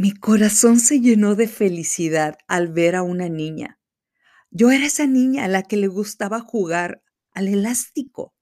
Mi 0.00 0.14
corazón 0.14 0.78
se 0.78 1.00
llenó 1.00 1.34
de 1.34 1.48
felicidad 1.48 2.38
al 2.46 2.68
ver 2.68 2.94
a 2.94 3.02
una 3.02 3.28
niña. 3.28 3.80
Yo 4.48 4.70
era 4.70 4.86
esa 4.86 5.08
niña 5.08 5.42
a 5.42 5.48
la 5.48 5.64
que 5.64 5.76
le 5.76 5.88
gustaba 5.88 6.38
jugar 6.38 7.02
al 7.32 7.48
elástico. 7.48 8.32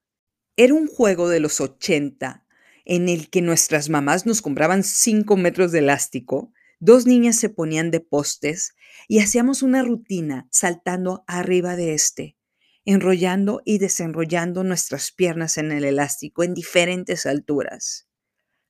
Era 0.59 0.74
un 0.74 0.87
juego 0.87 1.30
de 1.30 1.41
los 1.41 1.62
80 1.62 2.45
en 2.84 3.09
el 3.09 3.30
que 3.30 3.41
nuestras 3.41 3.88
mamás 3.88 4.27
nos 4.27 4.42
compraban 4.42 4.84
5 4.84 5.34
metros 5.38 5.73
de 5.73 5.79
elástico, 5.79 6.52
dos 6.79 7.06
niñas 7.06 7.37
se 7.37 7.48
ponían 7.48 7.91
de 7.91 8.00
postes 8.00 8.75
y 9.09 9.20
hacíamos 9.20 9.62
una 9.62 9.82
rutina 9.82 10.48
saltando 10.50 11.25
arriba 11.27 11.75
de 11.75 11.95
este, 11.95 12.36
enrollando 12.84 13.62
y 13.64 13.79
desenrollando 13.79 14.62
nuestras 14.62 15.11
piernas 15.11 15.57
en 15.57 15.73
el 15.73 15.87
elástico 15.87 16.45
en 16.45 16.52
diferentes 16.52 17.24
alturas. 17.24 18.10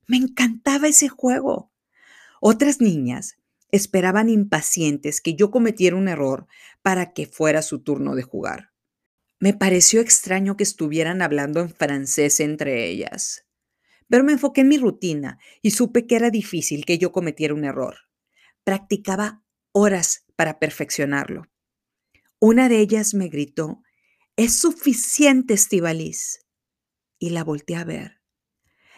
Me 0.07 0.15
encantaba 0.15 0.87
ese 0.87 1.09
juego. 1.09 1.73
Otras 2.41 2.81
niñas 2.81 3.37
esperaban 3.71 4.29
impacientes 4.29 5.21
que 5.21 5.35
yo 5.35 5.51
cometiera 5.51 5.95
un 5.95 6.07
error 6.07 6.47
para 6.81 7.13
que 7.13 7.25
fuera 7.25 7.61
su 7.61 7.79
turno 7.79 8.15
de 8.15 8.23
jugar. 8.23 8.71
Me 9.39 9.53
pareció 9.53 10.01
extraño 10.01 10.57
que 10.57 10.63
estuvieran 10.63 11.21
hablando 11.21 11.59
en 11.59 11.69
francés 11.69 12.39
entre 12.39 12.87
ellas, 12.87 13.45
pero 14.09 14.23
me 14.23 14.33
enfoqué 14.33 14.61
en 14.61 14.69
mi 14.69 14.77
rutina 14.77 15.39
y 15.61 15.71
supe 15.71 16.07
que 16.07 16.15
era 16.15 16.31
difícil 16.31 16.85
que 16.85 16.97
yo 16.97 17.11
cometiera 17.11 17.53
un 17.53 17.65
error. 17.65 17.97
Practicaba 18.63 19.43
horas 19.71 20.25
para 20.35 20.59
perfeccionarlo. 20.59 21.43
Una 22.39 22.69
de 22.69 22.79
ellas 22.79 23.13
me 23.13 23.27
gritó, 23.27 23.83
es 24.35 24.55
suficiente, 24.55 25.55
Estivalis. 25.55 26.45
Y 27.19 27.31
la 27.31 27.43
volteé 27.43 27.75
a 27.75 27.83
ver. 27.83 28.21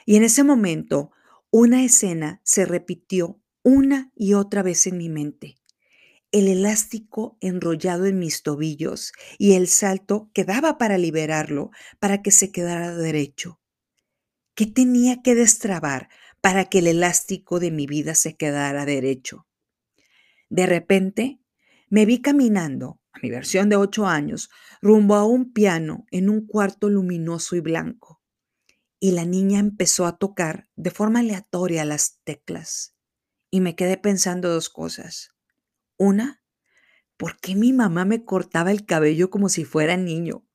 Y 0.05 0.15
en 0.17 0.23
ese 0.23 0.43
momento 0.43 1.11
una 1.51 1.83
escena 1.83 2.41
se 2.43 2.65
repitió 2.65 3.41
una 3.63 4.11
y 4.15 4.33
otra 4.33 4.61
vez 4.61 4.85
en 4.85 4.97
mi 4.97 5.09
mente. 5.09 5.55
El 6.31 6.47
elástico 6.47 7.37
enrollado 7.41 8.05
en 8.05 8.19
mis 8.19 8.43
tobillos 8.43 9.13
y 9.39 9.53
el 9.53 9.67
salto 9.67 10.29
que 10.33 10.43
daba 10.43 10.77
para 10.77 10.99
liberarlo 10.99 11.71
para 11.99 12.21
que 12.21 12.29
se 12.29 12.51
quedara 12.51 12.95
derecho. 12.95 13.59
¿Qué 14.53 14.67
tenía 14.67 15.23
que 15.23 15.33
destrabar 15.33 16.09
para 16.39 16.65
que 16.65 16.79
el 16.79 16.87
elástico 16.87 17.59
de 17.59 17.71
mi 17.71 17.87
vida 17.87 18.13
se 18.13 18.37
quedara 18.37 18.85
derecho? 18.85 19.47
De 20.49 20.67
repente, 20.67 21.39
me 21.89 22.05
vi 22.05 22.21
caminando, 22.21 23.01
a 23.11 23.19
mi 23.23 23.31
versión 23.31 23.69
de 23.69 23.75
ocho 23.75 24.05
años, 24.05 24.51
rumbo 24.83 25.15
a 25.15 25.25
un 25.25 25.51
piano 25.51 26.05
en 26.11 26.29
un 26.29 26.45
cuarto 26.45 26.89
luminoso 26.89 27.55
y 27.55 27.59
blanco 27.59 28.18
y 28.99 29.11
la 29.11 29.25
niña 29.25 29.59
empezó 29.59 30.05
a 30.05 30.17
tocar 30.17 30.67
de 30.75 30.91
forma 30.91 31.19
aleatoria 31.19 31.85
las 31.85 32.19
teclas. 32.23 32.95
Y 33.49 33.61
me 33.61 33.75
quedé 33.75 33.97
pensando 33.97 34.49
dos 34.49 34.69
cosas. 34.69 35.29
Una, 35.97 36.43
¿por 37.17 37.39
qué 37.39 37.55
mi 37.55 37.73
mamá 37.73 38.05
me 38.05 38.25
cortaba 38.25 38.71
el 38.71 38.85
cabello 38.85 39.29
como 39.29 39.49
si 39.49 39.63
fuera 39.63 39.97
niño? 39.97 40.45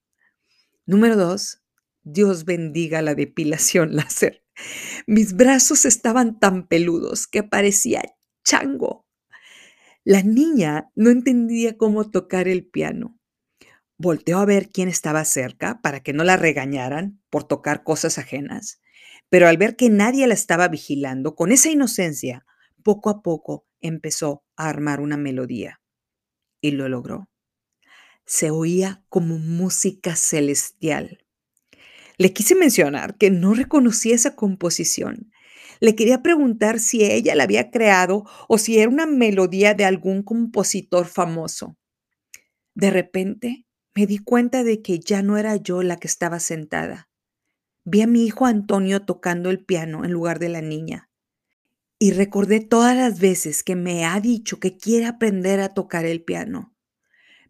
Número 0.86 1.16
dos, 1.16 1.62
Dios 2.02 2.44
bendiga 2.44 3.02
la 3.02 3.14
depilación 3.14 3.96
láser. 3.96 4.44
Mis 5.06 5.34
brazos 5.34 5.84
estaban 5.84 6.38
tan 6.38 6.68
peludos 6.68 7.26
que 7.26 7.42
parecía 7.42 8.02
chango. 8.44 9.06
La 10.04 10.22
niña 10.22 10.90
no 10.94 11.10
entendía 11.10 11.78
cómo 11.78 12.10
tocar 12.10 12.46
el 12.46 12.66
piano 12.66 13.18
Volteó 13.96 14.38
a 14.38 14.44
ver 14.44 14.70
quién 14.70 14.88
estaba 14.88 15.24
cerca 15.24 15.80
para 15.80 16.00
que 16.00 16.12
no 16.12 16.24
la 16.24 16.36
regañaran 16.36 17.22
por 17.30 17.44
tocar 17.44 17.84
cosas 17.84 18.18
ajenas, 18.18 18.80
pero 19.28 19.46
al 19.46 19.56
ver 19.56 19.76
que 19.76 19.88
nadie 19.88 20.26
la 20.26 20.34
estaba 20.34 20.66
vigilando, 20.68 21.36
con 21.36 21.52
esa 21.52 21.70
inocencia, 21.70 22.44
poco 22.82 23.08
a 23.08 23.22
poco 23.22 23.66
empezó 23.80 24.44
a 24.56 24.68
armar 24.68 25.00
una 25.00 25.16
melodía. 25.16 25.80
Y 26.60 26.72
lo 26.72 26.88
logró. 26.88 27.28
Se 28.26 28.50
oía 28.50 29.04
como 29.08 29.38
música 29.38 30.16
celestial. 30.16 31.24
Le 32.16 32.32
quise 32.32 32.54
mencionar 32.54 33.16
que 33.16 33.30
no 33.30 33.54
reconocía 33.54 34.14
esa 34.14 34.34
composición. 34.34 35.30
Le 35.80 35.94
quería 35.94 36.22
preguntar 36.22 36.80
si 36.80 37.04
ella 37.04 37.34
la 37.34 37.44
había 37.44 37.70
creado 37.70 38.24
o 38.48 38.58
si 38.58 38.78
era 38.78 38.88
una 38.88 39.06
melodía 39.06 39.74
de 39.74 39.84
algún 39.84 40.22
compositor 40.22 41.06
famoso. 41.06 41.76
De 42.74 42.90
repente 42.90 43.63
me 43.94 44.06
di 44.06 44.18
cuenta 44.18 44.64
de 44.64 44.82
que 44.82 44.98
ya 44.98 45.22
no 45.22 45.38
era 45.38 45.56
yo 45.56 45.82
la 45.82 45.98
que 45.98 46.08
estaba 46.08 46.40
sentada. 46.40 47.08
Vi 47.84 48.02
a 48.02 48.06
mi 48.06 48.24
hijo 48.24 48.46
Antonio 48.46 49.02
tocando 49.02 49.50
el 49.50 49.64
piano 49.64 50.04
en 50.04 50.10
lugar 50.10 50.38
de 50.38 50.48
la 50.48 50.60
niña. 50.60 51.10
Y 51.98 52.12
recordé 52.12 52.60
todas 52.60 52.96
las 52.96 53.20
veces 53.20 53.62
que 53.62 53.76
me 53.76 54.04
ha 54.04 54.20
dicho 54.20 54.58
que 54.58 54.76
quiere 54.76 55.06
aprender 55.06 55.60
a 55.60 55.74
tocar 55.74 56.06
el 56.06 56.24
piano. 56.24 56.74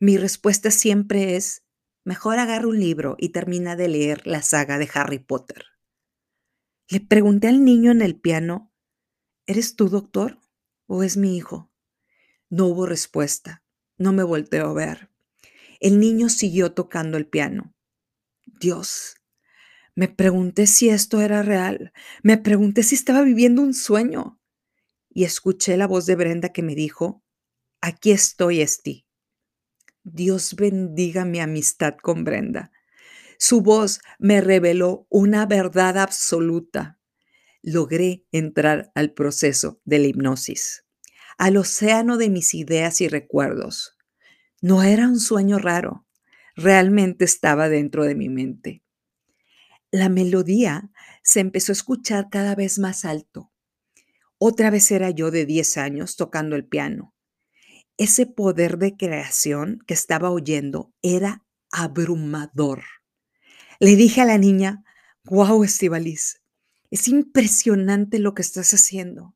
Mi 0.00 0.18
respuesta 0.18 0.70
siempre 0.70 1.36
es, 1.36 1.64
mejor 2.04 2.38
agarra 2.38 2.68
un 2.68 2.78
libro 2.78 3.16
y 3.18 3.30
termina 3.30 3.74
de 3.74 3.88
leer 3.88 4.26
la 4.26 4.42
saga 4.42 4.76
de 4.76 4.88
Harry 4.92 5.18
Potter. 5.18 5.64
Le 6.88 7.00
pregunté 7.00 7.48
al 7.48 7.64
niño 7.64 7.90
en 7.90 8.02
el 8.02 8.20
piano, 8.20 8.70
¿eres 9.46 9.76
tú, 9.76 9.88
doctor? 9.88 10.38
¿O 10.86 11.02
es 11.02 11.16
mi 11.16 11.36
hijo? 11.36 11.72
No 12.50 12.66
hubo 12.66 12.84
respuesta. 12.84 13.64
No 13.96 14.12
me 14.12 14.22
volteó 14.22 14.66
a 14.66 14.74
ver. 14.74 15.13
El 15.84 16.00
niño 16.00 16.30
siguió 16.30 16.72
tocando 16.72 17.18
el 17.18 17.26
piano. 17.26 17.74
Dios, 18.58 19.16
me 19.94 20.08
pregunté 20.08 20.66
si 20.66 20.88
esto 20.88 21.20
era 21.20 21.42
real. 21.42 21.92
Me 22.22 22.38
pregunté 22.38 22.82
si 22.82 22.94
estaba 22.94 23.20
viviendo 23.20 23.60
un 23.60 23.74
sueño. 23.74 24.40
Y 25.10 25.24
escuché 25.24 25.76
la 25.76 25.86
voz 25.86 26.06
de 26.06 26.16
Brenda 26.16 26.54
que 26.54 26.62
me 26.62 26.74
dijo, 26.74 27.22
aquí 27.82 28.12
estoy, 28.12 28.62
Esti. 28.62 29.06
Dios 30.04 30.56
bendiga 30.56 31.26
mi 31.26 31.40
amistad 31.40 31.96
con 32.00 32.24
Brenda. 32.24 32.72
Su 33.38 33.60
voz 33.60 34.00
me 34.18 34.40
reveló 34.40 35.06
una 35.10 35.44
verdad 35.44 35.98
absoluta. 35.98 36.98
Logré 37.60 38.24
entrar 38.32 38.90
al 38.94 39.12
proceso 39.12 39.82
de 39.84 39.98
la 39.98 40.06
hipnosis, 40.06 40.86
al 41.36 41.58
océano 41.58 42.16
de 42.16 42.30
mis 42.30 42.54
ideas 42.54 43.02
y 43.02 43.08
recuerdos. 43.08 43.93
No 44.66 44.82
era 44.82 45.08
un 45.08 45.20
sueño 45.20 45.58
raro, 45.58 46.06
realmente 46.56 47.26
estaba 47.26 47.68
dentro 47.68 48.04
de 48.04 48.14
mi 48.14 48.30
mente. 48.30 48.82
La 49.90 50.08
melodía 50.08 50.90
se 51.22 51.40
empezó 51.40 51.72
a 51.72 51.74
escuchar 51.74 52.30
cada 52.30 52.54
vez 52.54 52.78
más 52.78 53.04
alto. 53.04 53.52
Otra 54.38 54.70
vez 54.70 54.90
era 54.90 55.10
yo 55.10 55.30
de 55.30 55.44
10 55.44 55.76
años 55.76 56.16
tocando 56.16 56.56
el 56.56 56.64
piano. 56.64 57.14
Ese 57.98 58.24
poder 58.24 58.78
de 58.78 58.96
creación 58.96 59.80
que 59.86 59.92
estaba 59.92 60.30
oyendo 60.30 60.94
era 61.02 61.44
abrumador. 61.70 62.84
Le 63.80 63.96
dije 63.96 64.22
a 64.22 64.24
la 64.24 64.38
niña, 64.38 64.82
wow, 65.24 65.62
Estivalis, 65.62 66.40
es 66.90 67.06
impresionante 67.08 68.18
lo 68.18 68.32
que 68.32 68.40
estás 68.40 68.72
haciendo. 68.72 69.34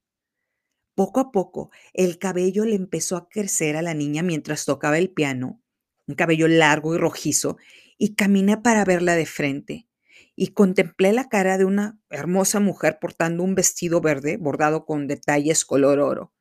Poco 0.99 1.21
a 1.21 1.31
poco, 1.31 1.71
el 1.95 2.19
cabello 2.19 2.65
le 2.65 2.75
empezó 2.75 3.17
a 3.17 3.29
crecer 3.29 3.77
a 3.77 3.83
la 3.83 3.95
niña 3.95 4.25
mientras 4.25 4.65
tocaba 4.65 4.99
el 4.99 5.11
piano, 5.11 5.63
un 6.09 6.17
cabello 6.17 6.49
largo 6.49 6.93
y 6.93 6.99
rojizo, 6.99 7.57
y 7.99 8.17
caminé 8.17 8.57
para 8.57 8.85
verla 8.85 9.15
de 9.15 9.25
frente. 9.25 9.87
Y 10.35 10.49
contemplé 10.49 11.13
la 11.13 11.29
cara 11.29 11.57
de 11.57 11.65
una 11.65 12.01
hermosa 12.11 12.59
mujer 12.59 12.99
portando 13.01 13.45
un 13.45 13.55
vestido 13.55 14.01
verde 14.01 14.39
bordado 14.39 14.87
con 14.87 15.07
detalles 15.07 15.65
color 15.65 16.01
oro. 16.01 16.35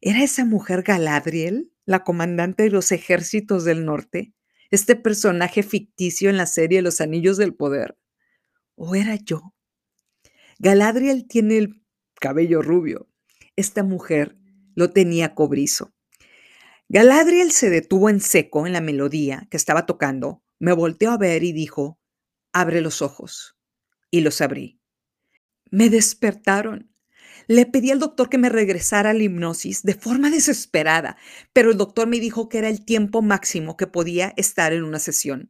¿Era 0.00 0.22
esa 0.22 0.46
mujer 0.46 0.82
Galadriel, 0.82 1.70
la 1.84 2.04
comandante 2.04 2.62
de 2.62 2.70
los 2.70 2.90
ejércitos 2.90 3.64
del 3.64 3.84
norte? 3.84 4.32
¿Este 4.70 4.96
personaje 4.96 5.62
ficticio 5.62 6.30
en 6.30 6.38
la 6.38 6.46
serie 6.46 6.80
Los 6.80 7.02
Anillos 7.02 7.36
del 7.36 7.54
Poder? 7.54 7.98
¿O 8.76 8.94
era 8.94 9.16
yo? 9.16 9.52
Galadriel 10.58 11.28
tiene 11.28 11.58
el 11.58 11.82
cabello 12.18 12.62
rubio, 12.62 13.10
esta 13.56 13.82
mujer 13.82 14.36
lo 14.74 14.90
tenía 14.90 15.34
cobrizo. 15.34 15.92
Galadriel 16.88 17.50
se 17.50 17.70
detuvo 17.70 18.10
en 18.10 18.20
seco 18.20 18.66
en 18.66 18.72
la 18.72 18.80
melodía 18.80 19.46
que 19.50 19.56
estaba 19.56 19.86
tocando, 19.86 20.42
me 20.58 20.72
volteó 20.72 21.10
a 21.10 21.18
ver 21.18 21.42
y 21.42 21.52
dijo, 21.52 21.98
abre 22.52 22.80
los 22.80 23.02
ojos. 23.02 23.56
Y 24.10 24.20
los 24.20 24.40
abrí. 24.40 24.80
Me 25.70 25.90
despertaron. 25.90 26.94
Le 27.48 27.66
pedí 27.66 27.90
al 27.90 27.98
doctor 27.98 28.28
que 28.28 28.38
me 28.38 28.48
regresara 28.48 29.10
a 29.10 29.12
la 29.12 29.24
hipnosis 29.24 29.82
de 29.82 29.94
forma 29.94 30.30
desesperada, 30.30 31.16
pero 31.52 31.72
el 31.72 31.76
doctor 31.76 32.06
me 32.06 32.20
dijo 32.20 32.48
que 32.48 32.58
era 32.58 32.68
el 32.68 32.84
tiempo 32.84 33.22
máximo 33.22 33.76
que 33.76 33.86
podía 33.86 34.32
estar 34.36 34.72
en 34.72 34.84
una 34.84 35.00
sesión. 35.00 35.48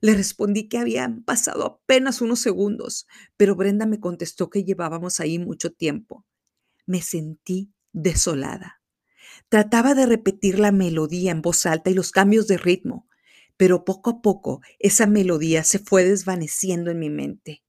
Le 0.00 0.14
respondí 0.14 0.68
que 0.68 0.78
habían 0.78 1.24
pasado 1.24 1.66
apenas 1.66 2.20
unos 2.20 2.38
segundos, 2.38 3.06
pero 3.36 3.56
Brenda 3.56 3.86
me 3.86 3.98
contestó 3.98 4.50
que 4.50 4.62
llevábamos 4.62 5.20
ahí 5.20 5.38
mucho 5.38 5.72
tiempo 5.72 6.24
me 6.86 7.02
sentí 7.02 7.72
desolada. 7.92 8.80
Trataba 9.48 9.94
de 9.94 10.06
repetir 10.06 10.58
la 10.58 10.72
melodía 10.72 11.30
en 11.30 11.42
voz 11.42 11.66
alta 11.66 11.90
y 11.90 11.94
los 11.94 12.10
cambios 12.10 12.46
de 12.46 12.58
ritmo, 12.58 13.08
pero 13.56 13.84
poco 13.84 14.10
a 14.10 14.22
poco 14.22 14.60
esa 14.78 15.06
melodía 15.06 15.64
se 15.64 15.78
fue 15.78 16.04
desvaneciendo 16.04 16.90
en 16.90 16.98
mi 16.98 17.10
mente 17.10 17.62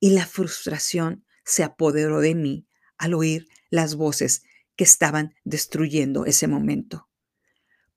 y 0.00 0.10
la 0.10 0.26
frustración 0.26 1.24
se 1.44 1.64
apoderó 1.64 2.20
de 2.20 2.34
mí 2.34 2.66
al 2.98 3.14
oír 3.14 3.48
las 3.70 3.94
voces 3.94 4.42
que 4.76 4.84
estaban 4.84 5.34
destruyendo 5.44 6.24
ese 6.26 6.46
momento. 6.46 7.08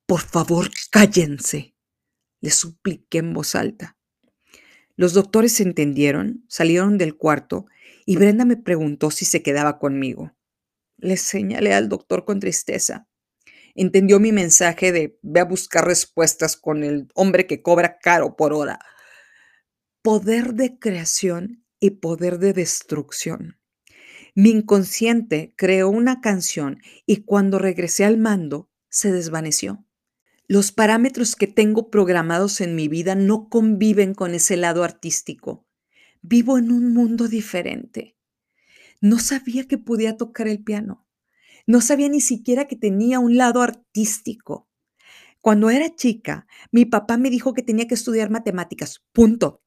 Por 0.06 0.22
favor, 0.22 0.70
cállense, 0.92 1.76
le 2.42 2.50
supliqué 2.50 3.20
en 3.20 3.34
voz 3.34 3.56
alta. 3.56 3.98
Los 4.96 5.14
doctores 5.14 5.54
se 5.54 5.64
entendieron, 5.64 6.44
salieron 6.48 6.98
del 6.98 7.16
cuarto 7.16 7.66
y 8.06 8.18
Brenda 8.18 8.46
me 8.46 8.58
preguntó 8.58 9.12
si 9.12 9.26
se 9.26 9.42
quedaba 9.42 9.80
conmigo. 9.80 10.36
Le 11.02 11.18
señalé 11.18 11.74
al 11.74 11.90
doctor 11.90 12.26
con 12.26 12.40
tristeza. 12.40 13.08
Entendió 13.76 14.20
mi 14.20 14.32
mensaje 14.32 14.92
de 14.92 15.20
ve 15.22 15.40
a 15.40 15.46
buscar 15.46 15.86
respuestas 15.86 16.56
con 16.56 16.84
el 16.84 17.08
hombre 17.16 17.48
que 17.48 17.62
cobra 17.62 18.00
caro 18.00 18.36
por 18.36 18.54
hora. 18.54 18.80
Poder 20.02 20.54
de 20.54 20.78
creación 20.78 21.66
y 21.80 21.92
poder 21.92 22.38
de 22.38 22.54
destrucción. 22.54 23.60
Mi 24.36 24.52
inconsciente 24.52 25.54
creó 25.58 25.90
una 25.90 26.22
canción 26.22 26.82
y 27.06 27.24
cuando 27.24 27.60
regresé 27.60 28.06
al 28.06 28.18
mando 28.18 28.70
se 28.90 29.12
desvaneció. 29.12 29.86
Los 30.48 30.72
parámetros 30.72 31.36
que 31.36 31.48
tengo 31.48 31.90
programados 31.90 32.62
en 32.62 32.76
mi 32.76 32.88
vida 32.88 33.16
no 33.16 33.50
conviven 33.50 34.14
con 34.14 34.34
ese 34.34 34.58
lado 34.58 34.84
artístico. 34.84 35.66
Vivo 36.22 36.58
en 36.58 36.72
un 36.72 36.94
mundo 36.94 37.28
diferente. 37.28 38.18
No 39.02 39.20
sabía 39.20 39.68
que 39.68 39.78
podía 39.78 40.16
tocar 40.16 40.48
el 40.48 40.64
piano. 40.64 41.08
No 41.68 41.82
sabía 41.82 42.08
ni 42.08 42.22
siquiera 42.22 42.68
que 42.68 42.76
tenía 42.76 43.20
un 43.20 43.36
lado 43.36 43.62
artístico. 43.62 44.70
Cuando 45.42 45.70
era 45.70 45.96
chica, 45.96 46.48
mi 46.72 46.86
papá 46.86 47.18
me 47.18 47.30
dijo 47.30 47.54
que 47.54 47.64
tenía 47.64 47.88
que 47.88 47.96
estudiar 47.96 48.30
matemáticas. 48.30 49.04
Punto. 49.12 49.64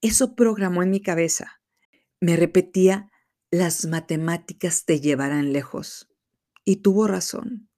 Eso 0.00 0.34
programó 0.34 0.82
en 0.82 0.90
mi 0.90 1.00
cabeza. 1.00 1.60
Me 2.20 2.36
repetía 2.36 3.10
las 3.50 3.86
matemáticas 3.86 4.84
te 4.84 5.00
llevarán 5.00 5.52
lejos. 5.52 6.08
Y 6.64 6.76
tuvo 6.76 7.06
razón. 7.06 7.70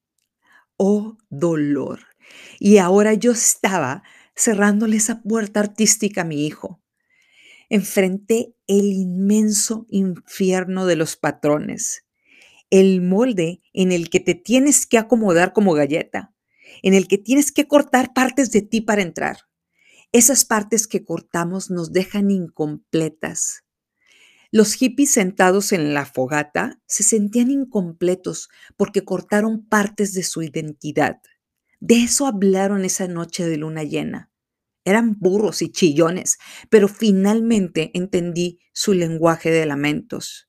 Oh, 0.76 1.16
dolor. 1.28 2.00
Y 2.58 2.78
ahora 2.78 3.14
yo 3.14 3.32
estaba 3.32 4.02
cerrándole 4.34 4.96
esa 4.96 5.22
puerta 5.22 5.60
artística 5.60 6.22
a 6.22 6.24
mi 6.24 6.46
hijo. 6.46 6.79
Enfrenté 7.70 8.54
el 8.66 8.92
inmenso 8.92 9.86
infierno 9.88 10.84
de 10.84 10.96
los 10.96 11.16
patrones, 11.16 12.04
el 12.68 13.00
molde 13.00 13.62
en 13.72 13.90
el 13.92 14.10
que 14.10 14.20
te 14.20 14.34
tienes 14.34 14.86
que 14.86 14.98
acomodar 14.98 15.54
como 15.54 15.72
galleta, 15.72 16.34
en 16.82 16.92
el 16.92 17.08
que 17.08 17.16
tienes 17.16 17.52
que 17.52 17.66
cortar 17.66 18.12
partes 18.12 18.50
de 18.50 18.60
ti 18.60 18.82
para 18.82 19.00
entrar. 19.00 19.38
Esas 20.12 20.44
partes 20.44 20.86
que 20.86 21.04
cortamos 21.04 21.70
nos 21.70 21.92
dejan 21.92 22.30
incompletas, 22.30 23.64
los 24.52 24.74
hippies 24.74 25.12
sentados 25.12 25.70
en 25.72 25.94
la 25.94 26.04
fogata 26.04 26.80
se 26.86 27.04
sentían 27.04 27.52
incompletos 27.52 28.48
porque 28.76 29.04
cortaron 29.04 29.64
partes 29.64 30.12
de 30.12 30.24
su 30.24 30.42
identidad. 30.42 31.20
De 31.78 32.02
eso 32.02 32.26
hablaron 32.26 32.84
esa 32.84 33.06
noche 33.06 33.46
de 33.46 33.56
luna 33.58 33.84
llena. 33.84 34.29
Eran 34.84 35.18
burros 35.18 35.62
y 35.62 35.70
chillones, 35.70 36.38
pero 36.68 36.88
finalmente 36.88 37.90
entendí 37.94 38.58
su 38.72 38.94
lenguaje 38.94 39.50
de 39.50 39.66
lamentos. 39.66 40.48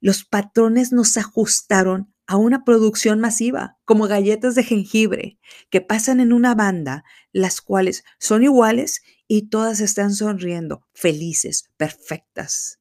Los 0.00 0.24
patrones 0.24 0.92
nos 0.92 1.16
ajustaron 1.16 2.12
a 2.26 2.36
una 2.36 2.64
producción 2.64 3.20
masiva, 3.20 3.78
como 3.84 4.06
galletas 4.06 4.54
de 4.54 4.64
jengibre, 4.64 5.38
que 5.70 5.80
pasan 5.80 6.20
en 6.20 6.32
una 6.32 6.54
banda, 6.54 7.04
las 7.32 7.60
cuales 7.60 8.04
son 8.18 8.42
iguales 8.42 9.02
y 9.28 9.48
todas 9.48 9.80
están 9.80 10.14
sonriendo, 10.14 10.86
felices, 10.94 11.70
perfectas. 11.76 12.80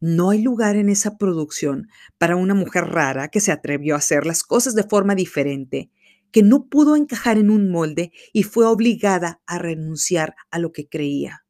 No 0.00 0.30
hay 0.30 0.40
lugar 0.42 0.76
en 0.76 0.88
esa 0.88 1.18
producción 1.18 1.88
para 2.16 2.36
una 2.36 2.54
mujer 2.54 2.86
rara 2.86 3.28
que 3.28 3.40
se 3.40 3.52
atrevió 3.52 3.94
a 3.94 3.98
hacer 3.98 4.24
las 4.26 4.42
cosas 4.42 4.74
de 4.74 4.84
forma 4.84 5.14
diferente, 5.14 5.90
que 6.30 6.42
no 6.42 6.68
pudo 6.68 6.96
encajar 6.96 7.38
en 7.38 7.50
un 7.50 7.70
molde 7.70 8.12
y 8.32 8.42
fue 8.42 8.66
obligada 8.66 9.42
a 9.46 9.58
renunciar 9.58 10.36
a 10.50 10.58
lo 10.58 10.72
que 10.72 10.88
creía. 10.88 11.44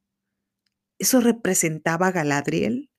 ¿Eso 0.99 1.21
representaba 1.21 2.09
a 2.09 2.12
Galadriel? 2.12 2.91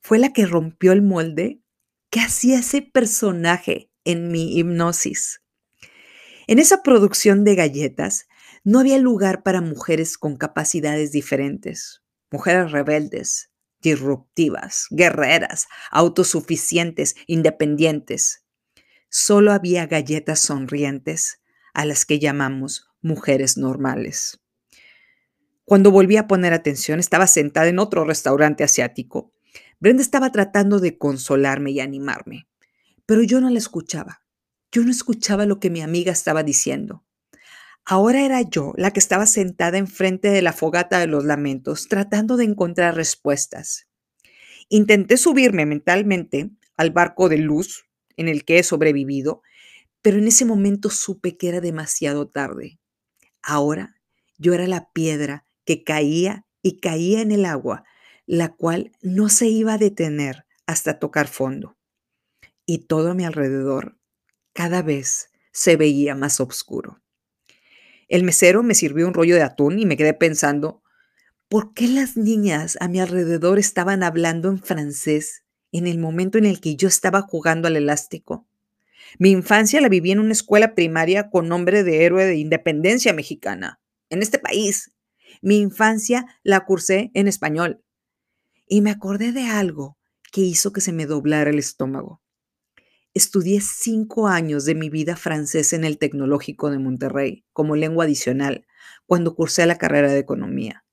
¿Fue 0.00 0.18
la 0.18 0.32
que 0.32 0.46
rompió 0.46 0.92
el 0.92 1.02
molde? 1.02 1.62
¿Qué 2.10 2.20
hacía 2.20 2.58
ese 2.58 2.82
personaje 2.82 3.90
en 4.04 4.30
mi 4.32 4.58
hipnosis? 4.58 5.42
En 6.46 6.58
esa 6.58 6.82
producción 6.82 7.44
de 7.44 7.54
galletas 7.54 8.26
no 8.64 8.80
había 8.80 8.98
lugar 8.98 9.42
para 9.42 9.60
mujeres 9.60 10.18
con 10.18 10.36
capacidades 10.36 11.12
diferentes, 11.12 12.02
mujeres 12.30 12.72
rebeldes, 12.72 13.50
disruptivas, 13.80 14.86
guerreras, 14.90 15.66
autosuficientes, 15.90 17.14
independientes. 17.26 18.41
Solo 19.14 19.52
había 19.52 19.86
galletas 19.86 20.40
sonrientes 20.40 21.42
a 21.74 21.84
las 21.84 22.06
que 22.06 22.18
llamamos 22.18 22.88
mujeres 23.02 23.58
normales. 23.58 24.40
Cuando 25.66 25.90
volví 25.90 26.16
a 26.16 26.26
poner 26.26 26.54
atención, 26.54 26.98
estaba 26.98 27.26
sentada 27.26 27.68
en 27.68 27.78
otro 27.78 28.06
restaurante 28.06 28.64
asiático. 28.64 29.30
Brenda 29.80 30.02
estaba 30.02 30.32
tratando 30.32 30.80
de 30.80 30.96
consolarme 30.96 31.72
y 31.72 31.80
animarme, 31.80 32.48
pero 33.04 33.22
yo 33.22 33.42
no 33.42 33.50
la 33.50 33.58
escuchaba. 33.58 34.22
Yo 34.72 34.82
no 34.82 34.90
escuchaba 34.90 35.44
lo 35.44 35.60
que 35.60 35.68
mi 35.68 35.82
amiga 35.82 36.10
estaba 36.10 36.42
diciendo. 36.42 37.04
Ahora 37.84 38.24
era 38.24 38.40
yo 38.40 38.72
la 38.78 38.92
que 38.92 39.00
estaba 39.00 39.26
sentada 39.26 39.76
enfrente 39.76 40.30
de 40.30 40.40
la 40.40 40.54
fogata 40.54 40.98
de 40.98 41.08
los 41.08 41.26
lamentos, 41.26 41.86
tratando 41.86 42.38
de 42.38 42.44
encontrar 42.44 42.94
respuestas. 42.94 43.88
Intenté 44.70 45.18
subirme 45.18 45.66
mentalmente 45.66 46.48
al 46.78 46.92
barco 46.92 47.28
de 47.28 47.36
luz 47.36 47.91
en 48.16 48.28
el 48.28 48.44
que 48.44 48.58
he 48.58 48.62
sobrevivido, 48.62 49.42
pero 50.02 50.18
en 50.18 50.26
ese 50.26 50.44
momento 50.44 50.90
supe 50.90 51.36
que 51.36 51.48
era 51.48 51.60
demasiado 51.60 52.28
tarde. 52.28 52.78
Ahora 53.42 53.96
yo 54.38 54.54
era 54.54 54.66
la 54.66 54.90
piedra 54.92 55.46
que 55.64 55.84
caía 55.84 56.46
y 56.62 56.80
caía 56.80 57.20
en 57.20 57.32
el 57.32 57.44
agua, 57.44 57.84
la 58.26 58.54
cual 58.54 58.92
no 59.00 59.28
se 59.28 59.48
iba 59.48 59.74
a 59.74 59.78
detener 59.78 60.46
hasta 60.66 60.98
tocar 60.98 61.28
fondo. 61.28 61.76
Y 62.66 62.86
todo 62.86 63.10
a 63.10 63.14
mi 63.14 63.24
alrededor 63.24 63.98
cada 64.52 64.82
vez 64.82 65.30
se 65.52 65.76
veía 65.76 66.14
más 66.14 66.40
oscuro. 66.40 67.00
El 68.08 68.24
mesero 68.24 68.62
me 68.62 68.74
sirvió 68.74 69.06
un 69.06 69.14
rollo 69.14 69.34
de 69.34 69.42
atún 69.42 69.78
y 69.78 69.86
me 69.86 69.96
quedé 69.96 70.14
pensando, 70.14 70.82
¿por 71.48 71.74
qué 71.74 71.88
las 71.88 72.16
niñas 72.16 72.76
a 72.80 72.88
mi 72.88 73.00
alrededor 73.00 73.58
estaban 73.58 74.02
hablando 74.02 74.48
en 74.48 74.58
francés 74.58 75.44
en 75.72 75.86
el 75.86 75.98
momento 75.98 76.38
en 76.38 76.44
el 76.44 76.60
que 76.60 76.76
yo 76.76 76.86
estaba 76.88 77.22
jugando 77.22 77.68
al 77.68 77.76
elástico? 77.76 78.46
Mi 79.18 79.30
infancia 79.30 79.80
la 79.80 79.88
viví 79.88 80.10
en 80.10 80.20
una 80.20 80.32
escuela 80.32 80.74
primaria 80.74 81.30
con 81.30 81.48
nombre 81.48 81.82
de 81.82 82.04
héroe 82.04 82.24
de 82.24 82.36
independencia 82.36 83.12
mexicana, 83.12 83.80
en 84.10 84.22
este 84.22 84.38
país. 84.38 84.92
Mi 85.40 85.58
infancia 85.58 86.26
la 86.42 86.64
cursé 86.64 87.10
en 87.14 87.28
español. 87.28 87.82
Y 88.66 88.80
me 88.80 88.90
acordé 88.90 89.32
de 89.32 89.46
algo 89.46 89.98
que 90.30 90.40
hizo 90.40 90.72
que 90.72 90.80
se 90.80 90.92
me 90.92 91.06
doblara 91.06 91.50
el 91.50 91.58
estómago. 91.58 92.22
Estudié 93.14 93.60
cinco 93.60 94.28
años 94.28 94.64
de 94.64 94.74
mi 94.74 94.88
vida 94.88 95.16
francés 95.16 95.74
en 95.74 95.84
el 95.84 95.98
Tecnológico 95.98 96.70
de 96.70 96.78
Monterrey 96.78 97.44
como 97.52 97.76
lengua 97.76 98.04
adicional 98.04 98.66
cuando 99.06 99.34
cursé 99.34 99.66
la 99.66 99.76
carrera 99.76 100.10
de 100.10 100.18
economía. 100.18 100.86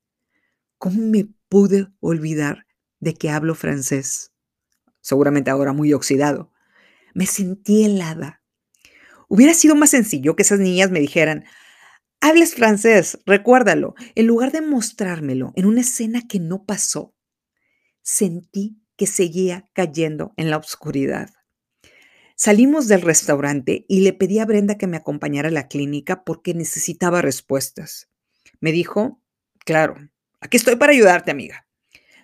¿Cómo 0.78 1.02
me 1.02 1.30
pude 1.48 1.88
olvidar 2.02 2.66
de 3.00 3.14
que 3.14 3.30
hablo 3.30 3.56
francés? 3.56 4.34
Seguramente 5.10 5.50
ahora 5.50 5.74
muy 5.74 5.92
oxidado. 5.92 6.52
Me 7.16 7.26
sentí 7.26 7.84
helada. 7.84 8.44
Hubiera 9.28 9.56
sido 9.56 9.74
más 9.74 9.90
sencillo 9.90 10.36
que 10.36 10.44
esas 10.44 10.60
niñas 10.60 10.92
me 10.92 11.00
dijeran, 11.00 11.46
hablas 12.22 12.54
francés, 12.54 13.18
recuérdalo, 13.26 13.96
en 14.14 14.28
lugar 14.28 14.52
de 14.52 14.62
mostrármelo 14.62 15.52
en 15.56 15.66
una 15.66 15.82
escena 15.82 16.28
que 16.30 16.40
no 16.40 16.64
pasó. 16.64 17.16
Sentí 18.04 18.84
que 18.98 19.08
seguía 19.08 19.68
cayendo 19.74 20.32
en 20.38 20.52
la 20.52 20.58
oscuridad. 20.58 21.32
Salimos 22.36 22.88
del 22.88 23.02
restaurante 23.02 23.88
y 23.90 24.02
le 24.02 24.14
pedí 24.14 24.38
a 24.38 24.46
Brenda 24.46 24.78
que 24.78 24.86
me 24.86 24.98
acompañara 24.98 25.48
a 25.48 25.52
la 25.52 25.70
clínica 25.70 26.24
porque 26.24 26.54
necesitaba 26.54 27.24
respuestas. 27.24 28.12
Me 28.60 28.72
dijo, 28.72 29.24
claro, 29.66 29.96
aquí 30.40 30.58
estoy 30.58 30.76
para 30.76 30.92
ayudarte, 30.92 31.32
amiga. 31.32 31.66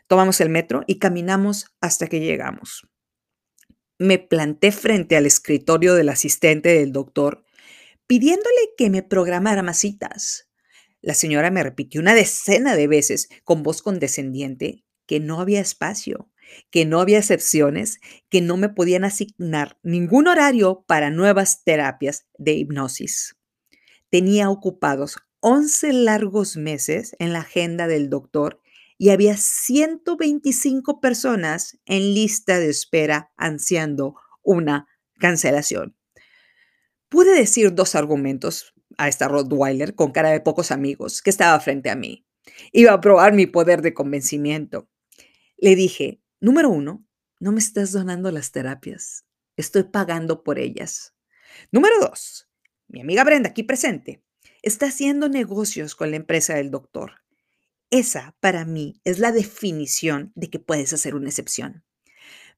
Tomamos 0.07 0.41
el 0.41 0.49
metro 0.49 0.83
y 0.87 0.99
caminamos 0.99 1.67
hasta 1.81 2.07
que 2.07 2.19
llegamos. 2.19 2.87
Me 3.97 4.19
planté 4.19 4.71
frente 4.71 5.15
al 5.15 5.25
escritorio 5.25 5.95
del 5.95 6.09
asistente 6.09 6.69
del 6.69 6.91
doctor 6.91 7.45
pidiéndole 8.07 8.73
que 8.77 8.89
me 8.89 9.01
programara 9.03 9.63
masitas. 9.63 10.49
La 11.01 11.13
señora 11.13 11.49
me 11.49 11.63
repitió 11.63 12.01
una 12.01 12.13
decena 12.13 12.75
de 12.75 12.87
veces 12.87 13.29
con 13.43 13.63
voz 13.63 13.81
condescendiente 13.81 14.85
que 15.07 15.19
no 15.19 15.39
había 15.39 15.61
espacio 15.61 16.29
que 16.71 16.85
no 16.85 16.99
había 16.99 17.19
excepciones, 17.19 17.99
que 18.29 18.41
no 18.41 18.57
me 18.57 18.69
podían 18.69 19.03
asignar 19.03 19.77
ningún 19.83 20.27
horario 20.27 20.83
para 20.87 21.09
nuevas 21.09 21.63
terapias 21.63 22.27
de 22.37 22.53
hipnosis. 22.53 23.35
Tenía 24.09 24.49
ocupados 24.49 25.17
11 25.41 25.93
largos 25.93 26.57
meses 26.57 27.15
en 27.19 27.33
la 27.33 27.39
agenda 27.39 27.87
del 27.87 28.09
doctor 28.09 28.61
y 28.97 29.09
había 29.09 29.37
125 29.37 31.01
personas 31.01 31.77
en 31.85 32.13
lista 32.13 32.59
de 32.59 32.69
espera 32.69 33.31
ansiando 33.35 34.15
una 34.41 34.87
cancelación. 35.19 35.95
Pude 37.09 37.35
decir 37.35 37.73
dos 37.73 37.95
argumentos 37.95 38.73
a 38.97 39.07
esta 39.07 39.27
Rottweiler 39.27 39.95
con 39.95 40.11
cara 40.11 40.29
de 40.29 40.41
pocos 40.41 40.71
amigos 40.71 41.21
que 41.21 41.29
estaba 41.29 41.59
frente 41.59 41.89
a 41.89 41.95
mí. 41.95 42.25
Iba 42.71 42.93
a 42.93 43.01
probar 43.01 43.33
mi 43.33 43.47
poder 43.47 43.81
de 43.81 43.93
convencimiento. 43.93 44.89
Le 45.57 45.75
dije, 45.75 46.21
número 46.39 46.69
uno, 46.69 47.05
no 47.39 47.51
me 47.51 47.59
estás 47.59 47.91
donando 47.91 48.31
las 48.31 48.51
terapias. 48.51 49.25
Estoy 49.57 49.83
pagando 49.83 50.43
por 50.43 50.59
ellas. 50.59 51.15
Número 51.71 51.99
dos, 51.99 52.49
mi 52.87 53.01
amiga 53.01 53.23
Brenda, 53.23 53.49
aquí 53.49 53.63
presente, 53.63 54.23
está 54.61 54.87
haciendo 54.87 55.29
negocios 55.29 55.95
con 55.95 56.11
la 56.11 56.17
empresa 56.17 56.55
del 56.55 56.71
doctor. 56.71 57.24
Esa, 57.91 58.35
para 58.39 58.65
mí, 58.65 58.99
es 59.03 59.19
la 59.19 59.31
definición 59.31 60.31
de 60.35 60.49
que 60.49 60.59
puedes 60.59 60.91
hacer 60.93 61.15
una 61.15 61.29
excepción. 61.29 61.83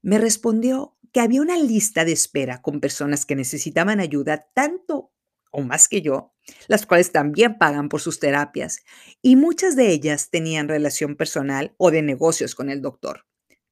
Me 0.01 0.17
respondió 0.17 0.97
que 1.11 1.19
había 1.19 1.41
una 1.41 1.57
lista 1.57 2.05
de 2.05 2.11
espera 2.11 2.61
con 2.61 2.79
personas 2.79 3.25
que 3.25 3.35
necesitaban 3.35 3.99
ayuda 3.99 4.47
tanto 4.53 5.11
o 5.51 5.61
más 5.61 5.87
que 5.87 6.01
yo, 6.01 6.33
las 6.67 6.85
cuales 6.85 7.11
también 7.11 7.57
pagan 7.57 7.89
por 7.89 8.01
sus 8.01 8.19
terapias, 8.19 8.83
y 9.21 9.35
muchas 9.35 9.75
de 9.75 9.89
ellas 9.89 10.29
tenían 10.29 10.67
relación 10.67 11.15
personal 11.15 11.73
o 11.77 11.91
de 11.91 12.01
negocios 12.01 12.55
con 12.55 12.69
el 12.69 12.81
doctor. 12.81 13.25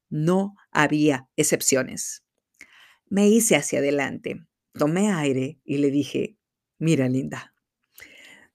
No 0.10 0.56
había 0.72 1.30
excepciones. 1.36 2.24
Me 3.08 3.28
hice 3.28 3.56
hacia 3.56 3.80
adelante, 3.80 4.46
tomé 4.74 5.12
aire 5.12 5.60
y 5.64 5.78
le 5.78 5.92
dije, 5.92 6.38
mira 6.80 7.08
linda, 7.08 7.54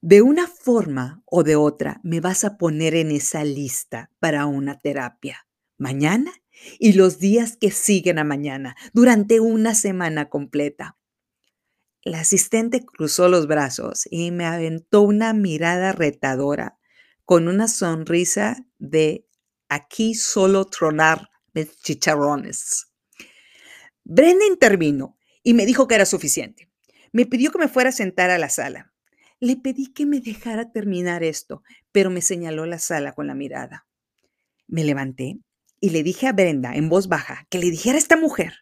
de 0.01 0.23
una 0.23 0.47
forma 0.47 1.21
o 1.25 1.43
de 1.43 1.55
otra 1.55 2.01
me 2.03 2.19
vas 2.19 2.43
a 2.43 2.57
poner 2.57 2.95
en 2.95 3.11
esa 3.11 3.43
lista 3.43 4.11
para 4.19 4.47
una 4.47 4.79
terapia. 4.79 5.47
Mañana 5.77 6.31
y 6.79 6.93
los 6.93 7.19
días 7.19 7.55
que 7.55 7.71
siguen 7.71 8.19
a 8.19 8.23
mañana, 8.23 8.75
durante 8.93 9.39
una 9.39 9.73
semana 9.73 10.29
completa. 10.29 10.97
La 12.03 12.19
asistente 12.19 12.83
cruzó 12.83 13.29
los 13.29 13.47
brazos 13.47 14.07
y 14.09 14.31
me 14.31 14.45
aventó 14.45 15.01
una 15.01 15.33
mirada 15.33 15.91
retadora 15.91 16.77
con 17.25 17.47
una 17.47 17.67
sonrisa 17.67 18.65
de 18.79 19.27
aquí 19.69 20.15
solo 20.15 20.65
tronar 20.65 21.29
chicharrones. 21.83 22.87
Brenda 24.03 24.45
intervino 24.45 25.17
y 25.43 25.53
me 25.53 25.65
dijo 25.65 25.87
que 25.87 25.95
era 25.95 26.05
suficiente. 26.05 26.71
Me 27.11 27.25
pidió 27.25 27.51
que 27.51 27.59
me 27.59 27.67
fuera 27.67 27.89
a 27.89 27.93
sentar 27.93 28.29
a 28.29 28.37
la 28.37 28.49
sala. 28.49 28.90
Le 29.43 29.55
pedí 29.55 29.91
que 29.91 30.05
me 30.05 30.19
dejara 30.19 30.71
terminar 30.71 31.23
esto, 31.23 31.63
pero 31.91 32.11
me 32.11 32.21
señaló 32.21 32.67
la 32.67 32.77
sala 32.77 33.13
con 33.13 33.25
la 33.25 33.33
mirada. 33.33 33.87
Me 34.67 34.83
levanté 34.83 35.39
y 35.79 35.89
le 35.89 36.03
dije 36.03 36.27
a 36.27 36.33
Brenda 36.33 36.75
en 36.75 36.89
voz 36.89 37.07
baja 37.07 37.47
que 37.49 37.57
le 37.57 37.71
dijera 37.71 37.95
a 37.95 37.97
esta 37.97 38.17
mujer 38.17 38.53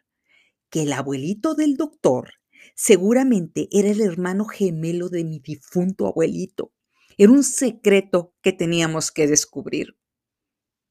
que 0.69 0.83
el 0.83 0.93
abuelito 0.93 1.53
del 1.53 1.75
doctor 1.75 2.31
seguramente 2.75 3.67
era 3.73 3.89
el 3.89 3.99
hermano 3.99 4.45
gemelo 4.45 5.09
de 5.09 5.25
mi 5.25 5.39
difunto 5.39 6.07
abuelito. 6.07 6.71
Era 7.17 7.33
un 7.33 7.43
secreto 7.43 8.33
que 8.41 8.53
teníamos 8.53 9.11
que 9.11 9.27
descubrir. 9.27 9.97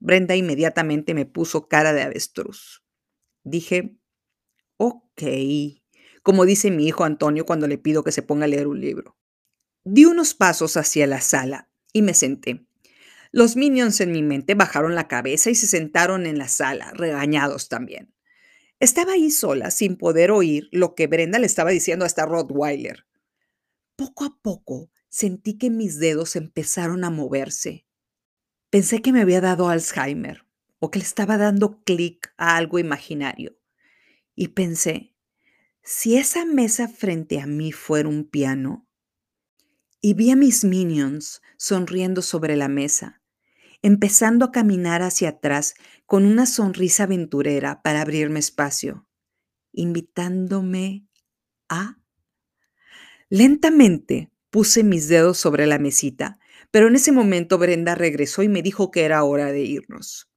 Brenda 0.00 0.37
inmediatamente 0.37 1.14
me 1.14 1.25
puso 1.25 1.66
cara 1.66 1.95
de 1.95 2.02
avestruz. 2.02 2.85
Dije, 3.42 3.97
ok, 4.76 5.23
como 6.23 6.45
dice 6.45 6.71
mi 6.71 6.87
hijo 6.87 7.04
Antonio 7.04 7.47
cuando 7.47 7.66
le 7.66 7.78
pido 7.78 8.04
que 8.04 8.12
se 8.12 8.21
ponga 8.21 8.45
a 8.45 8.49
leer 8.49 8.68
un 8.68 8.83
libro. 8.83 9.16
Di 9.90 10.04
unos 10.04 10.35
pasos 10.35 10.76
hacia 10.76 11.07
la 11.07 11.23
sala 11.23 11.71
y 11.95 12.02
me 12.02 12.12
senté. 12.12 12.66
Los 13.33 13.57
minions 13.57 14.02
en 14.02 14.12
mi 14.12 14.23
mente 14.23 14.54
bajaron 14.54 14.95
la 14.95 15.09
cabeza 15.09 15.49
y 15.49 15.54
se 15.54 15.66
sentaron 15.66 16.26
en 16.26 16.37
la 16.37 16.49
sala, 16.49 16.92
regañados 16.92 17.71
también. 17.71 18.12
Estaba 18.80 19.12
ahí 19.12 19.30
sola, 19.30 19.71
sin 19.71 19.97
poder 19.97 20.30
oír 20.30 20.68
lo 20.73 20.95
que 20.95 21.07
Brenda 21.07 21.38
le 21.38 21.47
estaba 21.47 21.71
diciendo 21.71 22.04
a 22.04 22.07
esta 22.07 22.26
Rottweiler. 22.26 23.07
Poco 23.97 24.26
a 24.26 24.38
poco 24.42 24.90
sentí 25.09 25.57
que 25.57 25.71
mis 25.71 25.99
dedos 25.99 26.37
empezaron 26.37 27.02
a 27.02 27.09
moverse. 27.09 27.87
Pensé 28.68 29.00
que 29.00 29.14
me 29.14 29.23
había 29.23 29.40
dado 29.40 29.71
Alzheimer 29.71 30.45
o 30.80 30.90
que 30.90 30.99
le 30.99 31.07
estaba 31.07 31.38
dando 31.38 31.83
clic 31.85 32.35
a 32.37 32.59
algo 32.59 32.78
imaginario. 32.78 33.59
Y 34.35 34.49
pensé, 34.49 35.14
si 35.83 36.18
esa 36.18 36.45
mesa 36.45 36.88
frente 36.88 37.40
a 37.40 37.47
mí 37.47 37.73
fuera 37.73 38.11
un 38.11 38.28
piano, 38.28 38.88
y 40.00 40.14
vi 40.14 40.31
a 40.31 40.37
mis 40.37 40.64
minions 40.64 41.43
sonriendo 41.57 42.23
sobre 42.23 42.57
la 42.57 42.69
mesa, 42.69 43.21
empezando 43.83 44.45
a 44.45 44.52
caminar 44.52 45.02
hacia 45.02 45.31
atrás 45.31 45.75
con 46.07 46.25
una 46.25 46.47
sonrisa 46.47 47.05
aventurera 47.05 47.83
para 47.83 48.02
abrirme 48.02 48.38
espacio, 48.38 49.07
invitándome 49.73 51.07
a... 51.69 51.99
Lentamente 53.28 54.31
puse 54.50 54.83
mis 54.83 55.09
dedos 55.09 55.38
sobre 55.38 55.67
la 55.67 55.78
mesita, 55.78 56.38
pero 56.71 56.88
en 56.88 56.97
ese 56.97 57.12
momento 57.12 57.59
Brenda 57.59 57.95
regresó 57.95 58.43
y 58.43 58.49
me 58.49 58.62
dijo 58.62 58.90
que 58.90 59.05
era 59.05 59.23
hora 59.25 59.52
de 59.52 59.61
irnos. 59.61 60.31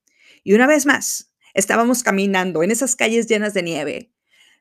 Y 0.44 0.54
una 0.54 0.68
vez 0.68 0.86
más, 0.86 1.34
estábamos 1.54 2.04
caminando 2.04 2.64
en 2.64 2.72
esas 2.72 2.96
calles 2.96 3.28
llenas 3.28 3.54
de 3.54 3.64
nieve. 3.64 4.14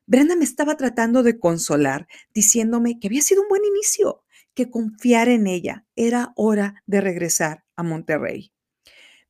Brenda 0.07 0.37
me 0.37 0.45
estaba 0.45 0.76
tratando 0.76 1.23
de 1.23 1.38
consolar, 1.38 2.07
diciéndome 2.35 2.99
que 2.99 3.09
había 3.09 3.23
sido 3.23 3.42
un 3.42 3.49
buen 3.49 3.64
inicio, 3.64 4.25
que 4.54 4.71
confiar 4.71 5.28
en 5.28 5.47
ella 5.47 5.87
era 5.97 6.33
hora 6.37 6.83
de 6.87 7.00
regresar 7.00 7.64
a 7.76 7.83
Monterrey. 7.83 8.52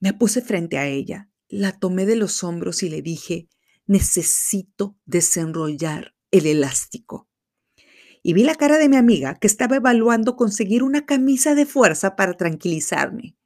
Me 0.00 0.12
puse 0.12 0.40
frente 0.40 0.78
a 0.78 0.86
ella, 0.86 1.28
la 1.48 1.72
tomé 1.72 2.06
de 2.06 2.16
los 2.16 2.42
hombros 2.42 2.82
y 2.82 2.88
le 2.88 3.02
dije, 3.02 3.48
necesito 3.86 4.96
desenrollar 5.04 6.14
el 6.30 6.46
elástico. 6.46 7.28
Y 8.22 8.34
vi 8.34 8.44
la 8.44 8.54
cara 8.54 8.78
de 8.78 8.88
mi 8.88 8.96
amiga 8.96 9.34
que 9.34 9.46
estaba 9.46 9.76
evaluando 9.76 10.36
conseguir 10.36 10.82
una 10.82 11.06
camisa 11.06 11.54
de 11.54 11.66
fuerza 11.66 12.16
para 12.16 12.34
tranquilizarme. 12.34 13.36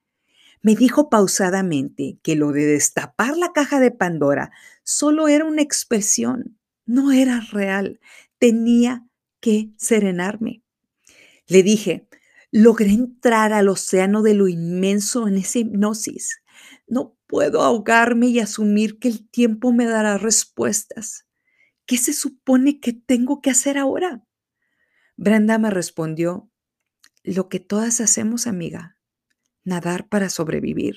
Me 0.63 0.75
dijo 0.75 1.11
pausadamente 1.11 2.19
que 2.23 2.37
lo 2.37 2.51
de 2.51 2.65
destapar 2.65 3.37
la 3.37 3.53
caja 3.53 3.81
de 3.81 3.91
Pandora 3.91 4.51
solo 4.83 5.29
era 5.29 5.45
una 5.45 5.63
expresión, 5.63 6.59
no 6.87 7.13
era 7.13 7.41
real. 7.53 8.01
Tenía 8.39 9.07
que 9.41 9.71
serenarme. 9.77 10.64
Le 11.47 11.63
dije, 11.63 12.09
logré 12.51 12.91
entrar 12.91 13.53
al 13.53 13.69
océano 13.69 14.23
de 14.23 14.35
lo 14.35 14.49
inmenso 14.49 15.29
en 15.29 15.37
esa 15.37 15.59
hipnosis. 15.59 16.41
No 16.87 17.19
puedo 17.27 17.63
ahogarme 17.63 18.29
y 18.29 18.41
asumir 18.41 18.99
que 18.99 19.09
el 19.09 19.29
tiempo 19.29 19.73
me 19.73 19.87
dará 19.87 20.19
respuestas. 20.19 21.27
¿Qué 21.87 21.99
se 21.99 22.13
supone 22.13 22.81
que 22.81 22.93
tengo 22.93 23.43
que 23.43 23.51
hacer 23.51 23.77
ahora? 23.77 24.25
Brenda 25.17 25.59
me 25.59 25.71
respondió, 25.71 26.51
lo 27.23 27.49
que 27.49 27.61
todas 27.61 28.01
hacemos, 28.01 28.47
amiga, 28.47 28.99
nadar 29.65 30.09
para 30.09 30.29
sobrevivir. 30.29 30.97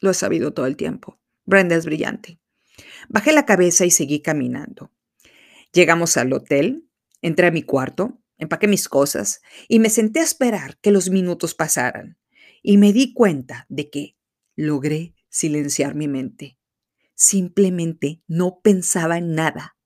Lo 0.00 0.10
he 0.10 0.14
sabido 0.14 0.52
todo 0.52 0.66
el 0.66 0.76
tiempo. 0.76 1.18
Brenda 1.44 1.74
es 1.74 1.86
brillante. 1.86 2.38
Bajé 3.08 3.32
la 3.32 3.46
cabeza 3.46 3.84
y 3.86 3.90
seguí 3.90 4.20
caminando. 4.20 4.92
Llegamos 5.72 6.16
al 6.16 6.32
hotel, 6.32 6.88
entré 7.22 7.46
a 7.46 7.50
mi 7.50 7.62
cuarto, 7.62 8.22
empaqué 8.38 8.68
mis 8.68 8.88
cosas 8.88 9.40
y 9.68 9.78
me 9.78 9.90
senté 9.90 10.20
a 10.20 10.24
esperar 10.24 10.78
que 10.80 10.90
los 10.90 11.10
minutos 11.10 11.54
pasaran. 11.54 12.18
Y 12.62 12.78
me 12.78 12.92
di 12.92 13.12
cuenta 13.12 13.66
de 13.68 13.90
que 13.90 14.16
logré 14.56 15.14
silenciar 15.28 15.94
mi 15.94 16.08
mente. 16.08 16.58
Simplemente 17.14 18.22
no 18.26 18.60
pensaba 18.62 19.18
en 19.18 19.34
nada. 19.34 19.76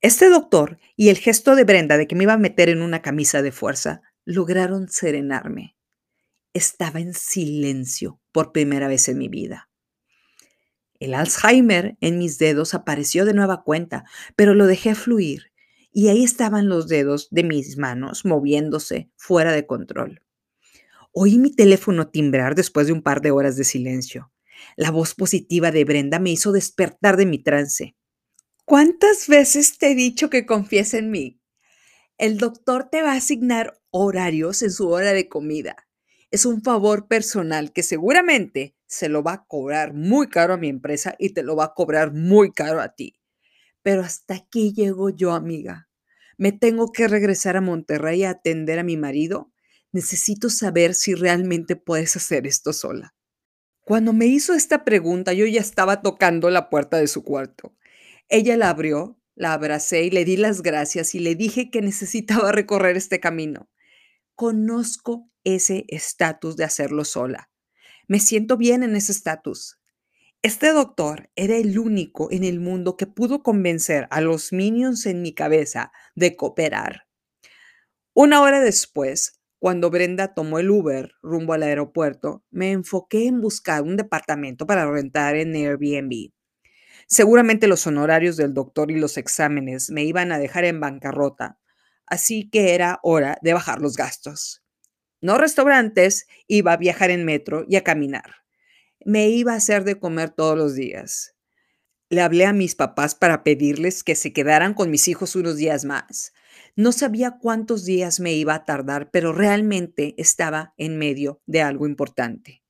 Este 0.00 0.30
doctor 0.30 0.78
y 0.96 1.10
el 1.10 1.18
gesto 1.18 1.54
de 1.54 1.64
Brenda 1.64 1.98
de 1.98 2.06
que 2.06 2.16
me 2.16 2.24
iba 2.24 2.32
a 2.32 2.38
meter 2.38 2.70
en 2.70 2.80
una 2.80 3.02
camisa 3.02 3.42
de 3.42 3.52
fuerza 3.52 4.00
lograron 4.24 4.88
serenarme. 4.88 5.76
Estaba 6.54 7.00
en 7.00 7.14
silencio 7.14 8.20
por 8.32 8.52
primera 8.52 8.88
vez 8.88 9.08
en 9.08 9.18
mi 9.18 9.28
vida. 9.28 9.68
El 10.98 11.14
Alzheimer 11.14 11.96
en 12.00 12.18
mis 12.18 12.38
dedos 12.38 12.74
apareció 12.74 13.24
de 13.24 13.34
nueva 13.34 13.62
cuenta, 13.62 14.04
pero 14.36 14.54
lo 14.54 14.66
dejé 14.66 14.94
fluir 14.94 15.49
y 15.92 16.08
ahí 16.08 16.24
estaban 16.24 16.68
los 16.68 16.88
dedos 16.88 17.28
de 17.30 17.42
mis 17.42 17.76
manos 17.76 18.24
moviéndose 18.24 19.10
fuera 19.16 19.52
de 19.52 19.66
control. 19.66 20.22
Oí 21.12 21.38
mi 21.38 21.52
teléfono 21.52 22.08
timbrar 22.08 22.54
después 22.54 22.86
de 22.86 22.92
un 22.92 23.02
par 23.02 23.20
de 23.20 23.32
horas 23.32 23.56
de 23.56 23.64
silencio. 23.64 24.32
La 24.76 24.90
voz 24.90 25.14
positiva 25.14 25.70
de 25.70 25.84
Brenda 25.84 26.18
me 26.18 26.30
hizo 26.30 26.52
despertar 26.52 27.16
de 27.16 27.26
mi 27.26 27.38
trance. 27.38 27.96
¿Cuántas 28.64 29.26
veces 29.26 29.78
te 29.78 29.90
he 29.90 29.94
dicho 29.94 30.30
que 30.30 30.46
confíes 30.46 30.94
en 30.94 31.10
mí? 31.10 31.40
El 32.18 32.38
doctor 32.38 32.88
te 32.90 33.02
va 33.02 33.12
a 33.12 33.16
asignar 33.16 33.80
horarios 33.90 34.62
en 34.62 34.70
su 34.70 34.88
hora 34.88 35.12
de 35.12 35.28
comida. 35.28 35.88
Es 36.30 36.46
un 36.46 36.62
favor 36.62 37.08
personal 37.08 37.72
que 37.72 37.82
seguramente 37.82 38.76
se 38.86 39.08
lo 39.08 39.24
va 39.24 39.32
a 39.32 39.44
cobrar 39.46 39.94
muy 39.94 40.28
caro 40.28 40.54
a 40.54 40.58
mi 40.58 40.68
empresa 40.68 41.16
y 41.18 41.30
te 41.30 41.42
lo 41.42 41.56
va 41.56 41.64
a 41.64 41.74
cobrar 41.74 42.12
muy 42.12 42.52
caro 42.52 42.80
a 42.80 42.94
ti. 42.94 43.19
Pero 43.82 44.02
hasta 44.02 44.34
aquí 44.34 44.72
llego 44.72 45.10
yo, 45.10 45.32
amiga. 45.32 45.88
Me 46.36 46.52
tengo 46.52 46.92
que 46.92 47.08
regresar 47.08 47.56
a 47.56 47.60
Monterrey 47.60 48.24
a 48.24 48.30
atender 48.30 48.78
a 48.78 48.84
mi 48.84 48.96
marido 48.96 49.52
necesito 49.92 50.50
saber 50.50 50.94
si 50.94 51.14
realmente 51.14 51.76
puedes 51.76 52.16
hacer 52.16 52.46
esto 52.46 52.72
sola. 52.72 53.14
Cuando 53.80 54.12
me 54.12 54.26
hizo 54.26 54.54
esta 54.54 54.84
pregunta, 54.84 55.32
yo 55.32 55.46
ya 55.46 55.60
estaba 55.60 56.02
tocando 56.02 56.50
la 56.50 56.70
puerta 56.70 56.98
de 56.98 57.08
su 57.08 57.24
cuarto. 57.24 57.76
Ella 58.28 58.56
la 58.56 58.70
abrió, 58.70 59.16
La 59.36 59.54
abracé 59.54 60.02
y 60.02 60.10
le 60.10 60.26
di 60.26 60.36
las 60.36 60.60
gracias 60.60 61.14
y 61.14 61.18
le 61.18 61.34
dije 61.34 61.70
que 61.70 61.80
necesitaba 61.80 62.52
recorrer 62.52 62.96
este 62.96 63.20
camino. 63.20 63.70
Conozco 64.34 65.30
ese 65.44 65.86
estatus 65.88 66.56
de 66.56 66.64
hacerlo 66.64 67.04
sola. 67.04 67.50
Me 68.06 68.20
siento 68.20 68.58
bien 68.58 68.82
en 68.82 68.96
ese 68.96 69.12
estatus. 69.12 69.79
Este 70.42 70.72
doctor 70.72 71.28
era 71.36 71.56
el 71.58 71.78
único 71.78 72.32
en 72.32 72.44
el 72.44 72.60
mundo 72.60 72.96
que 72.96 73.06
pudo 73.06 73.42
convencer 73.42 74.08
a 74.10 74.22
los 74.22 74.54
minions 74.54 75.04
en 75.04 75.20
mi 75.20 75.34
cabeza 75.34 75.92
de 76.14 76.34
cooperar. 76.34 77.06
Una 78.14 78.40
hora 78.40 78.60
después, 78.60 79.38
cuando 79.58 79.90
Brenda 79.90 80.32
tomó 80.32 80.58
el 80.58 80.70
Uber 80.70 81.12
rumbo 81.20 81.52
al 81.52 81.62
aeropuerto, 81.62 82.42
me 82.50 82.72
enfoqué 82.72 83.26
en 83.26 83.42
buscar 83.42 83.82
un 83.82 83.98
departamento 83.98 84.66
para 84.66 84.90
rentar 84.90 85.36
en 85.36 85.54
Airbnb. 85.54 86.32
Seguramente 87.06 87.66
los 87.66 87.86
honorarios 87.86 88.38
del 88.38 88.54
doctor 88.54 88.90
y 88.90 88.98
los 88.98 89.18
exámenes 89.18 89.90
me 89.90 90.04
iban 90.04 90.32
a 90.32 90.38
dejar 90.38 90.64
en 90.64 90.80
bancarrota, 90.80 91.58
así 92.06 92.48
que 92.48 92.74
era 92.74 92.98
hora 93.02 93.36
de 93.42 93.52
bajar 93.52 93.82
los 93.82 93.94
gastos. 93.94 94.64
No 95.20 95.36
restaurantes, 95.36 96.26
iba 96.46 96.72
a 96.72 96.78
viajar 96.78 97.10
en 97.10 97.26
metro 97.26 97.66
y 97.68 97.76
a 97.76 97.84
caminar. 97.84 98.39
Me 99.04 99.28
iba 99.28 99.52
a 99.52 99.56
hacer 99.56 99.84
de 99.84 99.98
comer 99.98 100.30
todos 100.30 100.56
los 100.56 100.74
días. 100.74 101.34
Le 102.08 102.20
hablé 102.20 102.44
a 102.44 102.52
mis 102.52 102.74
papás 102.74 103.14
para 103.14 103.44
pedirles 103.44 104.02
que 104.02 104.14
se 104.14 104.32
quedaran 104.32 104.74
con 104.74 104.90
mis 104.90 105.08
hijos 105.08 105.36
unos 105.36 105.56
días 105.56 105.84
más. 105.84 106.32
No 106.76 106.92
sabía 106.92 107.38
cuántos 107.40 107.84
días 107.84 108.20
me 108.20 108.32
iba 108.32 108.54
a 108.54 108.64
tardar, 108.64 109.10
pero 109.10 109.32
realmente 109.32 110.14
estaba 110.18 110.74
en 110.76 110.98
medio 110.98 111.40
de 111.46 111.62
algo 111.62 111.86
importante. 111.86 112.62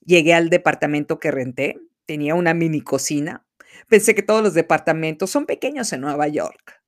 Llegué 0.00 0.34
al 0.34 0.50
departamento 0.50 1.18
que 1.18 1.30
renté 1.30 1.80
Tenía 2.06 2.34
una 2.34 2.52
mini 2.52 2.82
cocina. 2.82 3.46
Pensé 3.88 4.14
que 4.14 4.22
todos 4.22 4.42
los 4.42 4.54
departamentos 4.54 5.30
son 5.30 5.46
pequeños 5.46 5.92
en 5.92 6.02
Nueva 6.02 6.28
York. 6.28 6.82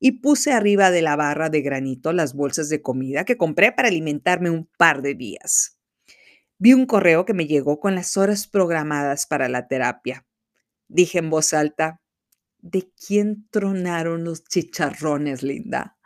Y 0.00 0.12
puse 0.12 0.52
arriba 0.52 0.90
de 0.90 1.02
la 1.02 1.14
barra 1.14 1.48
de 1.50 1.60
granito 1.60 2.12
las 2.12 2.34
bolsas 2.34 2.68
de 2.68 2.82
comida 2.82 3.24
que 3.24 3.36
compré 3.36 3.72
para 3.72 3.88
alimentarme 3.88 4.50
un 4.50 4.68
par 4.76 5.02
de 5.02 5.14
días. 5.14 5.78
Vi 6.64 6.74
un 6.74 6.86
correo 6.86 7.24
que 7.24 7.34
me 7.34 7.48
llegó 7.48 7.80
con 7.80 7.96
las 7.96 8.16
horas 8.16 8.46
programadas 8.46 9.26
para 9.26 9.48
la 9.48 9.66
terapia. 9.66 10.24
Dije 10.86 11.18
en 11.18 11.28
voz 11.28 11.54
alta, 11.54 12.00
¿de 12.60 12.88
quién 13.04 13.48
tronaron 13.50 14.22
los 14.22 14.44
chicharrones, 14.44 15.42
linda? 15.42 15.98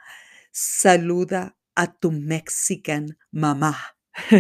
Saluda 0.53 1.59
a 1.75 1.93
tu 1.99 2.11
Mexican 2.11 3.19
mamá. 3.31 3.77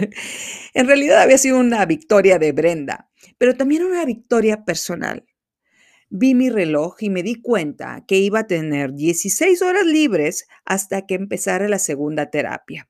en 0.72 0.86
realidad 0.86 1.20
había 1.20 1.36
sido 1.36 1.58
una 1.58 1.84
victoria 1.84 2.38
de 2.38 2.52
Brenda, 2.52 3.10
pero 3.36 3.54
también 3.54 3.84
una 3.84 4.06
victoria 4.06 4.64
personal. 4.64 5.26
Vi 6.08 6.34
mi 6.34 6.48
reloj 6.48 6.96
y 7.00 7.10
me 7.10 7.22
di 7.22 7.42
cuenta 7.42 8.06
que 8.08 8.16
iba 8.16 8.38
a 8.38 8.46
tener 8.46 8.94
16 8.94 9.60
horas 9.60 9.84
libres 9.84 10.48
hasta 10.64 11.04
que 11.04 11.14
empezara 11.14 11.68
la 11.68 11.78
segunda 11.78 12.30
terapia. 12.30 12.88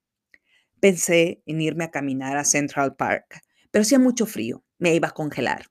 Pensé 0.80 1.42
en 1.46 1.60
irme 1.60 1.84
a 1.84 1.90
caminar 1.90 2.36
a 2.36 2.44
Central 2.44 2.96
Park, 2.96 3.42
pero 3.70 3.82
hacía 3.82 3.98
mucho 3.98 4.26
frío, 4.26 4.64
me 4.78 4.94
iba 4.94 5.08
a 5.08 5.14
congelar. 5.14 5.66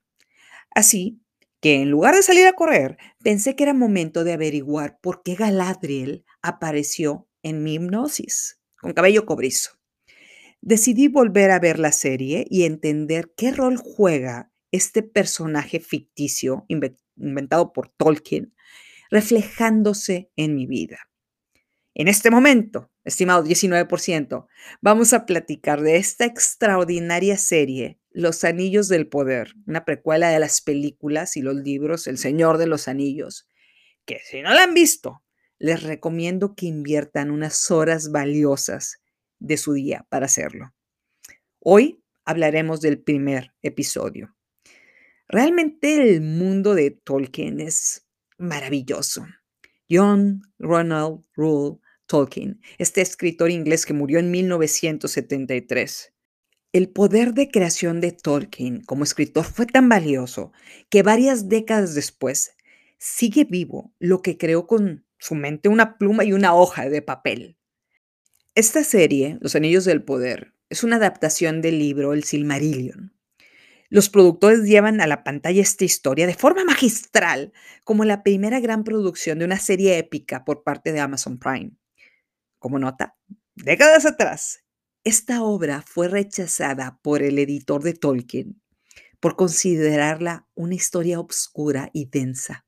Así 0.74 1.20
que 1.60 1.80
en 1.80 1.90
lugar 1.90 2.14
de 2.14 2.22
salir 2.22 2.46
a 2.46 2.52
correr, 2.52 2.98
pensé 3.22 3.56
que 3.56 3.64
era 3.64 3.74
momento 3.74 4.24
de 4.24 4.32
averiguar 4.32 4.98
por 5.00 5.22
qué 5.22 5.34
Galadriel 5.34 6.24
apareció 6.42 7.28
en 7.42 7.62
mi 7.62 7.74
hipnosis, 7.74 8.60
con 8.80 8.92
cabello 8.92 9.26
cobrizo. 9.26 9.72
Decidí 10.60 11.08
volver 11.08 11.50
a 11.50 11.60
ver 11.60 11.78
la 11.78 11.92
serie 11.92 12.46
y 12.50 12.64
entender 12.64 13.32
qué 13.36 13.52
rol 13.52 13.76
juega 13.76 14.50
este 14.72 15.02
personaje 15.02 15.80
ficticio 15.80 16.66
inventado 16.68 17.72
por 17.72 17.88
Tolkien, 17.88 18.54
reflejándose 19.10 20.30
en 20.36 20.54
mi 20.54 20.66
vida. 20.66 20.98
En 21.94 22.08
este 22.08 22.30
momento, 22.30 22.90
estimado 23.06 23.44
19%, 23.44 24.48
vamos 24.80 25.12
a 25.12 25.26
platicar 25.26 25.80
de 25.80 25.96
esta 25.96 26.24
extraordinaria 26.24 27.36
serie, 27.38 28.00
Los 28.10 28.42
Anillos 28.42 28.88
del 28.88 29.06
Poder, 29.06 29.54
una 29.66 29.84
precuela 29.84 30.28
de 30.30 30.40
las 30.40 30.60
películas 30.60 31.36
y 31.36 31.42
los 31.42 31.54
libros 31.54 32.08
El 32.08 32.18
Señor 32.18 32.58
de 32.58 32.66
los 32.66 32.88
Anillos, 32.88 33.48
que 34.04 34.18
si 34.24 34.42
no 34.42 34.52
la 34.52 34.64
han 34.64 34.74
visto, 34.74 35.22
les 35.58 35.84
recomiendo 35.84 36.56
que 36.56 36.66
inviertan 36.66 37.30
unas 37.30 37.70
horas 37.70 38.10
valiosas 38.10 39.00
de 39.38 39.56
su 39.56 39.74
día 39.74 40.04
para 40.08 40.26
hacerlo. 40.26 40.74
Hoy 41.60 42.02
hablaremos 42.24 42.80
del 42.80 42.98
primer 42.98 43.54
episodio. 43.62 44.36
Realmente 45.28 46.10
el 46.10 46.22
mundo 46.22 46.74
de 46.74 46.90
Tolkien 46.90 47.60
es 47.60 48.04
maravilloso. 48.36 49.26
John 49.88 50.42
Ronald 50.58 51.24
Rule 51.36 51.78
Tolkien, 52.06 52.60
este 52.78 53.00
escritor 53.00 53.50
inglés 53.50 53.84
que 53.84 53.92
murió 53.92 54.18
en 54.18 54.30
1973. 54.30 56.12
El 56.72 56.90
poder 56.90 57.34
de 57.34 57.50
creación 57.50 58.00
de 58.00 58.12
Tolkien 58.12 58.82
como 58.82 59.04
escritor 59.04 59.44
fue 59.44 59.66
tan 59.66 59.88
valioso 59.88 60.52
que 60.88 61.02
varias 61.02 61.48
décadas 61.48 61.94
después 61.94 62.56
sigue 62.98 63.44
vivo 63.44 63.92
lo 63.98 64.22
que 64.22 64.38
creó 64.38 64.66
con 64.66 65.04
su 65.18 65.34
mente 65.34 65.68
una 65.68 65.98
pluma 65.98 66.24
y 66.24 66.32
una 66.32 66.54
hoja 66.54 66.88
de 66.88 67.02
papel. 67.02 67.56
Esta 68.54 68.84
serie, 68.84 69.38
Los 69.40 69.56
Anillos 69.56 69.84
del 69.84 70.02
Poder, 70.02 70.54
es 70.70 70.84
una 70.84 70.96
adaptación 70.96 71.60
del 71.60 71.78
libro 71.78 72.12
El 72.12 72.24
Silmarillion. 72.24 73.12
Los 73.88 74.08
productores 74.08 74.64
llevan 74.64 75.00
a 75.00 75.06
la 75.06 75.22
pantalla 75.22 75.62
esta 75.62 75.84
historia 75.84 76.26
de 76.26 76.34
forma 76.34 76.64
magistral, 76.64 77.52
como 77.84 78.04
la 78.04 78.22
primera 78.22 78.60
gran 78.60 78.82
producción 78.82 79.38
de 79.38 79.44
una 79.44 79.58
serie 79.58 79.98
épica 79.98 80.44
por 80.44 80.64
parte 80.64 80.92
de 80.92 81.00
Amazon 81.00 81.38
Prime. 81.38 81.72
Como 82.66 82.80
nota, 82.80 83.14
décadas 83.54 84.06
atrás, 84.06 84.64
esta 85.04 85.44
obra 85.44 85.84
fue 85.86 86.08
rechazada 86.08 86.98
por 87.00 87.22
el 87.22 87.38
editor 87.38 87.80
de 87.84 87.94
Tolkien 87.94 88.60
por 89.20 89.36
considerarla 89.36 90.48
una 90.56 90.74
historia 90.74 91.20
oscura 91.20 91.90
y 91.92 92.06
densa. 92.06 92.66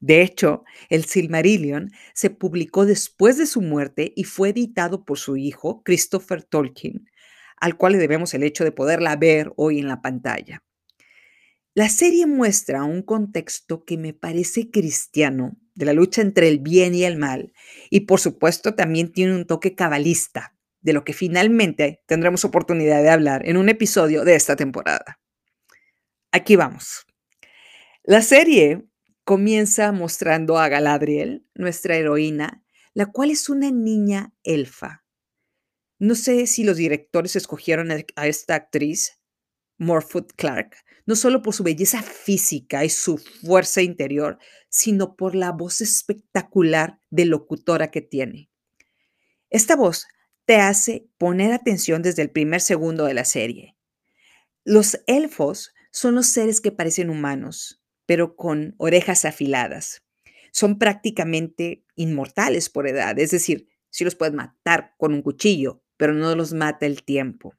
De 0.00 0.22
hecho, 0.22 0.64
el 0.88 1.04
Silmarillion 1.04 1.92
se 2.14 2.30
publicó 2.30 2.84
después 2.84 3.38
de 3.38 3.46
su 3.46 3.62
muerte 3.62 4.12
y 4.16 4.24
fue 4.24 4.48
editado 4.48 5.04
por 5.04 5.20
su 5.20 5.36
hijo, 5.36 5.84
Christopher 5.84 6.42
Tolkien, 6.42 7.08
al 7.58 7.76
cual 7.76 7.92
le 7.92 7.98
debemos 7.98 8.34
el 8.34 8.42
hecho 8.42 8.64
de 8.64 8.72
poderla 8.72 9.14
ver 9.14 9.52
hoy 9.54 9.78
en 9.78 9.86
la 9.86 10.02
pantalla. 10.02 10.64
La 11.78 11.88
serie 11.88 12.26
muestra 12.26 12.82
un 12.82 13.02
contexto 13.02 13.84
que 13.84 13.96
me 13.96 14.12
parece 14.12 14.68
cristiano, 14.68 15.56
de 15.76 15.84
la 15.84 15.92
lucha 15.92 16.22
entre 16.22 16.48
el 16.48 16.58
bien 16.58 16.92
y 16.92 17.04
el 17.04 17.16
mal, 17.16 17.52
y 17.88 18.00
por 18.00 18.18
supuesto 18.18 18.74
también 18.74 19.12
tiene 19.12 19.36
un 19.36 19.46
toque 19.46 19.76
cabalista, 19.76 20.58
de 20.80 20.92
lo 20.92 21.04
que 21.04 21.12
finalmente 21.12 22.02
tendremos 22.06 22.44
oportunidad 22.44 23.00
de 23.00 23.10
hablar 23.10 23.48
en 23.48 23.56
un 23.56 23.68
episodio 23.68 24.24
de 24.24 24.34
esta 24.34 24.56
temporada. 24.56 25.20
Aquí 26.32 26.56
vamos. 26.56 27.06
La 28.02 28.22
serie 28.22 28.84
comienza 29.22 29.92
mostrando 29.92 30.58
a 30.58 30.68
Galadriel, 30.68 31.46
nuestra 31.54 31.94
heroína, 31.94 32.64
la 32.92 33.06
cual 33.06 33.30
es 33.30 33.48
una 33.48 33.70
niña 33.70 34.32
elfa. 34.42 35.04
No 36.00 36.16
sé 36.16 36.48
si 36.48 36.64
los 36.64 36.76
directores 36.76 37.36
escogieron 37.36 37.92
a 37.92 38.26
esta 38.26 38.56
actriz, 38.56 39.20
Morfoot 39.76 40.32
Clark, 40.34 40.74
no 41.08 41.16
solo 41.16 41.40
por 41.40 41.54
su 41.54 41.64
belleza 41.64 42.02
física 42.02 42.84
y 42.84 42.90
su 42.90 43.16
fuerza 43.16 43.80
interior, 43.80 44.36
sino 44.68 45.16
por 45.16 45.34
la 45.34 45.52
voz 45.52 45.80
espectacular 45.80 47.00
de 47.08 47.24
locutora 47.24 47.90
que 47.90 48.02
tiene. 48.02 48.50
Esta 49.48 49.74
voz 49.74 50.06
te 50.44 50.56
hace 50.56 51.08
poner 51.16 51.52
atención 51.52 52.02
desde 52.02 52.20
el 52.20 52.30
primer 52.30 52.60
segundo 52.60 53.06
de 53.06 53.14
la 53.14 53.24
serie. 53.24 53.74
Los 54.64 55.00
elfos 55.06 55.72
son 55.92 56.14
los 56.14 56.26
seres 56.26 56.60
que 56.60 56.72
parecen 56.72 57.08
humanos, 57.08 57.82
pero 58.04 58.36
con 58.36 58.74
orejas 58.76 59.24
afiladas. 59.24 60.02
Son 60.52 60.78
prácticamente 60.78 61.86
inmortales 61.94 62.68
por 62.68 62.86
edad, 62.86 63.18
es 63.18 63.30
decir, 63.30 63.66
si 63.88 64.04
los 64.04 64.14
puedes 64.14 64.34
matar 64.34 64.92
con 64.98 65.14
un 65.14 65.22
cuchillo, 65.22 65.82
pero 65.96 66.12
no 66.12 66.34
los 66.34 66.52
mata 66.52 66.84
el 66.84 67.02
tiempo. 67.02 67.54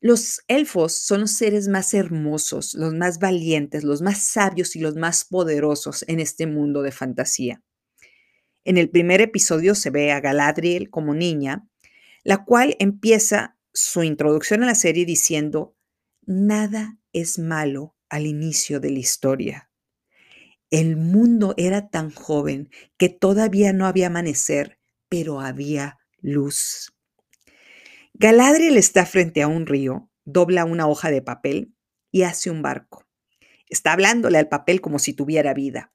Los 0.00 0.42
elfos 0.46 0.92
son 0.92 1.22
los 1.22 1.32
seres 1.32 1.66
más 1.66 1.92
hermosos, 1.92 2.74
los 2.74 2.94
más 2.94 3.18
valientes, 3.18 3.82
los 3.82 4.00
más 4.00 4.18
sabios 4.18 4.76
y 4.76 4.80
los 4.80 4.94
más 4.94 5.24
poderosos 5.24 6.04
en 6.06 6.20
este 6.20 6.46
mundo 6.46 6.82
de 6.82 6.92
fantasía. 6.92 7.62
En 8.64 8.78
el 8.78 8.90
primer 8.90 9.20
episodio 9.20 9.74
se 9.74 9.90
ve 9.90 10.12
a 10.12 10.20
Galadriel 10.20 10.88
como 10.88 11.14
niña, 11.14 11.66
la 12.22 12.44
cual 12.44 12.76
empieza 12.78 13.56
su 13.72 14.02
introducción 14.02 14.62
a 14.62 14.66
la 14.66 14.74
serie 14.74 15.04
diciendo, 15.04 15.74
nada 16.26 16.98
es 17.12 17.38
malo 17.38 17.96
al 18.08 18.26
inicio 18.26 18.78
de 18.78 18.90
la 18.90 18.98
historia. 18.98 19.70
El 20.70 20.96
mundo 20.96 21.54
era 21.56 21.88
tan 21.88 22.10
joven 22.10 22.70
que 22.98 23.08
todavía 23.08 23.72
no 23.72 23.86
había 23.86 24.08
amanecer, 24.08 24.78
pero 25.08 25.40
había 25.40 25.98
luz. 26.20 26.92
Galadriel 28.20 28.76
está 28.76 29.06
frente 29.06 29.42
a 29.42 29.46
un 29.46 29.64
río, 29.64 30.10
dobla 30.24 30.64
una 30.64 30.88
hoja 30.88 31.12
de 31.12 31.22
papel 31.22 31.76
y 32.10 32.22
hace 32.22 32.50
un 32.50 32.62
barco. 32.62 33.06
Está 33.68 33.92
hablándole 33.92 34.38
al 34.38 34.48
papel 34.48 34.80
como 34.80 34.98
si 34.98 35.12
tuviera 35.12 35.54
vida. 35.54 35.92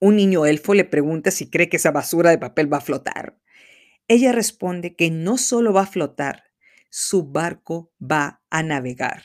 Un 0.00 0.16
niño 0.16 0.44
elfo 0.44 0.74
le 0.74 0.84
pregunta 0.84 1.30
si 1.30 1.48
cree 1.48 1.68
que 1.68 1.76
esa 1.76 1.92
basura 1.92 2.30
de 2.30 2.38
papel 2.38 2.72
va 2.72 2.78
a 2.78 2.80
flotar. 2.80 3.38
Ella 4.08 4.32
responde 4.32 4.96
que 4.96 5.12
no 5.12 5.38
solo 5.38 5.72
va 5.72 5.82
a 5.82 5.86
flotar, 5.86 6.46
su 6.90 7.30
barco 7.30 7.92
va 8.02 8.42
a 8.50 8.64
navegar. 8.64 9.22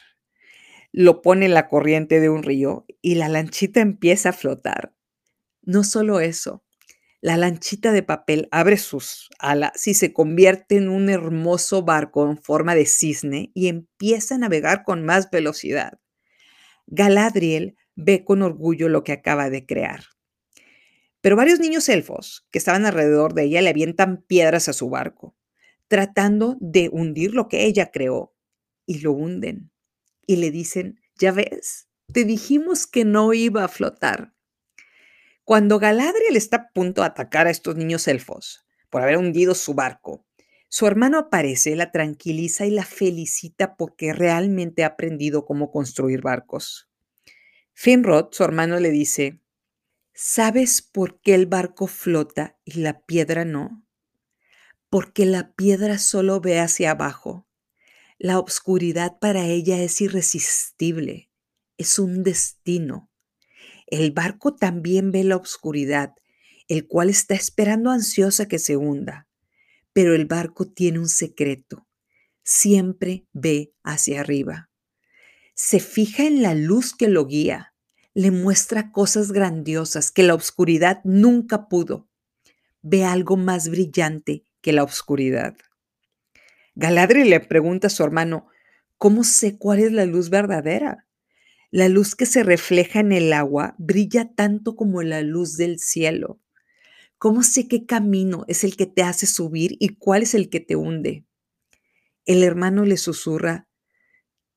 Lo 0.91 1.23
pone 1.23 1.47
en 1.47 1.55
la 1.55 1.67
corriente 1.67 2.19
de 2.19 2.29
un 2.29 2.43
río 2.43 2.85
y 3.01 3.15
la 3.15 3.29
lanchita 3.29 3.79
empieza 3.79 4.29
a 4.29 4.33
flotar. 4.33 4.93
No 5.63 5.83
solo 5.83 6.19
eso, 6.19 6.63
la 7.21 7.35
lanchita 7.35 7.91
de 7.91 8.03
papel 8.03 8.47
abre 8.51 8.77
sus 8.77 9.29
alas 9.39 9.87
y 9.87 9.93
se 9.93 10.13
convierte 10.13 10.77
en 10.77 10.89
un 10.89 11.09
hermoso 11.09 11.83
barco 11.83 12.29
en 12.29 12.37
forma 12.37 12.75
de 12.75 12.85
cisne 12.85 13.51
y 13.53 13.67
empieza 13.67 14.35
a 14.35 14.37
navegar 14.37 14.83
con 14.83 15.03
más 15.03 15.29
velocidad. 15.29 15.99
Galadriel 16.87 17.75
ve 17.95 18.23
con 18.23 18.41
orgullo 18.41 18.87
lo 18.87 19.03
que 19.03 19.11
acaba 19.11 19.49
de 19.49 19.65
crear. 19.65 20.05
Pero 21.21 21.35
varios 21.35 21.59
niños 21.59 21.89
elfos 21.89 22.47
que 22.51 22.59
estaban 22.59 22.85
alrededor 22.85 23.33
de 23.33 23.43
ella 23.43 23.61
le 23.61 23.69
avientan 23.69 24.23
piedras 24.23 24.69
a 24.69 24.73
su 24.73 24.89
barco, 24.89 25.35
tratando 25.89 26.57
de 26.61 26.89
hundir 26.91 27.33
lo 27.33 27.49
que 27.49 27.65
ella 27.65 27.91
creó, 27.91 28.33
y 28.85 28.99
lo 28.99 29.11
hunden. 29.11 29.71
Y 30.25 30.37
le 30.37 30.51
dicen, 30.51 31.01
ya 31.15 31.31
ves, 31.33 31.89
te 32.13 32.23
dijimos 32.23 32.87
que 32.87 33.03
no 33.03 33.33
iba 33.33 33.65
a 33.65 33.67
flotar. 33.67 34.33
Cuando 35.49 35.79
Galadriel 35.79 36.35
está 36.35 36.57
a 36.57 36.69
punto 36.69 37.01
de 37.01 37.07
atacar 37.07 37.47
a 37.47 37.49
estos 37.49 37.75
niños 37.75 38.07
elfos 38.07 38.67
por 38.91 39.01
haber 39.01 39.17
hundido 39.17 39.55
su 39.55 39.73
barco, 39.73 40.23
su 40.67 40.85
hermano 40.85 41.17
aparece, 41.17 41.75
la 41.75 41.91
tranquiliza 41.91 42.67
y 42.67 42.69
la 42.69 42.85
felicita 42.85 43.75
porque 43.75 44.13
realmente 44.13 44.83
ha 44.83 44.89
aprendido 44.89 45.45
cómo 45.45 45.71
construir 45.71 46.21
barcos. 46.21 46.87
Finrod, 47.73 48.27
su 48.29 48.43
hermano, 48.43 48.79
le 48.79 48.91
dice, 48.91 49.41
¿sabes 50.13 50.83
por 50.83 51.19
qué 51.19 51.33
el 51.33 51.47
barco 51.47 51.87
flota 51.87 52.59
y 52.63 52.81
la 52.81 53.01
piedra 53.01 53.43
no? 53.43 53.83
Porque 54.87 55.25
la 55.25 55.53
piedra 55.53 55.97
solo 55.97 56.41
ve 56.41 56.59
hacia 56.59 56.91
abajo. 56.91 57.47
La 58.19 58.37
obscuridad 58.37 59.17
para 59.17 59.47
ella 59.47 59.81
es 59.81 59.99
irresistible, 59.99 61.31
es 61.79 61.97
un 61.97 62.21
destino. 62.21 63.08
El 63.91 64.11
barco 64.11 64.55
también 64.55 65.11
ve 65.11 65.23
la 65.23 65.35
oscuridad, 65.35 66.13
el 66.67 66.87
cual 66.87 67.09
está 67.09 67.33
esperando 67.33 67.89
ansiosa 67.89 68.47
que 68.47 68.59
se 68.59 68.77
hunda. 68.77 69.27
Pero 69.93 70.13
el 70.13 70.27
barco 70.27 70.67
tiene 70.67 70.99
un 70.99 71.09
secreto. 71.09 71.87
Siempre 72.43 73.25
ve 73.33 73.73
hacia 73.83 74.21
arriba. 74.21 74.69
Se 75.55 75.79
fija 75.79 76.23
en 76.25 76.43
la 76.43 76.53
luz 76.53 76.95
que 76.95 77.07
lo 77.07 77.25
guía. 77.25 77.73
Le 78.13 78.29
muestra 78.29 78.91
cosas 78.91 79.31
grandiosas 79.31 80.11
que 80.11 80.21
la 80.21 80.35
oscuridad 80.35 81.01
nunca 81.03 81.67
pudo. 81.67 82.07
Ve 82.83 83.05
algo 83.05 83.37
más 83.37 83.69
brillante 83.69 84.45
que 84.61 84.71
la 84.71 84.83
oscuridad. 84.83 85.57
Galadriel 86.75 87.31
le 87.31 87.39
pregunta 87.39 87.87
a 87.87 87.89
su 87.89 88.03
hermano, 88.03 88.47
¿cómo 88.99 89.23
sé 89.23 89.57
cuál 89.57 89.79
es 89.79 89.91
la 89.91 90.05
luz 90.05 90.29
verdadera? 90.29 91.07
La 91.71 91.87
luz 91.87 92.15
que 92.15 92.25
se 92.25 92.43
refleja 92.43 92.99
en 92.99 93.11
el 93.11 93.31
agua 93.31 93.75
brilla 93.77 94.33
tanto 94.33 94.75
como 94.75 95.03
la 95.03 95.21
luz 95.21 95.55
del 95.55 95.79
cielo. 95.79 96.39
¿Cómo 97.19 97.43
sé 97.43 97.67
qué 97.67 97.85
camino 97.85 98.45
es 98.47 98.63
el 98.63 98.75
que 98.75 98.87
te 98.87 99.03
hace 99.03 99.27
subir 99.27 99.75
y 99.79 99.89
cuál 99.89 100.23
es 100.23 100.33
el 100.33 100.49
que 100.49 100.61
te 100.61 100.75
hunde? 100.75 101.25
El 102.25 102.43
hermano 102.43 102.85
le 102.85 102.97
susurra, 102.97 103.67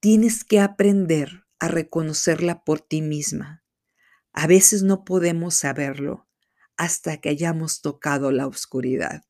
tienes 0.01 0.44
que 0.44 0.61
aprender 0.61 1.44
a 1.59 1.68
reconocerla 1.68 2.64
por 2.64 2.81
ti 2.81 3.03
misma. 3.03 3.62
A 4.33 4.46
veces 4.46 4.83
no 4.83 5.05
podemos 5.05 5.55
saberlo 5.55 6.29
hasta 6.77 7.18
que 7.18 7.29
hayamos 7.29 7.83
tocado 7.83 8.33
la 8.33 8.46
oscuridad. 8.46 9.22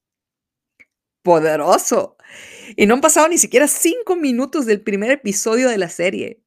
Poderoso. 1.23 2.17
Y 2.77 2.87
no 2.87 2.95
han 2.95 3.01
pasado 3.01 3.29
ni 3.29 3.39
siquiera 3.39 3.67
cinco 3.67 4.17
minutos 4.17 4.67
del 4.67 4.83
primer 4.83 5.11
episodio 5.11 5.69
de 5.69 5.79
la 5.79 5.89
serie. 5.89 6.42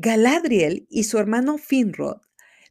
Galadriel 0.00 0.86
y 0.88 1.02
su 1.02 1.18
hermano 1.18 1.58
Finrod 1.58 2.20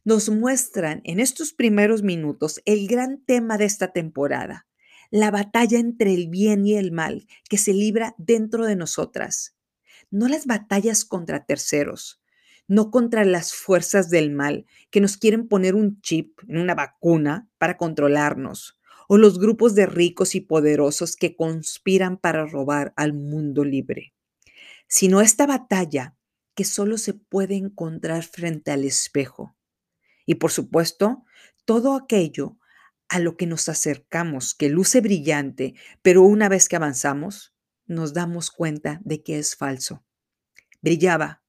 nos 0.02 0.30
muestran 0.30 1.02
en 1.04 1.20
estos 1.20 1.52
primeros 1.52 2.02
minutos 2.02 2.62
el 2.64 2.88
gran 2.88 3.22
tema 3.22 3.58
de 3.58 3.66
esta 3.66 3.92
temporada, 3.92 4.66
la 5.10 5.30
batalla 5.30 5.78
entre 5.78 6.14
el 6.14 6.28
bien 6.28 6.64
y 6.64 6.76
el 6.76 6.90
mal 6.90 7.26
que 7.50 7.58
se 7.58 7.74
libra 7.74 8.14
dentro 8.16 8.64
de 8.64 8.76
nosotras. 8.76 9.54
No 10.10 10.26
las 10.26 10.46
batallas 10.46 11.04
contra 11.04 11.44
terceros, 11.44 12.22
no 12.66 12.90
contra 12.90 13.26
las 13.26 13.52
fuerzas 13.52 14.08
del 14.08 14.30
mal 14.30 14.64
que 14.88 15.02
nos 15.02 15.18
quieren 15.18 15.48
poner 15.48 15.74
un 15.74 16.00
chip 16.00 16.38
en 16.48 16.56
una 16.56 16.74
vacuna 16.74 17.50
para 17.58 17.76
controlarnos, 17.76 18.80
o 19.06 19.18
los 19.18 19.38
grupos 19.38 19.74
de 19.74 19.84
ricos 19.84 20.34
y 20.34 20.40
poderosos 20.40 21.14
que 21.14 21.36
conspiran 21.36 22.16
para 22.16 22.46
robar 22.46 22.94
al 22.96 23.12
mundo 23.12 23.64
libre, 23.64 24.14
sino 24.86 25.20
esta 25.20 25.46
batalla 25.46 26.14
que 26.58 26.64
solo 26.64 26.98
se 26.98 27.14
puede 27.14 27.54
encontrar 27.54 28.24
frente 28.24 28.72
al 28.72 28.82
espejo. 28.82 29.56
Y 30.26 30.34
por 30.34 30.50
supuesto, 30.50 31.24
todo 31.64 31.94
aquello 31.94 32.58
a 33.08 33.20
lo 33.20 33.36
que 33.36 33.46
nos 33.46 33.68
acercamos, 33.68 34.56
que 34.56 34.68
luce 34.68 35.00
brillante, 35.00 35.74
pero 36.02 36.24
una 36.24 36.48
vez 36.48 36.68
que 36.68 36.74
avanzamos, 36.74 37.54
nos 37.86 38.12
damos 38.12 38.50
cuenta 38.50 39.00
de 39.04 39.22
que 39.22 39.38
es 39.38 39.54
falso. 39.54 40.04
Brillaba, 40.82 41.44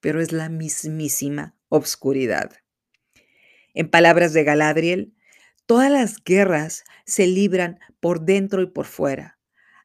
pero 0.00 0.22
es 0.22 0.32
la 0.32 0.48
mismísima 0.48 1.54
obscuridad. 1.68 2.50
En 3.74 3.90
palabras 3.90 4.32
de 4.32 4.44
Galadriel, 4.44 5.14
todas 5.66 5.90
las 5.90 6.24
guerras 6.24 6.84
se 7.04 7.26
libran 7.26 7.80
por 8.00 8.22
dentro 8.22 8.62
y 8.62 8.66
por 8.68 8.86
fuera. 8.86 9.38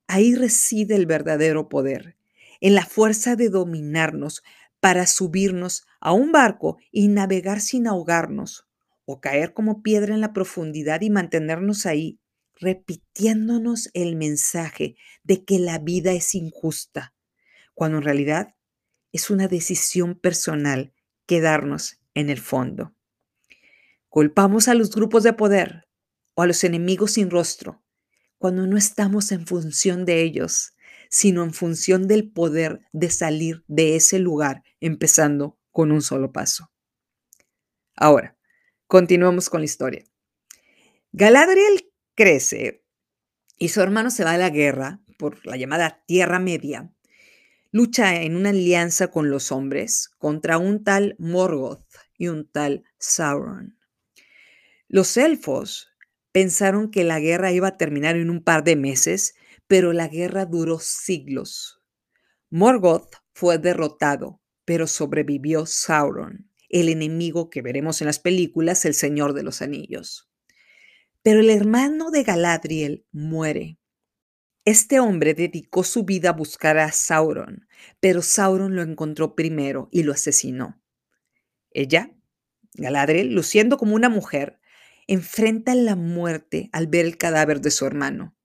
Ahí 0.08 0.36
reside 0.36 0.96
el 0.96 1.06
verdadero 1.06 1.68
poder, 1.68 2.16
en 2.62 2.76
la 2.76 2.86
fuerza 2.86 3.36
de 3.36 3.50
dominarnos 3.50 4.42
para 4.80 5.08
subirnos 5.08 5.86
a 6.00 6.14
un 6.14 6.32
barco 6.32 6.78
y 6.92 7.08
navegar 7.08 7.62
sin 7.62 7.88
ahogarnos, 7.88 8.68
o 9.06 9.20
caer 9.20 9.54
como 9.54 9.82
piedra 9.82 10.14
en 10.14 10.22
la 10.22 10.34
profundidad 10.34 11.02
y 11.02 11.10
mantenernos 11.10 11.86
ahí, 11.86 12.20
repitiéndonos 12.56 13.90
el 13.94 14.16
mensaje 14.16 14.96
de 15.24 15.44
que 15.44 15.60
la 15.60 15.80
vida 15.80 16.12
es 16.12 16.36
injusta, 16.36 17.14
cuando 17.74 17.98
en 17.98 18.04
realidad 18.04 18.56
es 19.12 19.30
una 19.30 19.48
decisión 19.48 20.16
personal 20.16 20.94
quedarnos 21.26 22.00
en 22.14 22.30
el 22.30 22.40
fondo. 22.40 22.94
Culpamos 24.10 24.68
a 24.68 24.74
los 24.74 24.92
grupos 24.92 25.24
de 25.24 25.34
poder 25.34 25.88
o 26.36 26.42
a 26.42 26.48
los 26.48 26.64
enemigos 26.64 27.14
sin 27.14 27.30
rostro 27.30 27.84
cuando 28.40 28.66
no 28.66 28.78
estamos 28.78 29.34
en 29.34 29.46
función 29.46 30.06
de 30.06 30.24
ellos, 30.24 30.74
sino 31.10 31.44
en 31.44 31.54
función 31.54 32.08
del 32.08 32.32
poder 32.32 32.82
de 32.94 33.10
salir 33.10 33.64
de 33.68 33.96
ese 33.96 34.20
lugar, 34.20 34.64
empezando 34.80 35.58
con 35.72 35.92
un 35.92 36.02
solo 36.02 36.32
paso. 36.32 36.72
Ahora, 37.96 38.38
continuamos 38.88 39.50
con 39.50 39.62
la 39.62 39.66
historia. 39.66 40.06
Galadriel 41.12 41.92
crece 42.16 42.86
y 43.58 43.70
su 43.70 43.82
hermano 43.82 44.12
se 44.12 44.24
va 44.24 44.32
a 44.32 44.38
la 44.38 44.50
guerra 44.50 45.02
por 45.18 45.46
la 45.46 45.58
llamada 45.58 46.04
Tierra 46.06 46.40
Media. 46.40 46.94
Lucha 47.72 48.22
en 48.22 48.36
una 48.36 48.50
alianza 48.50 49.10
con 49.10 49.30
los 49.30 49.52
hombres 49.52 50.10
contra 50.18 50.58
un 50.58 50.84
tal 50.84 51.16
Morgoth 51.20 51.86
y 52.18 52.30
un 52.30 52.50
tal 52.50 52.84
Sauron. 52.98 53.78
Los 54.88 55.18
elfos 55.18 55.90
pensaron 56.32 56.90
que 56.90 57.04
la 57.04 57.20
guerra 57.20 57.52
iba 57.52 57.68
a 57.68 57.78
terminar 57.78 58.16
en 58.16 58.30
un 58.30 58.44
par 58.44 58.64
de 58.64 58.76
meses 58.76 59.36
pero 59.70 59.94
la 59.94 60.08
guerra 60.08 60.48
duró 60.48 60.80
siglos. 60.80 61.80
Morgoth 62.50 63.18
fue 63.34 63.60
derrotado, 63.60 64.42
pero 64.66 64.88
sobrevivió 64.88 65.68
Sauron, 65.68 66.50
el 66.70 66.90
enemigo 66.90 67.52
que 67.52 67.62
veremos 67.62 68.02
en 68.02 68.08
las 68.08 68.18
películas 68.18 68.84
El 68.86 68.96
Señor 68.96 69.34
de 69.34 69.44
los 69.44 69.62
Anillos. 69.62 70.28
Pero 71.22 71.42
el 71.42 71.52
hermano 71.52 72.10
de 72.10 72.24
Galadriel 72.24 73.06
muere. 73.12 73.78
Este 74.66 75.00
hombre 75.00 75.36
dedicó 75.36 75.84
su 75.84 76.04
vida 76.04 76.30
a 76.30 76.34
buscar 76.34 76.80
a 76.80 76.92
Sauron, 76.92 77.68
pero 78.00 78.24
Sauron 78.24 78.76
lo 78.76 78.82
encontró 78.82 79.36
primero 79.36 79.88
y 79.92 80.02
lo 80.02 80.14
asesinó. 80.14 80.82
Ella, 81.70 82.12
Galadriel, 82.74 83.36
luciendo 83.36 83.78
como 83.78 83.94
una 83.94 84.10
mujer, 84.10 84.60
enfrenta 85.06 85.76
la 85.76 85.96
muerte 85.96 86.72
al 86.72 86.88
ver 86.88 87.06
el 87.06 87.18
cadáver 87.18 87.62
de 87.62 87.70
su 87.70 87.86
hermano 87.86 88.36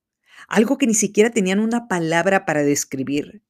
algo 0.48 0.78
que 0.78 0.86
ni 0.86 0.94
siquiera 0.94 1.30
tenían 1.30 1.60
una 1.60 1.88
palabra 1.88 2.44
para 2.44 2.62
describir. 2.62 3.42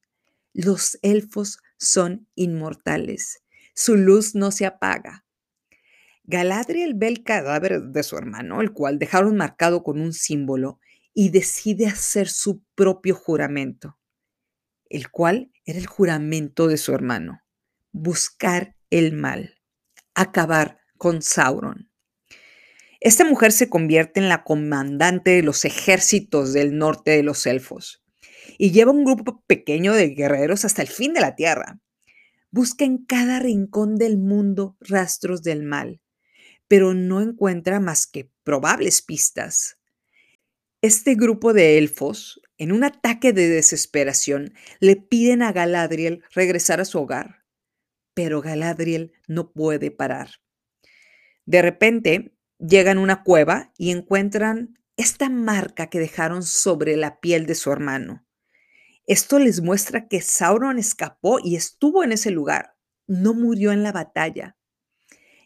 Los 0.53 0.99
elfos 1.03 1.59
son 1.79 2.29
inmortales, 2.35 3.43
su 3.75 3.97
luz 3.97 4.35
no 4.35 4.51
se 4.51 4.67
apaga. 4.67 5.25
Galadriel 6.25 6.95
ve 6.95 7.09
el 7.09 7.23
cadáver 7.23 7.83
de 7.83 8.03
su 8.03 8.17
hermano, 8.17 8.61
el 8.61 8.73
cual 8.73 8.99
dejaron 8.99 9.37
marcado 9.37 9.83
con 9.83 10.01
un 10.01 10.13
símbolo, 10.13 10.79
y 11.13 11.29
decide 11.31 11.87
hacer 11.87 12.29
su 12.29 12.63
propio 12.75 13.15
juramento, 13.15 13.99
el 14.89 15.11
cual 15.11 15.53
era 15.65 15.79
el 15.79 15.87
juramento 15.87 16.67
de 16.67 16.77
su 16.77 16.93
hermano, 16.93 17.43
buscar 17.93 18.75
el 18.91 19.13
mal, 19.13 19.55
acabar 20.15 20.81
con 20.99 21.23
Sauron. 21.23 21.91
Esta 23.05 23.27
mujer 23.27 23.53
se 23.53 23.69
convierte 23.69 24.19
en 24.19 24.31
la 24.31 24.45
comandante 24.45 25.33
de 25.33 25.43
los 25.43 25.67
ejércitos 25.67 26.55
del 26.55 26.79
norte 26.79 27.11
de 27.11 27.23
los 27.23 27.45
elfos 27.45 28.03
y 28.57 28.71
lleva 28.71 28.93
un 28.93 29.05
grupo 29.05 29.45
pequeño 29.47 29.93
de 29.93 30.09
guerreros 30.09 30.65
hasta 30.65 30.81
el 30.81 30.89
fin 30.89 31.13
de 31.13 31.21
la 31.21 31.37
tierra. 31.37 31.81
Busca 32.51 32.87
en 32.87 33.05
cada 33.05 33.41
rincón 33.41 33.97
del 33.97 34.17
mundo 34.17 34.79
rastros 34.81 35.43
del 35.43 35.65
mal, 35.65 36.01
pero 36.67 36.95
no 36.95 37.21
encuentra 37.21 37.79
más 37.79 38.07
que 38.07 38.31
probables 38.43 39.03
pistas. 39.03 39.77
Este 40.81 41.15
grupo 41.15 41.53
de 41.53 41.77
elfos, 41.77 42.41
en 42.57 42.73
un 42.73 42.85
ataque 42.85 43.35
de 43.35 43.51
desesperación, 43.51 44.55
le 44.81 44.97
piden 44.97 45.43
a 45.43 45.53
Galadriel 45.53 46.23
regresar 46.35 46.81
a 46.81 46.87
su 46.87 47.01
hogar, 47.01 47.45
pero 48.15 48.41
Galadriel 48.41 49.13
no 49.29 49.53
puede 49.53 49.91
parar. 49.91 50.31
De 51.45 51.61
repente, 51.61 52.34
llegan 52.67 52.99
a 52.99 53.01
una 53.03 53.23
cueva 53.23 53.73
y 53.77 53.91
encuentran 53.91 54.79
esta 54.97 55.29
marca 55.29 55.89
que 55.89 55.99
dejaron 55.99 56.43
sobre 56.43 56.97
la 56.97 57.21
piel 57.21 57.47
de 57.47 57.55
su 57.55 57.71
hermano. 57.71 58.25
Esto 59.07 59.39
les 59.39 59.61
muestra 59.61 60.09
que 60.09 60.23
Sauron 60.23 60.79
escapó 60.79 61.39
y 61.43 61.57
estuvo 61.57 62.03
en 62.05 62.13
ese 62.13 62.31
lugar. 62.31 62.75
No 63.07 63.35
murió 63.35 63.73
en 63.73 63.83
la 63.83 63.93
batalla. 63.93 64.57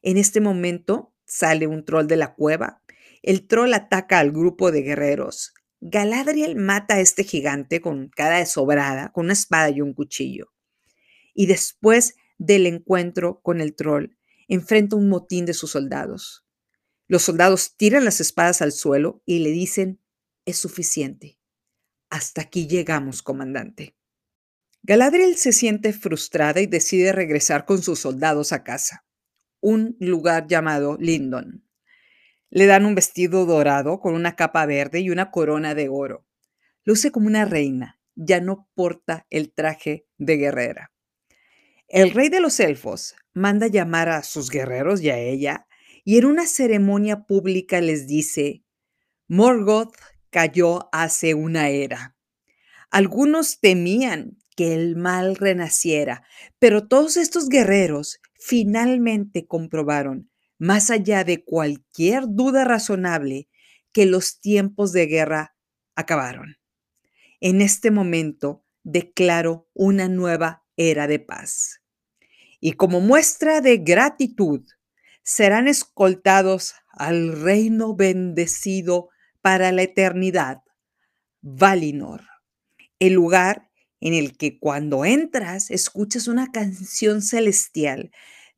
En 0.02 0.16
este 0.16 0.40
momento 0.40 1.12
sale 1.26 1.66
un 1.66 1.84
troll 1.84 2.06
de 2.06 2.16
la 2.16 2.34
cueva. 2.34 2.82
El 3.22 3.48
troll 3.48 3.74
ataca 3.74 4.20
al 4.20 4.30
grupo 4.30 4.70
de 4.70 4.82
guerreros. 4.82 5.54
Galadriel 5.80 6.54
mata 6.54 6.94
a 6.94 7.00
este 7.00 7.24
gigante 7.24 7.80
con 7.80 8.10
cara 8.10 8.38
de 8.38 8.46
sobrada, 8.46 9.10
con 9.12 9.24
una 9.24 9.32
espada 9.32 9.70
y 9.70 9.80
un 9.80 9.92
cuchillo. 9.92 10.52
Y 11.34 11.46
después 11.46 12.14
del 12.36 12.66
encuentro 12.66 13.40
con 13.40 13.60
el 13.60 13.74
troll, 13.74 14.16
enfrenta 14.46 14.94
un 14.94 15.08
motín 15.08 15.46
de 15.46 15.54
sus 15.54 15.72
soldados. 15.72 16.47
Los 17.08 17.22
soldados 17.22 17.74
tiran 17.76 18.04
las 18.04 18.20
espadas 18.20 18.62
al 18.62 18.70
suelo 18.70 19.22
y 19.24 19.40
le 19.40 19.50
dicen, 19.50 20.00
es 20.44 20.58
suficiente. 20.58 21.38
Hasta 22.10 22.42
aquí 22.42 22.68
llegamos, 22.68 23.22
comandante. 23.22 23.96
Galadriel 24.82 25.36
se 25.36 25.52
siente 25.52 25.92
frustrada 25.92 26.60
y 26.60 26.66
decide 26.66 27.12
regresar 27.12 27.64
con 27.64 27.82
sus 27.82 27.98
soldados 27.98 28.52
a 28.52 28.62
casa, 28.62 29.04
un 29.60 29.96
lugar 30.00 30.46
llamado 30.46 30.96
Lindon. 30.98 31.64
Le 32.50 32.66
dan 32.66 32.86
un 32.86 32.94
vestido 32.94 33.44
dorado 33.44 34.00
con 34.00 34.14
una 34.14 34.36
capa 34.36 34.64
verde 34.66 35.00
y 35.00 35.10
una 35.10 35.30
corona 35.30 35.74
de 35.74 35.88
oro. 35.88 36.26
Luce 36.84 37.10
como 37.10 37.26
una 37.26 37.44
reina, 37.44 38.00
ya 38.14 38.40
no 38.40 38.68
porta 38.74 39.26
el 39.30 39.52
traje 39.52 40.06
de 40.16 40.36
guerrera. 40.36 40.92
El 41.88 42.10
rey 42.10 42.28
de 42.28 42.40
los 42.40 42.60
elfos 42.60 43.14
manda 43.32 43.66
llamar 43.66 44.08
a 44.08 44.22
sus 44.22 44.50
guerreros 44.50 45.00
y 45.00 45.10
a 45.10 45.18
ella, 45.18 45.67
y 46.08 46.16
en 46.16 46.24
una 46.24 46.46
ceremonia 46.46 47.26
pública 47.26 47.82
les 47.82 48.06
dice, 48.06 48.64
Morgoth 49.26 49.94
cayó 50.30 50.88
hace 50.90 51.34
una 51.34 51.68
era. 51.68 52.16
Algunos 52.90 53.60
temían 53.60 54.38
que 54.56 54.72
el 54.72 54.96
mal 54.96 55.36
renaciera, 55.36 56.26
pero 56.58 56.88
todos 56.88 57.18
estos 57.18 57.50
guerreros 57.50 58.22
finalmente 58.40 59.46
comprobaron, 59.46 60.30
más 60.56 60.88
allá 60.88 61.24
de 61.24 61.44
cualquier 61.44 62.22
duda 62.26 62.64
razonable, 62.64 63.50
que 63.92 64.06
los 64.06 64.40
tiempos 64.40 64.92
de 64.92 65.04
guerra 65.08 65.56
acabaron. 65.94 66.56
En 67.38 67.60
este 67.60 67.90
momento 67.90 68.64
declaro 68.82 69.68
una 69.74 70.08
nueva 70.08 70.64
era 70.74 71.06
de 71.06 71.18
paz. 71.18 71.82
Y 72.60 72.72
como 72.72 73.02
muestra 73.02 73.60
de 73.60 73.76
gratitud, 73.76 74.62
serán 75.28 75.68
escoltados 75.68 76.74
al 76.90 77.38
reino 77.42 77.94
bendecido 77.94 79.10
para 79.42 79.72
la 79.72 79.82
eternidad, 79.82 80.62
Valinor, 81.42 82.22
el 82.98 83.12
lugar 83.12 83.68
en 84.00 84.14
el 84.14 84.38
que 84.38 84.58
cuando 84.58 85.04
entras 85.04 85.70
escuchas 85.70 86.28
una 86.28 86.50
canción 86.50 87.20
celestial, 87.20 88.10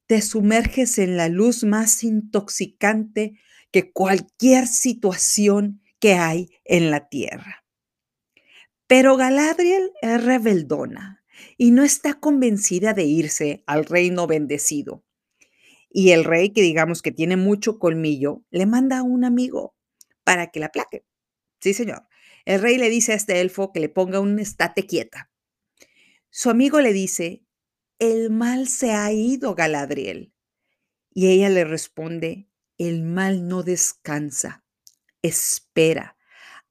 te 0.06 0.22
sumerges 0.22 0.98
en 0.98 1.16
la 1.16 1.28
luz 1.28 1.64
más 1.64 2.04
intoxicante 2.04 3.36
que 3.72 3.90
cualquier 3.90 4.68
situación 4.68 5.82
que 5.98 6.14
hay 6.14 6.50
en 6.64 6.92
la 6.92 7.08
tierra. 7.08 7.64
Pero 8.86 9.16
Galadriel 9.16 9.90
es 10.02 10.22
rebeldona 10.22 11.24
y 11.56 11.72
no 11.72 11.82
está 11.82 12.20
convencida 12.20 12.92
de 12.92 13.06
irse 13.06 13.64
al 13.66 13.86
reino 13.86 14.28
bendecido. 14.28 15.04
Y 15.90 16.12
el 16.12 16.24
rey, 16.24 16.50
que 16.50 16.62
digamos 16.62 17.02
que 17.02 17.12
tiene 17.12 17.36
mucho 17.36 17.78
colmillo, 17.78 18.44
le 18.50 18.66
manda 18.66 18.98
a 18.98 19.02
un 19.02 19.24
amigo 19.24 19.74
para 20.24 20.50
que 20.50 20.60
la 20.60 20.70
plaque. 20.70 21.04
Sí, 21.60 21.74
señor. 21.74 22.06
El 22.44 22.62
rey 22.62 22.78
le 22.78 22.88
dice 22.88 23.12
a 23.12 23.16
este 23.16 23.40
elfo 23.40 23.72
que 23.72 23.80
le 23.80 23.88
ponga 23.88 24.20
un 24.20 24.38
estate 24.38 24.86
quieta. 24.86 25.30
Su 26.30 26.48
amigo 26.48 26.80
le 26.80 26.92
dice, 26.92 27.44
el 27.98 28.30
mal 28.30 28.68
se 28.68 28.92
ha 28.92 29.12
ido, 29.12 29.54
Galadriel. 29.54 30.32
Y 31.12 31.28
ella 31.28 31.48
le 31.48 31.64
responde, 31.64 32.48
el 32.78 33.02
mal 33.02 33.48
no 33.48 33.62
descansa, 33.62 34.64
espera 35.22 36.16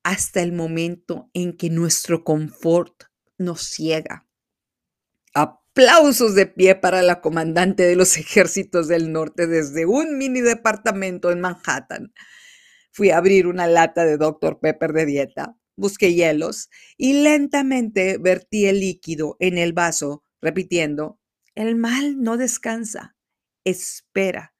hasta 0.03 0.41
el 0.41 0.53
momento 0.53 1.29
en 1.33 1.55
que 1.55 1.69
nuestro 1.69 2.23
confort 2.23 3.03
nos 3.37 3.61
ciega. 3.61 4.28
Aplausos 5.79 6.35
de 6.35 6.45
pie 6.45 6.75
para 6.75 7.01
la 7.01 7.21
comandante 7.21 7.83
de 7.83 7.95
los 7.95 8.17
ejércitos 8.17 8.89
del 8.89 9.13
norte 9.13 9.47
desde 9.47 9.85
un 9.85 10.17
mini 10.17 10.41
departamento 10.41 11.31
en 11.31 11.39
Manhattan. 11.39 12.13
Fui 12.91 13.11
a 13.11 13.17
abrir 13.17 13.47
una 13.47 13.65
lata 13.65 14.03
de 14.03 14.17
Dr. 14.17 14.59
Pepper 14.59 14.91
de 14.91 15.05
dieta, 15.05 15.55
busqué 15.77 16.13
hielos 16.13 16.69
y 16.97 17.23
lentamente 17.23 18.17
vertí 18.17 18.65
el 18.65 18.81
líquido 18.81 19.37
en 19.39 19.57
el 19.57 19.71
vaso, 19.71 20.21
repitiendo, 20.41 21.17
el 21.55 21.77
mal 21.77 22.21
no 22.21 22.35
descansa, 22.35 23.15
espera 23.63 24.53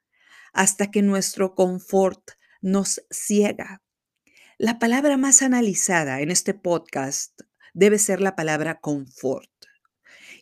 hasta 0.54 0.90
que 0.90 1.02
nuestro 1.02 1.54
confort 1.54 2.32
nos 2.62 3.02
ciega. 3.12 3.84
La 4.58 4.80
palabra 4.80 5.18
más 5.18 5.42
analizada 5.42 6.22
en 6.22 6.32
este 6.32 6.54
podcast 6.54 7.42
debe 7.74 8.00
ser 8.00 8.22
la 8.22 8.38
palabra 8.38 8.80
confort. 8.80 9.52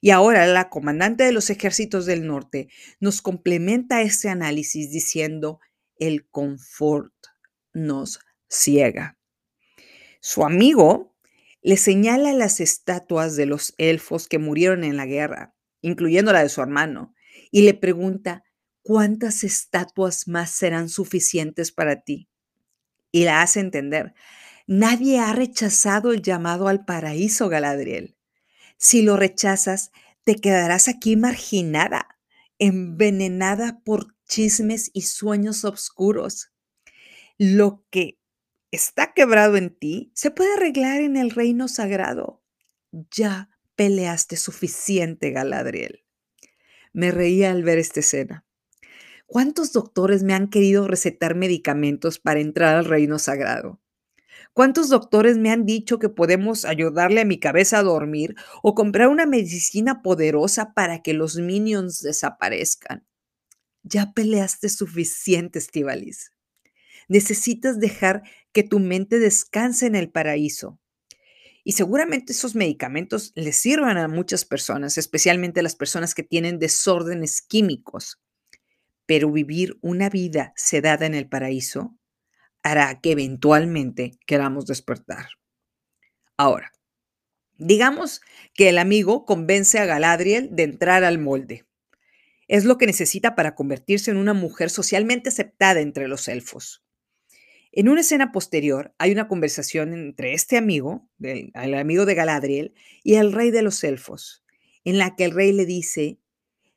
Y 0.01 0.12
ahora 0.12 0.45
la 0.47 0.69
comandante 0.69 1.23
de 1.23 1.31
los 1.31 1.49
ejércitos 1.49 2.05
del 2.05 2.27
norte 2.27 2.69
nos 2.99 3.21
complementa 3.21 4.01
ese 4.01 4.29
análisis 4.29 4.91
diciendo 4.91 5.60
el 5.99 6.27
confort 6.29 7.13
nos 7.73 8.19
ciega. 8.49 9.17
Su 10.19 10.43
amigo 10.43 11.15
le 11.62 11.77
señala 11.77 12.33
las 12.33 12.60
estatuas 12.60 13.36
de 13.36 13.45
los 13.45 13.73
elfos 13.77 14.27
que 14.27 14.39
murieron 14.39 14.83
en 14.83 14.97
la 14.97 15.05
guerra, 15.05 15.55
incluyendo 15.81 16.33
la 16.33 16.43
de 16.43 16.49
su 16.49 16.62
hermano, 16.62 17.13
y 17.51 17.62
le 17.62 17.73
pregunta, 17.73 18.43
¿cuántas 18.81 19.43
estatuas 19.43 20.27
más 20.27 20.51
serán 20.51 20.89
suficientes 20.89 21.71
para 21.71 22.01
ti? 22.01 22.29
Y 23.12 23.23
la 23.23 23.41
hace 23.41 23.60
entender, 23.60 24.13
nadie 24.65 25.19
ha 25.19 25.33
rechazado 25.33 26.12
el 26.12 26.21
llamado 26.21 26.67
al 26.67 26.86
paraíso, 26.86 27.49
Galadriel. 27.49 28.16
Si 28.77 29.01
lo 29.01 29.17
rechazas, 29.17 29.91
te 30.23 30.35
quedarás 30.35 30.87
aquí 30.87 31.15
marginada, 31.15 32.19
envenenada 32.59 33.81
por 33.83 34.15
chismes 34.27 34.91
y 34.93 35.03
sueños 35.03 35.65
oscuros. 35.65 36.51
Lo 37.37 37.85
que 37.89 38.19
está 38.71 39.13
quebrado 39.13 39.57
en 39.57 39.75
ti 39.75 40.11
se 40.13 40.31
puede 40.31 40.53
arreglar 40.53 41.01
en 41.01 41.17
el 41.17 41.31
reino 41.31 41.67
sagrado. 41.67 42.43
Ya 43.11 43.49
peleaste 43.75 44.37
suficiente, 44.37 45.31
Galadriel. 45.31 46.03
Me 46.93 47.11
reía 47.11 47.51
al 47.51 47.63
ver 47.63 47.77
esta 47.77 47.99
escena. 47.99 48.45
¿Cuántos 49.25 49.73
doctores 49.73 50.23
me 50.23 50.33
han 50.33 50.49
querido 50.49 50.87
recetar 50.87 51.35
medicamentos 51.35 52.17
para 52.19 52.39
entrar 52.39 52.75
al 52.75 52.85
reino 52.85 53.19
sagrado? 53.19 53.81
¿Cuántos 54.57 54.89
doctores 54.89 55.37
me 55.37 55.51
han 55.51 55.67
dicho 55.67 55.99
que 55.99 56.09
podemos 56.09 56.65
ayudarle 56.65 57.21
a 57.21 57.25
mi 57.25 57.39
cabeza 57.39 57.77
a 57.77 57.83
dormir 57.83 58.33
o 58.63 58.73
comprar 58.73 59.07
una 59.09 59.27
medicina 59.27 60.01
poderosa 60.01 60.73
para 60.73 61.03
que 61.03 61.13
los 61.13 61.35
minions 61.35 62.01
desaparezcan? 62.01 63.05
Ya 63.83 64.13
peleaste 64.13 64.69
suficiente, 64.69 65.59
Estivalis. 65.59 66.31
Necesitas 67.07 67.79
dejar 67.79 68.23
que 68.51 68.63
tu 68.63 68.79
mente 68.79 69.19
descanse 69.19 69.85
en 69.85 69.93
el 69.93 70.09
paraíso. 70.09 70.79
Y 71.63 71.73
seguramente 71.73 72.33
esos 72.33 72.55
medicamentos 72.55 73.33
le 73.35 73.51
sirvan 73.51 73.99
a 73.99 74.07
muchas 74.07 74.43
personas, 74.43 74.97
especialmente 74.97 75.59
a 75.59 75.63
las 75.63 75.75
personas 75.75 76.15
que 76.15 76.23
tienen 76.23 76.57
desórdenes 76.57 77.43
químicos. 77.43 78.19
Pero 79.05 79.31
vivir 79.31 79.77
una 79.81 80.09
vida 80.09 80.51
sedada 80.55 81.05
en 81.05 81.13
el 81.13 81.29
paraíso 81.29 81.95
hará 82.67 82.99
que 83.01 83.12
eventualmente 83.12 84.12
queramos 84.25 84.65
despertar. 84.65 85.27
Ahora, 86.38 86.71
digamos 87.58 88.21
que 88.53 88.69
el 88.69 88.77
amigo 88.77 89.25
convence 89.25 89.80
a 89.80 89.86
Galadriel 89.86 90.49
de 90.56 90.63
entrar 90.63 91.03
al 91.03 91.17
molde. 91.17 91.65
Es 92.47 92.65
lo 92.65 92.77
que 92.77 92.86
necesita 92.86 93.36
para 93.36 93.56
convertirse 93.56 94.12
en 94.12 94.17
una 94.17 94.34
mujer 94.34 94.69
socialmente 94.69 95.30
aceptada 95.30 95.82
entre 95.82 96.08
los 96.08 96.27
elfos. 96.27 96.84
En 97.71 97.89
una 97.89 98.01
escena 98.01 98.32
posterior 98.32 98.93
hay 98.97 99.12
una 99.12 99.27
conversación 99.27 99.93
entre 99.93 100.34
este 100.34 100.58
amigo, 100.58 101.10
el 101.19 101.73
amigo 101.73 102.06
de 102.06 102.15
Galadriel, 102.15 102.73
y 103.03 103.15
el 103.15 103.34
rey 103.34 103.51
de 103.51 103.62
los 103.62 103.84
elfos, 103.84 104.43
en 104.84 104.97
la 104.97 105.15
que 105.15 105.25
el 105.25 105.32
rey 105.32 105.51
le 105.51 105.65
dice, 105.65 106.19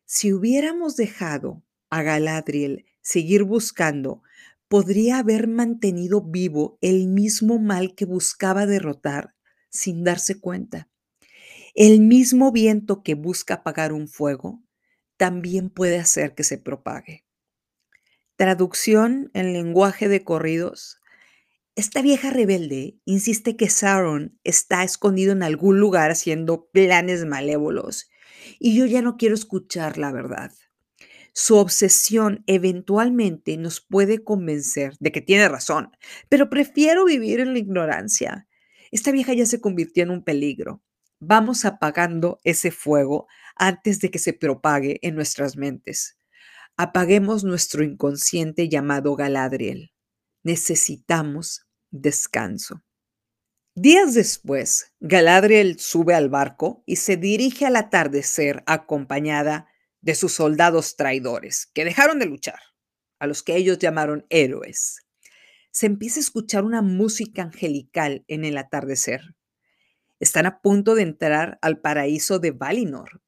si 0.05 0.33
hubiéramos 0.33 0.97
dejado 0.97 1.63
a 1.89 2.03
Galadriel 2.03 2.85
seguir 3.01 3.45
buscando, 3.45 4.23
podría 4.71 5.19
haber 5.19 5.49
mantenido 5.49 6.23
vivo 6.23 6.79
el 6.81 7.09
mismo 7.09 7.59
mal 7.59 7.97
que 7.97 8.05
buscaba 8.05 8.67
derrotar 8.67 9.35
sin 9.69 10.05
darse 10.05 10.39
cuenta. 10.39 10.89
El 11.75 12.01
mismo 12.01 12.53
viento 12.53 13.03
que 13.03 13.15
busca 13.15 13.55
apagar 13.55 13.93
un 13.93 14.07
fuego 14.07 14.63
también 15.17 15.71
puede 15.71 15.99
hacer 15.99 16.37
que 16.37 16.45
se 16.45 16.57
propague. 16.57 17.27
Traducción 18.37 19.33
en 19.35 19.53
lenguaje 19.53 20.09
de 20.09 20.23
corridos. 20.23 21.01
Esta 21.75 22.01
vieja 22.01 22.31
rebelde 22.31 22.97
insiste 23.05 23.57
que 23.57 23.69
Sauron 23.69 24.39
está 24.45 24.85
escondido 24.85 25.33
en 25.33 25.43
algún 25.43 25.81
lugar 25.81 26.13
haciendo 26.13 26.71
planes 26.73 27.25
malévolos 27.25 28.09
y 28.61 28.77
yo 28.77 28.87
ya 28.87 29.03
no 29.03 29.17
quiero 29.17 29.35
escuchar 29.35 29.99
la 29.99 30.13
verdad. 30.13 30.53
Su 31.33 31.57
obsesión 31.57 32.43
eventualmente 32.47 33.57
nos 33.57 33.81
puede 33.81 34.23
convencer 34.25 34.97
de 34.99 35.13
que 35.13 35.21
tiene 35.21 35.49
razón, 35.49 35.91
pero 36.29 36.51
prefiero 36.51 37.05
vivir 37.05 37.41
en 37.41 37.53
la 37.53 37.59
ignorancia. 37.59 38.49
Esta 38.91 39.13
vieja 39.13 39.33
ya 39.33 39.47
se 39.47 39.61
convirtió 39.61 40.03
en 40.03 40.11
un 40.11 40.25
peligro. 40.25 40.83
Vamos 41.21 41.65
apagando 41.65 42.41
ese 42.45 42.71
fuego 42.71 43.29
antes 43.55 44.01
de 44.01 44.11
que 44.11 44.19
se 44.19 44.33
propague 44.33 44.99
en 45.03 45.15
nuestras 45.15 45.57
mentes. 45.57 46.17
Apaguemos 46.77 47.45
nuestro 47.45 47.85
inconsciente 47.85 48.69
llamado 48.69 49.15
Galadriel. 49.15 49.93
Necesitamos 50.43 51.67
descanso. 51.91 52.83
Días 53.75 54.15
después, 54.15 54.93
Galadriel 54.99 55.79
sube 55.79 56.15
al 56.15 56.29
barco 56.29 56.83
y 56.87 56.97
se 56.97 57.17
dirige 57.17 57.67
al 57.67 57.77
atardecer 57.77 58.65
acompañada 58.67 59.70
de 60.01 60.15
sus 60.15 60.33
soldados 60.33 60.97
traidores, 60.97 61.67
que 61.75 61.85
dejaron 61.85 62.19
de 62.19 62.27
luchar, 62.27 62.61
a 63.19 63.27
los 63.27 63.43
que 63.43 63.57
ellos 63.57 63.79
llamaron 63.79 64.27
héroes. 64.31 65.01
Se 65.71 65.87
empieza 65.87 66.21
a 66.21 66.23
escuchar 66.23 66.65
una 66.65 66.83
música 66.83 67.43
angelical 67.43 68.25
en 68.29 68.45
el 68.45 68.59
atardecer. 68.59 69.37
Están 70.19 70.47
a 70.47 70.61
punto 70.61 70.95
de 70.95 71.03
entrar 71.03 71.59
al 71.63 71.81
paraíso 71.81 72.39
de 72.39 72.51
Valinor. 72.51 73.23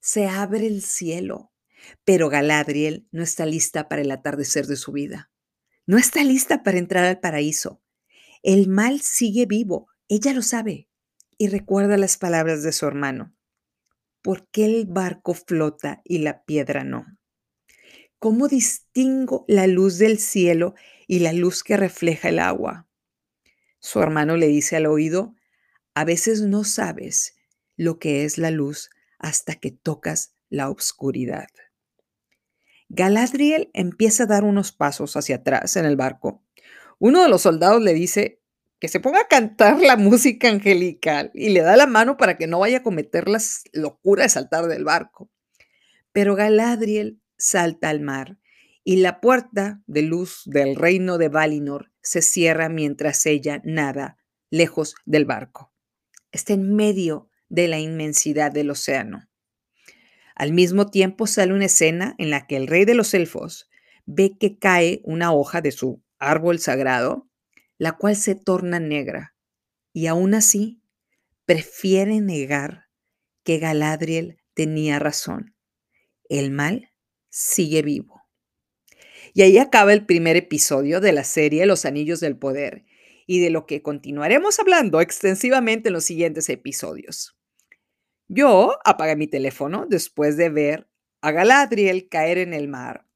Se 0.00 0.26
abre 0.26 0.66
el 0.66 0.82
cielo, 0.82 1.52
pero 2.04 2.28
Galadriel 2.28 3.06
no 3.12 3.22
está 3.22 3.46
lista 3.46 3.88
para 3.88 4.02
el 4.02 4.10
atardecer 4.10 4.66
de 4.66 4.76
su 4.76 4.92
vida. 4.92 5.30
No 5.86 5.98
está 5.98 6.24
lista 6.24 6.62
para 6.62 6.78
entrar 6.78 7.04
al 7.04 7.20
paraíso. 7.20 7.82
El 8.42 8.68
mal 8.68 9.00
sigue 9.00 9.46
vivo, 9.46 9.88
ella 10.08 10.32
lo 10.32 10.42
sabe, 10.42 10.88
y 11.38 11.48
recuerda 11.48 11.96
las 11.96 12.16
palabras 12.16 12.62
de 12.62 12.72
su 12.72 12.86
hermano. 12.86 13.35
¿Por 14.26 14.48
qué 14.48 14.64
el 14.64 14.86
barco 14.86 15.34
flota 15.34 16.02
y 16.02 16.18
la 16.18 16.42
piedra 16.42 16.82
no? 16.82 17.06
¿Cómo 18.18 18.48
distingo 18.48 19.44
la 19.46 19.68
luz 19.68 19.98
del 19.98 20.18
cielo 20.18 20.74
y 21.06 21.20
la 21.20 21.32
luz 21.32 21.62
que 21.62 21.76
refleja 21.76 22.30
el 22.30 22.40
agua? 22.40 22.88
Su 23.78 24.00
hermano 24.00 24.36
le 24.36 24.48
dice 24.48 24.74
al 24.74 24.86
oído, 24.86 25.36
a 25.94 26.04
veces 26.04 26.42
no 26.42 26.64
sabes 26.64 27.36
lo 27.76 28.00
que 28.00 28.24
es 28.24 28.36
la 28.36 28.50
luz 28.50 28.90
hasta 29.20 29.54
que 29.54 29.70
tocas 29.70 30.34
la 30.48 30.70
oscuridad. 30.70 31.46
Galadriel 32.88 33.70
empieza 33.74 34.24
a 34.24 34.26
dar 34.26 34.42
unos 34.42 34.72
pasos 34.72 35.16
hacia 35.16 35.36
atrás 35.36 35.76
en 35.76 35.84
el 35.84 35.94
barco. 35.94 36.42
Uno 36.98 37.22
de 37.22 37.28
los 37.28 37.42
soldados 37.42 37.80
le 37.80 37.94
dice, 37.94 38.40
que 38.78 38.88
se 38.88 39.00
ponga 39.00 39.20
a 39.20 39.28
cantar 39.28 39.80
la 39.80 39.96
música 39.96 40.48
angelical 40.48 41.30
y 41.34 41.50
le 41.50 41.60
da 41.60 41.76
la 41.76 41.86
mano 41.86 42.16
para 42.16 42.36
que 42.36 42.46
no 42.46 42.60
vaya 42.60 42.78
a 42.78 42.82
cometer 42.82 43.28
las 43.28 43.64
locuras 43.72 44.26
de 44.26 44.30
saltar 44.30 44.66
del 44.66 44.84
barco. 44.84 45.30
Pero 46.12 46.34
Galadriel 46.34 47.20
salta 47.38 47.88
al 47.88 48.00
mar 48.00 48.38
y 48.84 48.96
la 48.96 49.20
puerta 49.20 49.82
de 49.86 50.02
luz 50.02 50.42
del 50.46 50.76
reino 50.76 51.18
de 51.18 51.28
Valinor 51.28 51.90
se 52.02 52.22
cierra 52.22 52.68
mientras 52.68 53.26
ella 53.26 53.60
nada 53.64 54.18
lejos 54.50 54.94
del 55.04 55.24
barco. 55.24 55.72
Está 56.30 56.52
en 56.52 56.74
medio 56.74 57.28
de 57.48 57.68
la 57.68 57.78
inmensidad 57.78 58.52
del 58.52 58.70
océano. 58.70 59.28
Al 60.34 60.52
mismo 60.52 60.90
tiempo 60.90 61.26
sale 61.26 61.52
una 61.52 61.64
escena 61.64 62.14
en 62.18 62.30
la 62.30 62.46
que 62.46 62.56
el 62.56 62.66
rey 62.66 62.84
de 62.84 62.94
los 62.94 63.14
elfos 63.14 63.68
ve 64.04 64.36
que 64.38 64.58
cae 64.58 65.00
una 65.04 65.32
hoja 65.32 65.62
de 65.62 65.72
su 65.72 66.02
árbol 66.18 66.58
sagrado 66.58 67.25
la 67.78 67.92
cual 67.92 68.16
se 68.16 68.34
torna 68.34 68.80
negra, 68.80 69.34
y 69.92 70.06
aún 70.06 70.34
así 70.34 70.80
prefiere 71.44 72.20
negar 72.20 72.88
que 73.44 73.58
Galadriel 73.58 74.42
tenía 74.54 74.98
razón. 74.98 75.54
El 76.28 76.50
mal 76.50 76.90
sigue 77.28 77.82
vivo. 77.82 78.22
Y 79.34 79.42
ahí 79.42 79.58
acaba 79.58 79.92
el 79.92 80.06
primer 80.06 80.36
episodio 80.36 81.00
de 81.00 81.12
la 81.12 81.24
serie 81.24 81.66
Los 81.66 81.84
Anillos 81.84 82.20
del 82.20 82.36
Poder 82.36 82.84
y 83.26 83.40
de 83.40 83.50
lo 83.50 83.66
que 83.66 83.82
continuaremos 83.82 84.58
hablando 84.58 85.00
extensivamente 85.00 85.88
en 85.88 85.92
los 85.92 86.04
siguientes 86.04 86.48
episodios. 86.48 87.36
Yo 88.28 88.78
apagué 88.84 89.14
mi 89.14 89.26
teléfono 89.26 89.86
después 89.88 90.36
de 90.36 90.48
ver 90.48 90.88
a 91.20 91.32
Galadriel 91.32 92.08
caer 92.08 92.38
en 92.38 92.54
el 92.54 92.68
mar. 92.68 93.06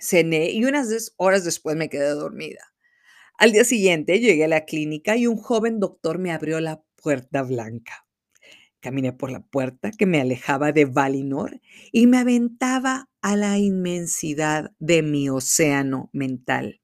Cené 0.00 0.50
y 0.50 0.64
unas 0.64 1.12
horas 1.16 1.44
después 1.44 1.76
me 1.76 1.88
quedé 1.88 2.10
dormida. 2.10 2.72
Al 3.38 3.52
día 3.52 3.62
siguiente 3.62 4.18
llegué 4.18 4.46
a 4.46 4.48
la 4.48 4.64
clínica 4.64 5.16
y 5.16 5.28
un 5.28 5.36
joven 5.36 5.78
doctor 5.78 6.18
me 6.18 6.32
abrió 6.32 6.58
la 6.58 6.82
puerta 7.00 7.44
blanca. 7.44 8.04
Caminé 8.80 9.12
por 9.12 9.30
la 9.30 9.46
puerta 9.46 9.92
que 9.92 10.06
me 10.06 10.20
alejaba 10.20 10.72
de 10.72 10.86
Valinor 10.86 11.60
y 11.92 12.08
me 12.08 12.18
aventaba 12.18 13.08
a 13.22 13.36
la 13.36 13.56
inmensidad 13.58 14.72
de 14.80 15.02
mi 15.02 15.28
océano 15.28 16.10
mental. 16.12 16.80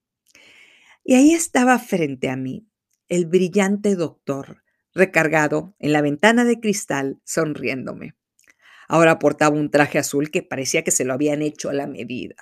Y 1.02 1.14
ahí 1.14 1.32
estaba 1.32 1.80
frente 1.80 2.30
a 2.30 2.36
mí 2.36 2.68
el 3.08 3.26
brillante 3.26 3.96
doctor, 3.96 4.62
recargado 4.94 5.74
en 5.80 5.92
la 5.92 6.02
ventana 6.02 6.44
de 6.44 6.60
cristal, 6.60 7.20
sonriéndome. 7.24 8.14
Ahora 8.86 9.18
portaba 9.18 9.56
un 9.56 9.72
traje 9.72 9.98
azul 9.98 10.30
que 10.30 10.44
parecía 10.44 10.84
que 10.84 10.92
se 10.92 11.04
lo 11.04 11.14
habían 11.14 11.42
hecho 11.42 11.68
a 11.68 11.74
la 11.74 11.88
medida. 11.88 12.36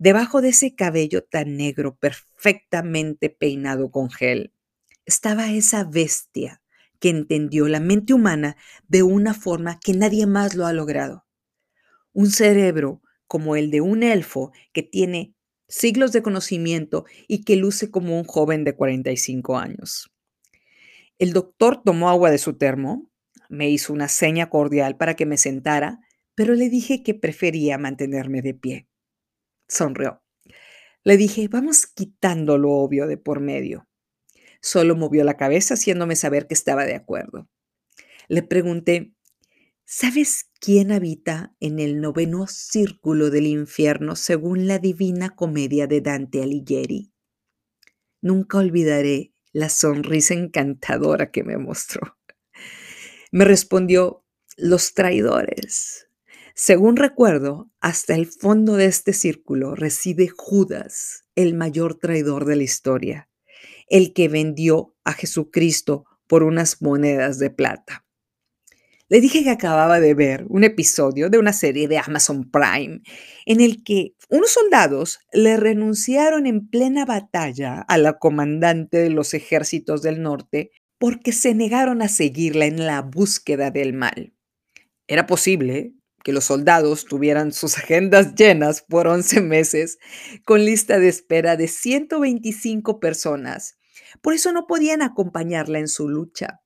Debajo 0.00 0.40
de 0.40 0.48
ese 0.48 0.74
cabello 0.74 1.24
tan 1.24 1.58
negro, 1.58 1.94
perfectamente 1.94 3.28
peinado 3.28 3.90
con 3.90 4.08
gel, 4.08 4.54
estaba 5.04 5.52
esa 5.52 5.84
bestia 5.84 6.62
que 7.00 7.10
entendió 7.10 7.68
la 7.68 7.80
mente 7.80 8.14
humana 8.14 8.56
de 8.88 9.02
una 9.02 9.34
forma 9.34 9.78
que 9.78 9.92
nadie 9.92 10.24
más 10.24 10.54
lo 10.54 10.64
ha 10.64 10.72
logrado. 10.72 11.26
Un 12.14 12.30
cerebro 12.30 13.02
como 13.26 13.56
el 13.56 13.70
de 13.70 13.82
un 13.82 14.02
elfo 14.02 14.52
que 14.72 14.82
tiene 14.82 15.34
siglos 15.68 16.12
de 16.12 16.22
conocimiento 16.22 17.04
y 17.28 17.44
que 17.44 17.56
luce 17.56 17.90
como 17.90 18.18
un 18.18 18.24
joven 18.24 18.64
de 18.64 18.74
45 18.74 19.58
años. 19.58 20.10
El 21.18 21.34
doctor 21.34 21.82
tomó 21.84 22.08
agua 22.08 22.30
de 22.30 22.38
su 22.38 22.54
termo, 22.54 23.10
me 23.50 23.68
hizo 23.68 23.92
una 23.92 24.08
seña 24.08 24.48
cordial 24.48 24.96
para 24.96 25.14
que 25.14 25.26
me 25.26 25.36
sentara, 25.36 26.00
pero 26.34 26.54
le 26.54 26.70
dije 26.70 27.02
que 27.02 27.12
prefería 27.12 27.76
mantenerme 27.76 28.40
de 28.40 28.54
pie 28.54 28.89
sonrió. 29.70 30.22
Le 31.02 31.16
dije, 31.16 31.48
vamos 31.48 31.86
quitando 31.86 32.58
lo 32.58 32.72
obvio 32.72 33.06
de 33.06 33.16
por 33.16 33.40
medio. 33.40 33.88
Solo 34.60 34.94
movió 34.96 35.24
la 35.24 35.36
cabeza 35.36 35.74
haciéndome 35.74 36.16
saber 36.16 36.46
que 36.46 36.54
estaba 36.54 36.84
de 36.84 36.94
acuerdo. 36.94 37.48
Le 38.28 38.42
pregunté, 38.42 39.14
¿sabes 39.84 40.50
quién 40.60 40.92
habita 40.92 41.54
en 41.60 41.78
el 41.80 42.00
noveno 42.00 42.46
círculo 42.46 43.30
del 43.30 43.46
infierno 43.46 44.16
según 44.16 44.66
la 44.66 44.78
divina 44.78 45.30
comedia 45.30 45.86
de 45.86 46.02
Dante 46.02 46.42
Alighieri? 46.42 47.12
Nunca 48.20 48.58
olvidaré 48.58 49.32
la 49.52 49.70
sonrisa 49.70 50.34
encantadora 50.34 51.30
que 51.30 51.42
me 51.42 51.56
mostró. 51.56 52.18
Me 53.32 53.44
respondió, 53.46 54.24
los 54.56 54.92
traidores. 54.92 56.09
Según 56.62 56.98
recuerdo, 56.98 57.70
hasta 57.80 58.14
el 58.14 58.26
fondo 58.26 58.76
de 58.76 58.84
este 58.84 59.14
círculo 59.14 59.74
reside 59.74 60.28
Judas, 60.28 61.24
el 61.34 61.54
mayor 61.54 61.94
traidor 61.94 62.44
de 62.44 62.56
la 62.56 62.62
historia, 62.64 63.30
el 63.88 64.12
que 64.12 64.28
vendió 64.28 64.94
a 65.02 65.14
Jesucristo 65.14 66.04
por 66.26 66.42
unas 66.42 66.82
monedas 66.82 67.38
de 67.38 67.48
plata. 67.48 68.04
Le 69.08 69.22
dije 69.22 69.42
que 69.42 69.48
acababa 69.48 70.00
de 70.00 70.12
ver 70.12 70.44
un 70.50 70.62
episodio 70.62 71.30
de 71.30 71.38
una 71.38 71.54
serie 71.54 71.88
de 71.88 71.96
Amazon 71.96 72.50
Prime 72.50 73.00
en 73.46 73.60
el 73.62 73.82
que 73.82 74.14
unos 74.28 74.50
soldados 74.50 75.20
le 75.32 75.56
renunciaron 75.56 76.46
en 76.46 76.68
plena 76.68 77.06
batalla 77.06 77.80
a 77.88 77.96
la 77.96 78.18
comandante 78.18 78.98
de 78.98 79.08
los 79.08 79.32
ejércitos 79.32 80.02
del 80.02 80.20
norte 80.20 80.72
porque 80.98 81.32
se 81.32 81.54
negaron 81.54 82.02
a 82.02 82.08
seguirla 82.08 82.66
en 82.66 82.84
la 82.84 83.00
búsqueda 83.00 83.70
del 83.70 83.94
mal. 83.94 84.34
Era 85.08 85.26
posible 85.26 85.94
que 86.22 86.32
los 86.32 86.44
soldados 86.44 87.04
tuvieran 87.04 87.52
sus 87.52 87.78
agendas 87.78 88.34
llenas 88.34 88.82
por 88.82 89.06
11 89.06 89.40
meses 89.40 89.98
con 90.44 90.64
lista 90.64 90.98
de 90.98 91.08
espera 91.08 91.56
de 91.56 91.68
125 91.68 93.00
personas. 93.00 93.78
Por 94.22 94.34
eso 94.34 94.52
no 94.52 94.66
podían 94.66 95.02
acompañarla 95.02 95.78
en 95.78 95.88
su 95.88 96.08
lucha. 96.08 96.60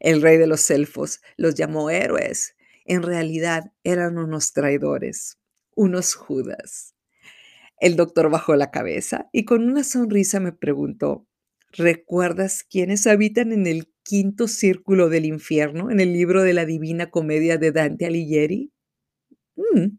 El 0.00 0.22
rey 0.22 0.36
de 0.36 0.46
los 0.46 0.70
elfos 0.70 1.20
los 1.36 1.54
llamó 1.54 1.90
héroes. 1.90 2.54
En 2.84 3.02
realidad 3.02 3.72
eran 3.84 4.18
unos 4.18 4.52
traidores, 4.52 5.38
unos 5.74 6.14
judas. 6.14 6.94
El 7.80 7.96
doctor 7.96 8.30
bajó 8.30 8.56
la 8.56 8.70
cabeza 8.70 9.28
y 9.32 9.44
con 9.44 9.64
una 9.64 9.84
sonrisa 9.84 10.40
me 10.40 10.52
preguntó, 10.52 11.26
¿recuerdas 11.70 12.64
quiénes 12.64 13.06
habitan 13.06 13.52
en 13.52 13.66
el 13.66 13.92
quinto 14.02 14.48
círculo 14.48 15.08
del 15.08 15.26
infierno 15.26 15.90
en 15.90 16.00
el 16.00 16.12
libro 16.12 16.42
de 16.42 16.54
la 16.54 16.64
Divina 16.64 17.10
Comedia 17.10 17.58
de 17.58 17.72
Dante 17.72 18.06
Alighieri? 18.06 18.72
Mm. 19.58 19.98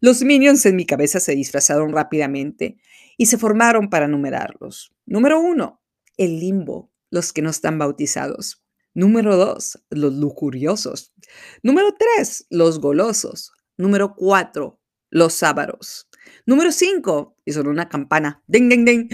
Los 0.00 0.22
minions 0.22 0.64
en 0.66 0.76
mi 0.76 0.86
cabeza 0.86 1.20
se 1.20 1.34
disfrazaron 1.34 1.92
rápidamente 1.92 2.78
y 3.16 3.26
se 3.26 3.38
formaron 3.38 3.90
para 3.90 4.08
numerarlos. 4.08 4.92
Número 5.06 5.40
uno, 5.40 5.82
el 6.16 6.38
limbo, 6.38 6.92
los 7.10 7.32
que 7.32 7.42
no 7.42 7.50
están 7.50 7.78
bautizados. 7.78 8.62
Número 8.94 9.36
dos, 9.36 9.82
los 9.90 10.14
lujuriosos. 10.14 11.14
Número 11.62 11.94
tres, 11.98 12.46
los 12.50 12.80
golosos. 12.80 13.52
Número 13.76 14.14
cuatro, 14.14 14.80
los 15.10 15.42
ávaros. 15.42 16.08
Número 16.46 16.72
cinco, 16.72 17.36
y 17.44 17.52
son 17.52 17.68
una 17.68 17.88
campana, 17.88 18.42
ding, 18.46 18.68
ding, 18.68 18.84
ding, 18.84 19.08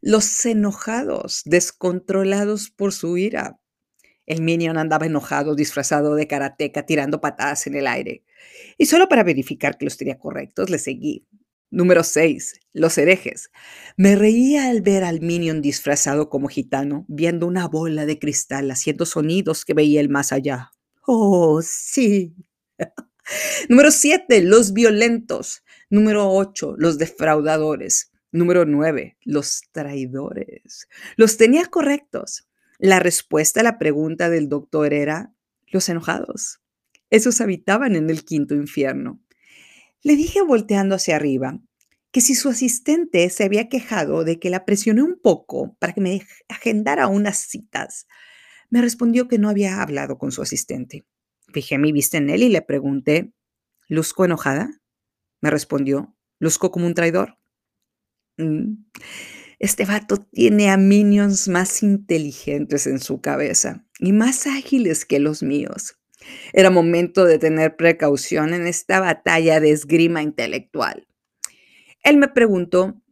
los 0.00 0.44
enojados, 0.46 1.42
descontrolados 1.44 2.70
por 2.70 2.92
su 2.92 3.16
ira. 3.16 3.59
El 4.30 4.42
minion 4.42 4.78
andaba 4.78 5.06
enojado, 5.06 5.56
disfrazado 5.56 6.14
de 6.14 6.28
karateca, 6.28 6.86
tirando 6.86 7.20
patadas 7.20 7.66
en 7.66 7.74
el 7.74 7.88
aire. 7.88 8.22
Y 8.78 8.86
solo 8.86 9.08
para 9.08 9.24
verificar 9.24 9.76
que 9.76 9.84
los 9.84 9.96
tenía 9.96 10.20
correctos, 10.20 10.70
le 10.70 10.78
seguí. 10.78 11.26
Número 11.68 12.04
6. 12.04 12.60
Los 12.72 12.96
herejes. 12.96 13.50
Me 13.96 14.14
reía 14.14 14.70
al 14.70 14.82
ver 14.82 15.02
al 15.02 15.20
minion 15.20 15.60
disfrazado 15.60 16.30
como 16.30 16.46
gitano, 16.46 17.04
viendo 17.08 17.44
una 17.48 17.66
bola 17.66 18.06
de 18.06 18.20
cristal 18.20 18.70
haciendo 18.70 19.04
sonidos 19.04 19.64
que 19.64 19.74
veía 19.74 20.00
el 20.00 20.10
más 20.10 20.30
allá. 20.30 20.70
Oh, 21.08 21.60
sí. 21.60 22.32
Número 23.68 23.90
7. 23.90 24.42
Los 24.42 24.72
violentos. 24.72 25.64
Número 25.88 26.30
8. 26.30 26.76
Los 26.78 26.98
defraudadores. 26.98 28.12
Número 28.30 28.64
9. 28.64 29.16
Los 29.24 29.62
traidores. 29.72 30.86
Los 31.16 31.36
tenía 31.36 31.66
correctos. 31.66 32.46
La 32.82 32.98
respuesta 32.98 33.60
a 33.60 33.62
la 33.62 33.78
pregunta 33.78 34.30
del 34.30 34.48
doctor 34.48 34.94
era 34.94 35.34
los 35.66 35.90
enojados. 35.90 36.62
Esos 37.10 37.42
habitaban 37.42 37.94
en 37.94 38.08
el 38.08 38.24
quinto 38.24 38.54
infierno. 38.54 39.20
Le 40.02 40.16
dije 40.16 40.40
volteando 40.40 40.94
hacia 40.94 41.16
arriba 41.16 41.60
que 42.10 42.22
si 42.22 42.34
su 42.34 42.48
asistente 42.48 43.28
se 43.28 43.44
había 43.44 43.68
quejado 43.68 44.24
de 44.24 44.38
que 44.38 44.48
la 44.48 44.64
presioné 44.64 45.02
un 45.02 45.20
poco 45.20 45.76
para 45.78 45.92
que 45.92 46.00
me 46.00 46.26
agendara 46.48 47.06
unas 47.06 47.36
citas, 47.36 48.06
me 48.70 48.80
respondió 48.80 49.28
que 49.28 49.38
no 49.38 49.50
había 49.50 49.82
hablado 49.82 50.16
con 50.16 50.32
su 50.32 50.40
asistente. 50.40 51.04
Fijé 51.52 51.76
mi 51.76 51.92
vista 51.92 52.16
en 52.16 52.30
él 52.30 52.42
y 52.44 52.48
le 52.48 52.62
pregunté, 52.62 53.34
¿luzco 53.88 54.24
enojada? 54.24 54.70
Me 55.42 55.50
respondió, 55.50 56.16
¿luzco 56.38 56.70
como 56.70 56.86
un 56.86 56.94
traidor? 56.94 57.36
Mm, 58.38 58.84
este 59.60 59.84
vato 59.84 60.16
tiene 60.16 60.70
a 60.70 60.78
minions 60.78 61.46
más 61.46 61.82
inteligentes 61.82 62.86
en 62.86 62.98
su 62.98 63.20
cabeza 63.20 63.86
y 63.98 64.12
más 64.12 64.46
ágiles 64.46 65.04
que 65.04 65.20
los 65.20 65.42
míos. 65.42 65.98
Era 66.54 66.70
momento 66.70 67.26
de 67.26 67.38
tener 67.38 67.76
precaución 67.76 68.54
en 68.54 68.66
esta 68.66 69.00
batalla 69.00 69.60
de 69.60 69.70
esgrima 69.70 70.22
intelectual. 70.22 71.06
Él 72.02 72.16
me 72.16 72.28
preguntó, 72.28 73.02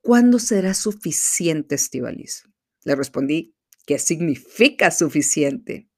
¿cuándo 0.00 0.40
será 0.40 0.74
suficiente, 0.74 1.76
Estivalis? 1.76 2.42
Le 2.82 2.96
respondí, 2.96 3.56
¿qué 3.86 4.00
significa 4.00 4.90
suficiente? 4.90 5.88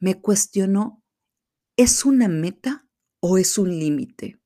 Me 0.00 0.20
cuestionó, 0.20 1.04
¿es 1.76 2.04
una 2.04 2.26
meta 2.26 2.88
o 3.20 3.38
es 3.38 3.58
un 3.58 3.78
límite? 3.78 4.40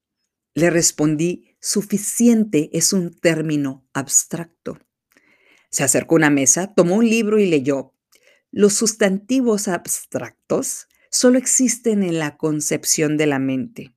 Le 0.52 0.68
respondí, 0.68 1.53
suficiente 1.64 2.68
es 2.74 2.92
un 2.92 3.18
término 3.18 3.88
abstracto. 3.94 4.78
Se 5.70 5.82
acercó 5.82 6.14
a 6.14 6.18
una 6.18 6.30
mesa, 6.30 6.74
tomó 6.74 6.96
un 6.96 7.08
libro 7.08 7.38
y 7.38 7.46
leyó, 7.46 7.94
los 8.52 8.74
sustantivos 8.74 9.66
abstractos 9.66 10.88
solo 11.10 11.38
existen 11.38 12.02
en 12.02 12.18
la 12.18 12.36
concepción 12.36 13.16
de 13.16 13.26
la 13.26 13.38
mente. 13.38 13.96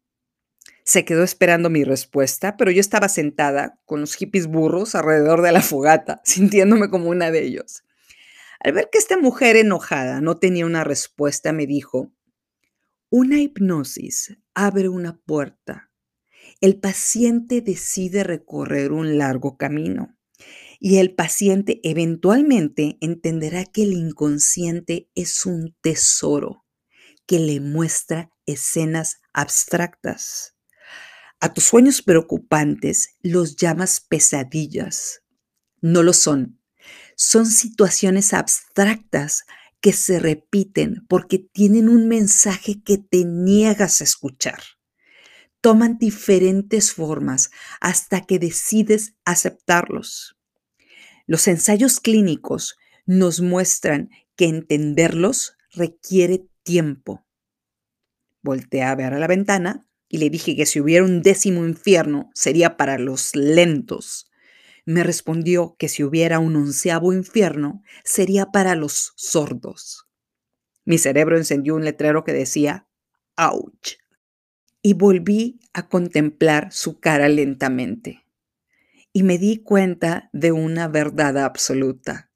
Se 0.85 1.03
quedó 1.03 1.25
esperando 1.25 1.69
mi 1.69 1.83
respuesta, 1.83 2.55
pero 2.55 2.71
yo 2.71 2.79
estaba 2.79 3.09
sentada 3.09 3.77
con 3.83 3.99
los 3.99 4.15
hippies 4.15 4.47
burros 4.47 4.95
alrededor 4.95 5.41
de 5.41 5.51
la 5.51 5.61
fogata, 5.61 6.21
sintiéndome 6.23 6.89
como 6.89 7.09
una 7.09 7.31
de 7.31 7.43
ellos. 7.43 7.83
Al 8.61 8.71
ver 8.71 8.89
que 8.89 8.97
esta 8.97 9.17
mujer 9.17 9.57
enojada 9.57 10.21
no 10.21 10.37
tenía 10.37 10.65
una 10.65 10.85
respuesta, 10.85 11.51
me 11.51 11.67
dijo, 11.67 12.13
una 13.09 13.39
hipnosis 13.39 14.37
abre 14.53 14.87
una 14.87 15.17
puerta. 15.17 15.86
El 16.59 16.79
paciente 16.79 17.61
decide 17.61 18.23
recorrer 18.23 18.91
un 18.91 19.19
largo 19.19 19.57
camino 19.57 20.17
y 20.79 20.97
el 20.97 21.13
paciente 21.13 21.79
eventualmente 21.83 22.97
entenderá 22.99 23.63
que 23.63 23.83
el 23.83 23.93
inconsciente 23.93 25.07
es 25.13 25.45
un 25.45 25.75
tesoro 25.81 26.65
que 27.27 27.39
le 27.39 27.59
muestra 27.59 28.31
escenas 28.47 29.19
abstractas. 29.33 30.55
A 31.39 31.53
tus 31.53 31.65
sueños 31.65 32.01
preocupantes 32.01 33.17
los 33.21 33.55
llamas 33.55 33.99
pesadillas. 33.99 35.21
No 35.79 36.01
lo 36.01 36.13
son. 36.13 36.59
Son 37.15 37.45
situaciones 37.45 38.33
abstractas 38.33 39.43
que 39.79 39.93
se 39.93 40.17
repiten 40.17 41.05
porque 41.07 41.37
tienen 41.37 41.87
un 41.87 42.07
mensaje 42.07 42.81
que 42.83 42.97
te 42.97 43.25
niegas 43.25 44.01
a 44.01 44.05
escuchar. 44.05 44.63
Toman 45.67 45.97
diferentes 45.97 46.93
formas 46.93 47.51
hasta 47.81 48.21
que 48.21 48.39
decides 48.39 49.15
aceptarlos. 49.25 50.37
Los 51.25 51.45
ensayos 51.49 51.99
clínicos 51.99 52.77
nos 53.05 53.41
muestran 53.41 54.09
que 54.37 54.45
entenderlos 54.45 55.57
requiere 55.73 56.47
tiempo. 56.63 57.25
Volteé 58.41 58.83
a 58.83 58.95
ver 58.95 59.13
a 59.13 59.19
la 59.19 59.27
ventana 59.27 59.85
y 60.07 60.19
le 60.19 60.29
dije 60.29 60.55
que 60.55 60.65
si 60.65 60.79
hubiera 60.79 61.03
un 61.03 61.21
décimo 61.21 61.65
infierno 61.65 62.29
sería 62.33 62.77
para 62.77 62.97
los 62.97 63.35
lentos. 63.35 64.31
Me 64.85 65.03
respondió 65.03 65.75
que 65.77 65.89
si 65.89 66.01
hubiera 66.01 66.39
un 66.39 66.55
onceavo 66.55 67.11
infierno 67.11 67.83
sería 68.05 68.51
para 68.53 68.75
los 68.75 69.11
sordos. 69.17 70.07
Mi 70.85 70.97
cerebro 70.97 71.35
encendió 71.35 71.75
un 71.75 71.83
letrero 71.83 72.23
que 72.23 72.31
decía, 72.31 72.87
¡ouch! 73.35 73.97
Y 74.87 74.93
volví 74.93 75.59
a 75.73 75.89
contemplar 75.89 76.71
su 76.71 76.99
cara 76.99 77.27
lentamente. 77.27 78.23
Y 79.11 79.23
me 79.23 79.37
di 79.37 79.57
cuenta 79.57 80.29
de 80.31 80.51
una 80.51 80.87
verdad 80.87 81.37
absoluta. 81.39 82.31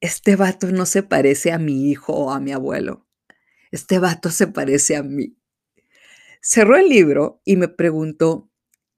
Este 0.00 0.36
vato 0.36 0.66
no 0.70 0.84
se 0.84 1.02
parece 1.02 1.52
a 1.52 1.58
mi 1.58 1.90
hijo 1.90 2.12
o 2.12 2.30
a 2.30 2.40
mi 2.40 2.52
abuelo 2.52 3.06
este 3.72 3.98
vato 3.98 4.30
se 4.30 4.46
parece 4.46 4.96
a 4.96 5.02
mí. 5.02 5.34
Cerró 6.40 6.76
el 6.76 6.88
libro 6.88 7.40
y 7.44 7.56
me 7.56 7.68
preguntó, 7.68 8.50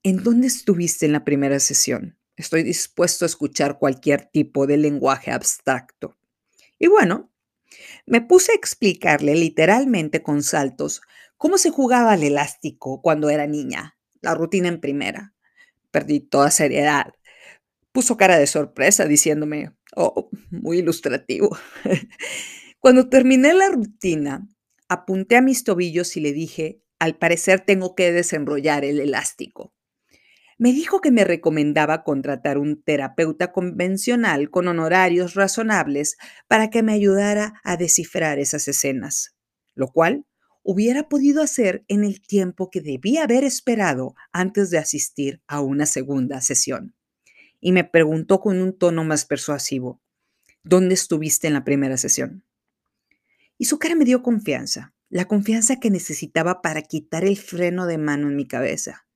¿en 0.03 0.22
dónde 0.22 0.49
estuviste 0.49 1.07
en 1.07 1.12
la 1.12 1.25
primera 1.25 1.61
sesión? 1.61 2.18
Estoy 2.37 2.64
dispuesto 2.64 3.25
a 3.25 3.27
escuchar 3.27 3.79
cualquier 3.79 4.27
tipo 4.27 4.66
de 4.66 4.77
lenguaje 4.77 5.31
abstracto. 5.31 6.18
Y 6.79 6.89
bueno, 6.89 7.33
me 8.05 8.20
puse 8.20 8.53
a 8.53 8.57
explicarle 8.57 9.37
literalmente 9.37 10.22
con 10.22 10.43
saltos 10.43 11.01
cómo 11.37 11.59
se 11.59 11.70
jugaba 11.70 12.12
al 12.12 12.22
elástico 12.22 13.01
cuando 13.03 13.30
era 13.30 13.47
niña, 13.47 13.97
la 14.20 14.35
rutina 14.35 14.68
en 14.68 14.80
primera. 14.80 15.35
Perdí 15.91 16.20
toda 16.20 16.51
seriedad. 16.51 17.14
Puso 17.93 18.16
cara 18.16 18.39
de 18.39 18.47
sorpresa 18.47 19.05
diciéndome, 19.07 19.72
oh, 19.95 20.30
muy 20.51 20.78
ilustrativo. 20.78 21.57
Cuando 22.80 23.09
terminé 23.09 23.55
la 23.55 23.68
rutina, 23.68 24.47
apunté 24.89 25.37
a 25.37 25.41
mis 25.41 25.64
tobillos 25.64 26.16
y 26.16 26.20
le 26.20 26.32
dije, 26.32 26.82
al 26.99 27.16
parecer 27.16 27.61
tengo 27.61 27.95
que 27.95 28.12
desenrollar 28.12 28.85
el 28.85 29.01
elástico. 29.01 29.72
Me 30.59 30.72
dijo 30.72 31.01
que 31.01 31.11
me 31.11 31.24
recomendaba 31.24 32.05
contratar 32.05 32.59
un 32.59 32.82
terapeuta 32.82 33.53
convencional 33.53 34.51
con 34.51 34.68
honorarios 34.68 35.35
razonables 35.35 36.16
para 36.47 36.70
que 36.70 36.82
me 36.82 36.93
ayudara 36.93 37.61
a 37.64 37.76
descifrar 37.76 38.39
esas 38.39 38.68
escenas, 38.68 39.35
lo 39.74 39.89
cual 39.89 40.26
hubiera 40.65 41.09
podido 41.09 41.43
hacer 41.43 41.85
en 41.87 42.03
el 42.03 42.21
tiempo 42.21 42.69
que 42.71 42.81
debía 42.81 43.23
haber 43.23 43.45
esperado 43.45 44.17
antes 44.33 44.71
de 44.71 44.79
asistir 44.79 45.41
a 45.47 45.61
una 45.61 45.87
segunda 45.87 46.41
sesión. 46.41 46.97
Y 47.61 47.71
me 47.71 47.85
preguntó 47.85 48.41
con 48.41 48.61
un 48.61 48.77
tono 48.77 49.05
más 49.05 49.25
persuasivo, 49.25 50.03
¿dónde 50.65 50.95
estuviste 50.95 51.47
en 51.47 51.53
la 51.53 51.62
primera 51.62 51.97
sesión? 51.97 52.45
y 53.59 53.67
su 53.67 53.79
cara 53.79 53.95
me 53.95 54.05
dio 54.05 54.23
confianza. 54.23 54.93
la 55.11 55.27
confianza 55.27 55.79
que 55.79 55.91
necesitaba 55.91 56.61
para 56.61 56.83
quitar 56.83 57.25
el 57.25 57.37
freno 57.37 57.87
de 57.87 57.99
mano 57.99 58.27
en 58.27 58.35
mi 58.35 58.49
cabeza. 58.49 59.07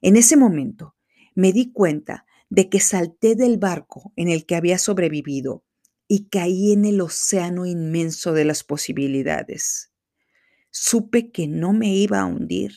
En 0.00 0.14
ese 0.14 0.36
momento 0.36 0.94
me 1.34 1.52
di 1.52 1.72
cuenta 1.72 2.26
de 2.48 2.68
que 2.68 2.78
salté 2.78 3.34
del 3.34 3.58
barco 3.58 4.12
en 4.14 4.28
el 4.28 4.46
que 4.46 4.54
había 4.54 4.78
sobrevivido 4.78 5.64
y 6.06 6.28
caí 6.28 6.72
en 6.72 6.84
el 6.84 7.00
océano 7.00 7.66
inmenso 7.66 8.34
de 8.34 8.44
las 8.44 8.62
posibilidades. 8.62 9.90
Supe 10.78 11.30
que 11.32 11.48
no 11.48 11.72
me 11.72 11.88
iba 11.88 12.20
a 12.20 12.26
hundir. 12.26 12.72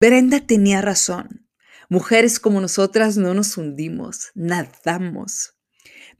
Brenda 0.00 0.40
tenía 0.40 0.82
razón. 0.82 1.48
Mujeres 1.88 2.40
como 2.40 2.60
nosotras 2.60 3.16
no 3.16 3.32
nos 3.32 3.56
hundimos, 3.56 4.32
nadamos. 4.34 5.54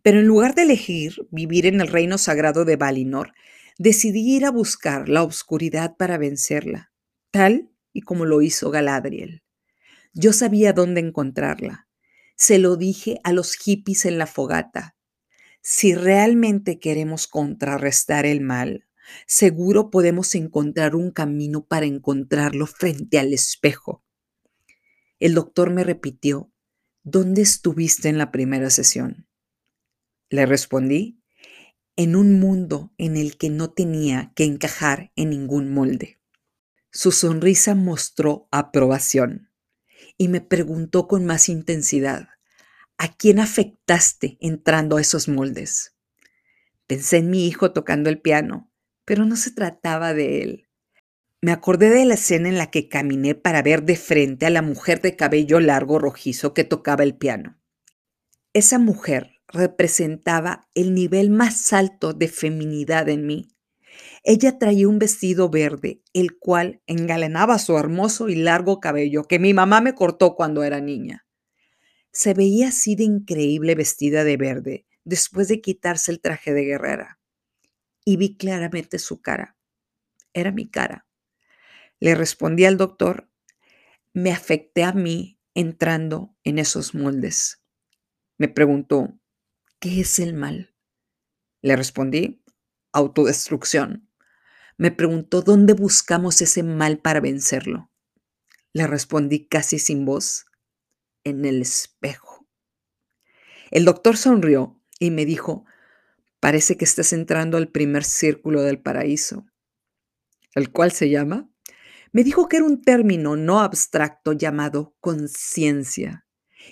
Pero 0.00 0.20
en 0.20 0.26
lugar 0.26 0.54
de 0.54 0.62
elegir 0.62 1.26
vivir 1.32 1.66
en 1.66 1.80
el 1.80 1.88
reino 1.88 2.18
sagrado 2.18 2.64
de 2.64 2.76
Valinor, 2.76 3.32
decidí 3.78 4.36
ir 4.36 4.44
a 4.44 4.52
buscar 4.52 5.08
la 5.08 5.24
oscuridad 5.24 5.96
para 5.96 6.18
vencerla, 6.18 6.92
tal 7.32 7.68
y 7.92 8.02
como 8.02 8.24
lo 8.24 8.40
hizo 8.40 8.70
Galadriel. 8.70 9.42
Yo 10.14 10.32
sabía 10.32 10.72
dónde 10.72 11.00
encontrarla. 11.00 11.88
Se 12.36 12.58
lo 12.58 12.76
dije 12.76 13.18
a 13.24 13.32
los 13.32 13.54
hippies 13.56 14.04
en 14.04 14.18
la 14.18 14.28
fogata. 14.28 14.94
Si 15.62 15.96
realmente 15.96 16.78
queremos 16.78 17.26
contrarrestar 17.26 18.24
el 18.24 18.40
mal, 18.40 18.86
seguro 19.26 19.90
podemos 19.90 20.34
encontrar 20.34 20.94
un 20.94 21.10
camino 21.10 21.64
para 21.64 21.86
encontrarlo 21.86 22.66
frente 22.66 23.18
al 23.18 23.32
espejo. 23.32 24.04
El 25.18 25.34
doctor 25.34 25.70
me 25.70 25.84
repitió, 25.84 26.50
¿dónde 27.02 27.42
estuviste 27.42 28.08
en 28.08 28.18
la 28.18 28.30
primera 28.30 28.70
sesión? 28.70 29.26
Le 30.28 30.46
respondí, 30.46 31.20
en 31.96 32.16
un 32.16 32.40
mundo 32.40 32.94
en 32.96 33.16
el 33.16 33.36
que 33.36 33.50
no 33.50 33.72
tenía 33.72 34.32
que 34.34 34.44
encajar 34.44 35.12
en 35.16 35.30
ningún 35.30 35.72
molde. 35.72 36.18
Su 36.90 37.12
sonrisa 37.12 37.74
mostró 37.74 38.48
aprobación 38.50 39.50
y 40.16 40.28
me 40.28 40.40
preguntó 40.40 41.06
con 41.06 41.26
más 41.26 41.48
intensidad, 41.48 42.28
¿a 42.96 43.14
quién 43.14 43.38
afectaste 43.38 44.38
entrando 44.40 44.96
a 44.96 45.00
esos 45.00 45.28
moldes? 45.28 45.94
Pensé 46.86 47.18
en 47.18 47.30
mi 47.30 47.46
hijo 47.46 47.72
tocando 47.72 48.08
el 48.08 48.20
piano, 48.20 48.69
pero 49.10 49.24
no 49.24 49.34
se 49.34 49.50
trataba 49.50 50.14
de 50.14 50.40
él. 50.40 50.68
Me 51.40 51.50
acordé 51.50 51.90
de 51.90 52.04
la 52.04 52.14
escena 52.14 52.48
en 52.48 52.58
la 52.58 52.70
que 52.70 52.88
caminé 52.88 53.34
para 53.34 53.60
ver 53.60 53.82
de 53.82 53.96
frente 53.96 54.46
a 54.46 54.50
la 54.50 54.62
mujer 54.62 55.00
de 55.02 55.16
cabello 55.16 55.58
largo 55.58 55.98
rojizo 55.98 56.54
que 56.54 56.62
tocaba 56.62 57.02
el 57.02 57.16
piano. 57.16 57.58
Esa 58.52 58.78
mujer 58.78 59.32
representaba 59.48 60.68
el 60.76 60.94
nivel 60.94 61.30
más 61.30 61.72
alto 61.72 62.12
de 62.12 62.28
feminidad 62.28 63.08
en 63.08 63.26
mí. 63.26 63.48
Ella 64.22 64.60
traía 64.60 64.86
un 64.86 65.00
vestido 65.00 65.50
verde, 65.50 66.02
el 66.12 66.38
cual 66.38 66.80
engalanaba 66.86 67.58
su 67.58 67.76
hermoso 67.76 68.28
y 68.28 68.36
largo 68.36 68.78
cabello 68.78 69.24
que 69.24 69.40
mi 69.40 69.52
mamá 69.54 69.80
me 69.80 69.96
cortó 69.96 70.36
cuando 70.36 70.62
era 70.62 70.80
niña. 70.80 71.26
Se 72.12 72.32
veía 72.32 72.68
así 72.68 72.94
de 72.94 73.02
increíble 73.02 73.74
vestida 73.74 74.22
de 74.22 74.36
verde 74.36 74.86
después 75.02 75.48
de 75.48 75.60
quitarse 75.60 76.12
el 76.12 76.20
traje 76.20 76.54
de 76.54 76.62
guerrera. 76.62 77.19
Y 78.10 78.16
vi 78.16 78.36
claramente 78.36 78.98
su 78.98 79.22
cara. 79.22 79.56
Era 80.32 80.50
mi 80.50 80.68
cara. 80.68 81.06
Le 82.00 82.16
respondí 82.16 82.64
al 82.64 82.76
doctor, 82.76 83.30
me 84.12 84.32
afecté 84.32 84.82
a 84.82 84.92
mí 84.92 85.38
entrando 85.54 86.36
en 86.42 86.58
esos 86.58 86.92
moldes. 86.92 87.62
Me 88.36 88.48
preguntó, 88.48 89.16
¿qué 89.78 90.00
es 90.00 90.18
el 90.18 90.34
mal? 90.34 90.74
Le 91.62 91.76
respondí, 91.76 92.42
autodestrucción. 92.92 94.10
Me 94.76 94.90
preguntó 94.90 95.42
dónde 95.42 95.74
buscamos 95.74 96.42
ese 96.42 96.64
mal 96.64 96.98
para 96.98 97.20
vencerlo. 97.20 97.92
Le 98.72 98.88
respondí 98.88 99.46
casi 99.46 99.78
sin 99.78 100.04
voz, 100.04 100.46
en 101.22 101.44
el 101.44 101.62
espejo. 101.62 102.48
El 103.70 103.84
doctor 103.84 104.16
sonrió 104.16 104.82
y 104.98 105.12
me 105.12 105.24
dijo, 105.24 105.64
parece 106.40 106.76
que 106.76 106.84
estás 106.84 107.12
entrando 107.12 107.56
al 107.56 107.68
primer 107.68 108.04
círculo 108.04 108.62
del 108.62 108.80
paraíso, 108.80 109.46
el 110.54 110.72
cual 110.72 110.92
se 110.92 111.10
llama 111.10 111.50
me 112.12 112.24
dijo 112.24 112.48
que 112.48 112.56
era 112.56 112.66
un 112.66 112.82
término 112.82 113.36
no 113.36 113.60
abstracto 113.60 114.32
llamado 114.32 114.96
conciencia 115.00 116.26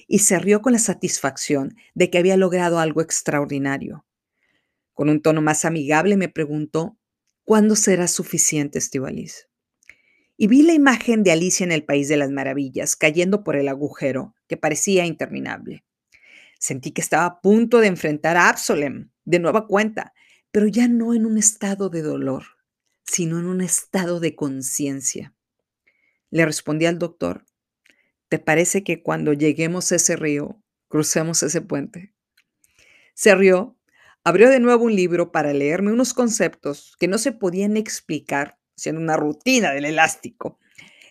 y 0.08 0.20
se 0.20 0.38
rió 0.38 0.62
con 0.62 0.72
la 0.72 0.78
satisfacción 0.78 1.76
de 1.94 2.10
que 2.10 2.18
había 2.18 2.36
logrado 2.36 2.80
algo 2.80 3.00
extraordinario. 3.02 4.04
Con 4.94 5.08
un 5.08 5.22
tono 5.22 5.40
más 5.40 5.64
amigable 5.64 6.16
me 6.16 6.28
preguntó, 6.28 6.98
¿cuándo 7.44 7.76
será 7.76 8.08
suficiente, 8.08 8.78
Estivalis? 8.78 9.48
Y 10.36 10.48
vi 10.48 10.62
la 10.62 10.72
imagen 10.72 11.22
de 11.22 11.30
Alicia 11.30 11.64
en 11.64 11.72
el 11.72 11.84
País 11.84 12.08
de 12.08 12.16
las 12.16 12.30
Maravillas 12.30 12.96
cayendo 12.96 13.44
por 13.44 13.54
el 13.54 13.68
agujero 13.68 14.34
que 14.48 14.56
parecía 14.56 15.06
interminable. 15.06 15.84
Sentí 16.58 16.90
que 16.90 17.00
estaba 17.00 17.26
a 17.26 17.40
punto 17.40 17.78
de 17.78 17.86
enfrentar 17.86 18.36
a 18.36 18.48
Absalom 18.48 19.10
de 19.28 19.38
nueva 19.40 19.66
cuenta, 19.66 20.14
pero 20.50 20.66
ya 20.68 20.88
no 20.88 21.12
en 21.12 21.26
un 21.26 21.36
estado 21.36 21.90
de 21.90 22.00
dolor, 22.00 22.44
sino 23.04 23.38
en 23.38 23.44
un 23.44 23.60
estado 23.60 24.20
de 24.20 24.34
conciencia. 24.34 25.34
Le 26.30 26.46
respondí 26.46 26.86
al 26.86 26.98
doctor, 26.98 27.44
¿te 28.30 28.38
parece 28.38 28.82
que 28.82 29.02
cuando 29.02 29.34
lleguemos 29.34 29.92
a 29.92 29.96
ese 29.96 30.16
río, 30.16 30.62
crucemos 30.88 31.42
ese 31.42 31.60
puente? 31.60 32.14
Se 33.12 33.34
rió, 33.34 33.76
abrió 34.24 34.48
de 34.48 34.60
nuevo 34.60 34.84
un 34.84 34.96
libro 34.96 35.30
para 35.30 35.52
leerme 35.52 35.92
unos 35.92 36.14
conceptos 36.14 36.96
que 36.98 37.06
no 37.06 37.18
se 37.18 37.32
podían 37.32 37.76
explicar 37.76 38.58
siendo 38.76 38.98
una 38.98 39.18
rutina 39.18 39.72
del 39.72 39.84
elástico. 39.84 40.58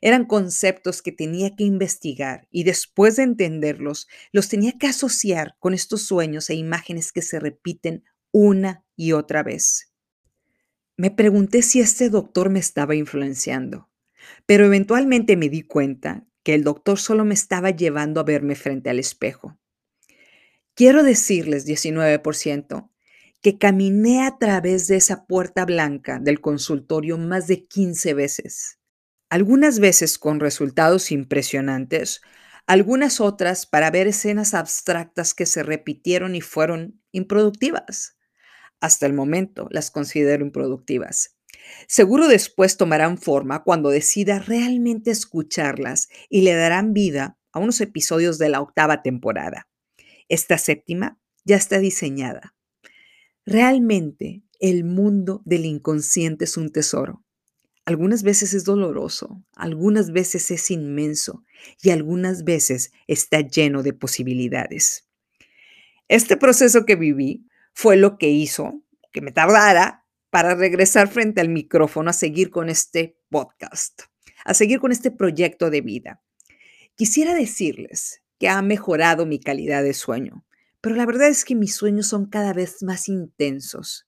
Eran 0.02 0.26
conceptos 0.26 1.02
que 1.02 1.12
tenía 1.12 1.56
que 1.56 1.64
investigar 1.64 2.48
y 2.52 2.64
después 2.64 3.16
de 3.16 3.24
entenderlos, 3.24 4.08
los 4.32 4.50
tenía 4.50 4.74
que 4.74 4.88
asociar 4.88 5.56
con 5.60 5.74
estos 5.74 6.04
sueños 6.04 6.50
e 6.50 6.56
imágenes 6.56 7.12
que 7.12 7.22
se 7.22 7.40
repiten 7.40 8.04
una 8.32 8.84
y 8.96 9.14
otra 9.14 9.44
vez. 9.44 9.94
Me 10.96 11.12
pregunté 11.12 11.62
si 11.62 11.80
este 11.80 12.10
doctor 12.10 12.50
me 12.50 12.60
estaba 12.60 12.96
influenciando, 12.96 13.90
pero 14.46 14.66
eventualmente 14.66 15.38
me 15.38 15.50
di 15.50 15.62
cuenta 15.62 16.26
que 16.44 16.56
el 16.56 16.64
doctor 16.64 16.98
solo 16.98 17.26
me 17.26 17.34
estaba 17.34 17.72
llevando 17.72 18.20
a 18.20 18.24
verme 18.24 18.56
frente 18.56 18.90
al 18.90 19.00
espejo. 19.00 19.60
Quiero 20.74 21.04
decirles, 21.04 21.68
19%, 21.68 22.90
que 23.42 23.58
caminé 23.58 24.26
a 24.26 24.38
través 24.38 24.88
de 24.88 24.96
esa 24.96 25.26
puerta 25.26 25.66
blanca 25.66 26.20
del 26.20 26.42
consultorio 26.42 27.18
más 27.18 27.48
de 27.48 27.66
15 27.66 28.14
veces, 28.14 28.77
algunas 29.30 29.80
veces 29.80 30.18
con 30.18 30.40
resultados 30.40 31.12
impresionantes, 31.12 32.22
algunas 32.66 33.22
otras 33.22 33.66
para 33.66 33.92
ver 33.92 34.08
escenas 34.08 34.54
abstractas 34.54 35.34
que 35.34 35.46
se 35.46 35.64
repitieron 35.64 36.36
y 36.36 36.42
fueron 36.42 37.02
improductivas. 37.12 38.18
Hasta 38.80 39.06
el 39.06 39.14
momento 39.14 39.68
las 39.72 39.92
considero 39.92 40.46
improductivas. 40.46 41.38
Seguro 41.88 42.28
después 42.28 42.78
tomarán 42.78 43.18
forma 43.18 43.64
cuando 43.64 43.90
decida 43.90 44.40
realmente 44.40 45.12
escucharlas 45.12 46.10
y 46.30 46.42
le 46.42 46.54
darán 46.54 46.94
vida 46.94 47.38
a 47.52 47.60
unos 47.60 47.82
episodios 47.82 48.38
de 48.38 48.50
la 48.50 48.62
octava 48.62 49.02
temporada. 49.02 49.68
Esta 50.30 50.58
séptima 50.58 51.20
ya 51.44 51.56
está 51.56 51.80
diseñada. 51.80 52.56
Realmente 53.46 54.44
el 54.60 54.84
mundo 54.84 55.42
del 55.46 55.66
inconsciente 55.66 56.46
es 56.46 56.58
un 56.58 56.72
tesoro. 56.72 57.24
Algunas 57.88 58.22
veces 58.22 58.54
es 58.54 58.66
doloroso, 58.66 59.46
algunas 59.56 60.12
veces 60.12 60.52
es 60.52 60.72
inmenso 60.72 61.46
y 61.82 61.92
algunas 61.92 62.44
veces 62.44 62.92
está 63.08 63.40
lleno 63.40 63.82
de 63.82 63.94
posibilidades. 63.94 65.08
Este 66.10 66.36
proceso 66.36 66.84
que 66.84 66.98
viví 66.98 67.48
fue 67.74 67.96
lo 67.96 68.18
que 68.18 68.28
hizo 68.28 68.84
que 69.14 69.22
me 69.22 69.32
tardara 69.32 70.06
para 70.30 70.54
regresar 70.54 71.08
frente 71.08 71.40
al 71.40 71.48
micrófono 71.48 72.10
a 72.10 72.14
seguir 72.14 72.50
con 72.50 72.68
este 72.68 73.22
podcast, 73.30 74.02
a 74.44 74.54
seguir 74.54 74.82
con 74.82 74.92
este 74.92 75.10
proyecto 75.10 75.70
de 75.70 75.80
vida. 75.80 76.22
Quisiera 76.96 77.34
decirles 77.34 78.22
que 78.38 78.50
ha 78.50 78.62
mejorado 78.62 79.26
mi 79.26 79.40
calidad 79.40 79.82
de 79.82 79.94
sueño, 79.94 80.46
pero 80.82 80.98
la 80.98 81.06
verdad 81.06 81.30
es 81.30 81.46
que 81.46 81.56
mis 81.56 81.76
sueños 81.76 82.08
son 82.08 82.26
cada 82.26 82.52
vez 82.52 82.84
más 82.84 83.08
intensos, 83.08 84.07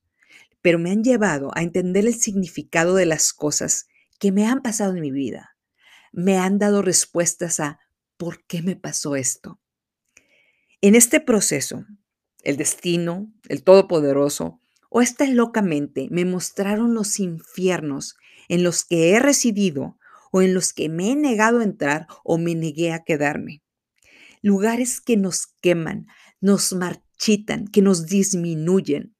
pero 0.61 0.79
me 0.79 0.91
han 0.91 1.03
llevado 1.03 1.51
a 1.55 1.63
entender 1.63 2.05
el 2.05 2.15
significado 2.15 2.95
de 2.95 3.05
las 3.05 3.33
cosas 3.33 3.87
que 4.19 4.31
me 4.31 4.45
han 4.45 4.61
pasado 4.61 4.95
en 4.95 5.01
mi 5.01 5.11
vida. 5.11 5.55
Me 6.11 6.37
han 6.37 6.59
dado 6.59 6.81
respuestas 6.81 7.59
a 7.59 7.79
¿por 8.17 8.45
qué 8.45 8.61
me 8.61 8.75
pasó 8.75 9.15
esto? 9.15 9.59
En 10.81 10.95
este 10.95 11.19
proceso 11.19 11.85
el 12.43 12.57
destino, 12.57 13.31
el 13.47 13.63
Todopoderoso, 13.63 14.59
o 14.89 15.01
esta 15.01 15.25
locamente 15.27 16.07
me 16.09 16.25
mostraron 16.25 16.93
los 16.93 17.19
infiernos 17.19 18.15
en 18.47 18.63
los 18.63 18.85
que 18.85 19.11
he 19.11 19.19
residido 19.19 19.97
o 20.31 20.41
en 20.41 20.53
los 20.53 20.73
que 20.73 20.89
me 20.89 21.11
he 21.11 21.15
negado 21.15 21.59
a 21.59 21.63
entrar 21.63 22.07
o 22.23 22.37
me 22.37 22.55
negué 22.55 22.91
a 22.91 23.03
quedarme. 23.03 23.61
Lugares 24.41 25.01
que 25.01 25.17
nos 25.17 25.47
queman, 25.61 26.07
nos 26.39 26.73
marchitan, 26.73 27.67
que 27.67 27.81
nos 27.81 28.07
disminuyen. 28.07 29.15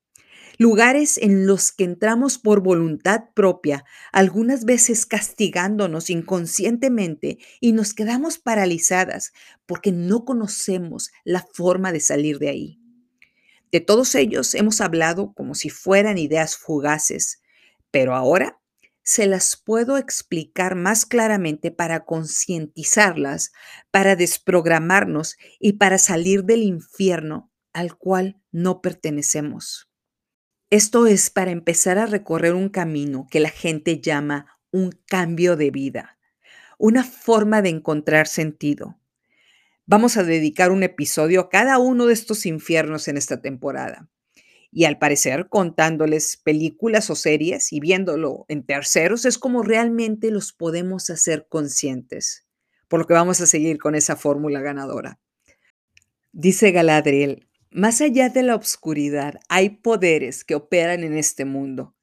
Lugares 0.60 1.18
en 1.18 1.47
los 1.47 1.72
que 1.72 1.86
entramos 1.86 2.38
por 2.38 2.60
voluntad 2.60 3.30
propia, 3.34 3.86
algunas 4.12 4.66
veces 4.66 5.05
castigándonos 5.05 6.10
inconscientemente 6.10 7.39
y 7.62 7.72
nos 7.72 7.93
quedamos 7.93 8.38
paralizadas 8.39 9.32
porque 9.66 9.93
no 9.93 10.26
conocemos 10.26 11.12
la 11.24 11.47
forma 11.53 11.93
de 11.93 12.01
salir 12.01 12.39
de 12.39 12.49
ahí. 12.49 12.80
De 13.72 13.80
todos 13.80 14.14
ellos 14.16 14.53
hemos 14.53 14.82
hablado 14.82 15.34
como 15.34 15.55
si 15.55 15.70
fueran 15.70 16.18
ideas 16.18 16.57
fugaces, 16.57 17.41
pero 17.89 18.14
ahora 18.14 18.60
se 19.01 19.28
las 19.28 19.55
puedo 19.55 19.97
explicar 19.97 20.76
más 20.76 21.05
claramente 21.05 21.72
para 21.72 22.03
concientizarlas, 22.03 23.53
para 23.91 24.18
desprogramarnos 24.18 25.38
y 25.57 25.74
para 25.74 25.97
salir 25.97 26.43
del 26.43 26.64
infierno 26.64 27.49
al 27.72 27.95
cual 27.95 28.41
no 28.51 28.82
pertenecemos. 28.82 29.88
Esto 30.72 31.07
es 31.07 31.32
para 31.32 31.49
empezar 31.49 31.97
a 31.97 32.05
recorrer 32.05 32.53
un 32.53 32.70
camino 32.70 33.26
que 33.32 33.39
la 33.39 33.49
gente 33.49 34.01
llama 34.01 34.59
un 34.70 34.91
cambio 35.07 35.55
de 35.55 35.72
vida, 35.72 36.20
una 36.78 37.03
forma 37.03 37.63
de 37.63 37.70
encontrar 37.70 38.28
sentido. 38.28 38.99
Vamos 39.88 40.15
a 40.17 40.24
dedicar 40.24 40.70
un 40.70 40.84
episodio 40.84 41.41
a 41.41 41.49
cada 41.49 41.80
uno 41.80 42.05
de 42.05 42.13
estos 42.13 42.45
infiernos 42.45 43.07
en 43.07 43.17
esta 43.17 43.41
temporada 43.41 44.11
y 44.72 44.86
al 44.86 44.99
parecer 44.99 45.49
contándoles 45.49 46.38
películas 46.38 47.09
o 47.09 47.15
series 47.15 47.74
y 47.74 47.80
viéndolo 47.80 48.45
en 48.47 48.63
terceros 48.63 49.26
es 49.26 49.39
como 49.39 49.63
realmente 49.63 50.30
los 50.30 50.53
podemos 50.53 51.09
hacer 51.09 51.47
conscientes, 51.49 52.45
por 52.88 52.99
lo 52.99 53.07
que 53.07 53.15
vamos 53.15 53.41
a 53.41 53.47
seguir 53.47 53.80
con 53.80 53.95
esa 53.95 54.15
fórmula 54.15 54.61
ganadora. 54.61 55.20
Dice 56.32 56.70
Galadriel, 56.70 57.48
más 57.72 58.01
allá 58.01 58.30
de 58.30 58.43
la 58.43 58.55
oscuridad 58.55 59.39
hay 59.47 59.70
poderes 59.70 60.43
que 60.43 60.55
operan 60.55 61.03
en 61.03 61.15
este 61.15 61.45
mundo. 61.45 61.95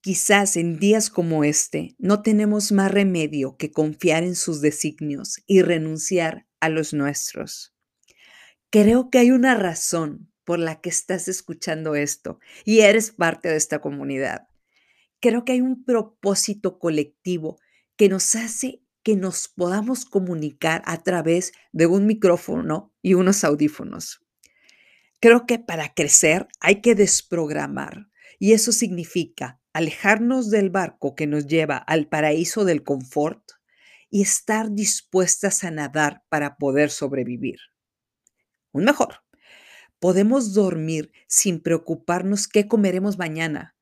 Quizás 0.00 0.56
en 0.56 0.78
días 0.78 1.10
como 1.10 1.44
este 1.44 1.94
no 1.98 2.22
tenemos 2.22 2.72
más 2.72 2.90
remedio 2.90 3.56
que 3.56 3.70
confiar 3.70 4.24
en 4.24 4.34
sus 4.34 4.60
designios 4.60 5.40
y 5.46 5.62
renunciar 5.62 6.46
a 6.60 6.68
los 6.68 6.92
nuestros. 6.92 7.74
Creo 8.70 9.10
que 9.10 9.18
hay 9.18 9.30
una 9.30 9.54
razón 9.54 10.32
por 10.44 10.58
la 10.58 10.80
que 10.80 10.88
estás 10.88 11.28
escuchando 11.28 11.94
esto 11.94 12.40
y 12.64 12.80
eres 12.80 13.12
parte 13.12 13.48
de 13.48 13.56
esta 13.56 13.80
comunidad. 13.80 14.48
Creo 15.20 15.44
que 15.44 15.52
hay 15.52 15.60
un 15.60 15.84
propósito 15.84 16.78
colectivo 16.78 17.58
que 17.96 18.08
nos 18.08 18.34
hace 18.34 18.82
que 19.02 19.16
nos 19.16 19.48
podamos 19.48 20.04
comunicar 20.04 20.82
a 20.84 21.02
través 21.02 21.52
de 21.72 21.86
un 21.86 22.06
micrófono 22.06 22.92
y 23.02 23.14
unos 23.14 23.44
audífonos. 23.44 24.22
Creo 25.22 25.46
que 25.46 25.60
para 25.60 25.94
crecer 25.94 26.48
hay 26.58 26.80
que 26.80 26.96
desprogramar 26.96 28.08
y 28.40 28.54
eso 28.54 28.72
significa 28.72 29.60
alejarnos 29.72 30.50
del 30.50 30.68
barco 30.68 31.14
que 31.14 31.28
nos 31.28 31.46
lleva 31.46 31.76
al 31.76 32.08
paraíso 32.08 32.64
del 32.64 32.82
confort 32.82 33.52
y 34.10 34.22
estar 34.22 34.72
dispuestas 34.72 35.62
a 35.62 35.70
nadar 35.70 36.24
para 36.28 36.56
poder 36.56 36.90
sobrevivir. 36.90 37.60
Un 38.72 38.82
mejor 38.82 39.22
Podemos 40.00 40.54
dormir 40.54 41.12
sin 41.28 41.60
preocuparnos 41.60 42.48
qué 42.48 42.66
comeremos 42.66 43.16
mañana, 43.16 43.76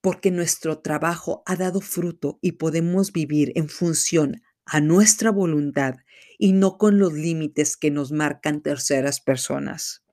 porque 0.00 0.30
nuestro 0.30 0.78
trabajo 0.78 1.42
ha 1.44 1.56
dado 1.56 1.82
fruto 1.82 2.38
y 2.40 2.52
podemos 2.52 3.12
vivir 3.12 3.52
en 3.56 3.68
función 3.68 4.40
a 4.64 4.80
nuestra 4.80 5.30
voluntad 5.30 5.96
y 6.38 6.54
no 6.54 6.78
con 6.78 6.98
los 6.98 7.12
límites 7.12 7.76
que 7.76 7.90
nos 7.90 8.10
marcan 8.12 8.62
terceras 8.62 9.20
personas. 9.20 10.05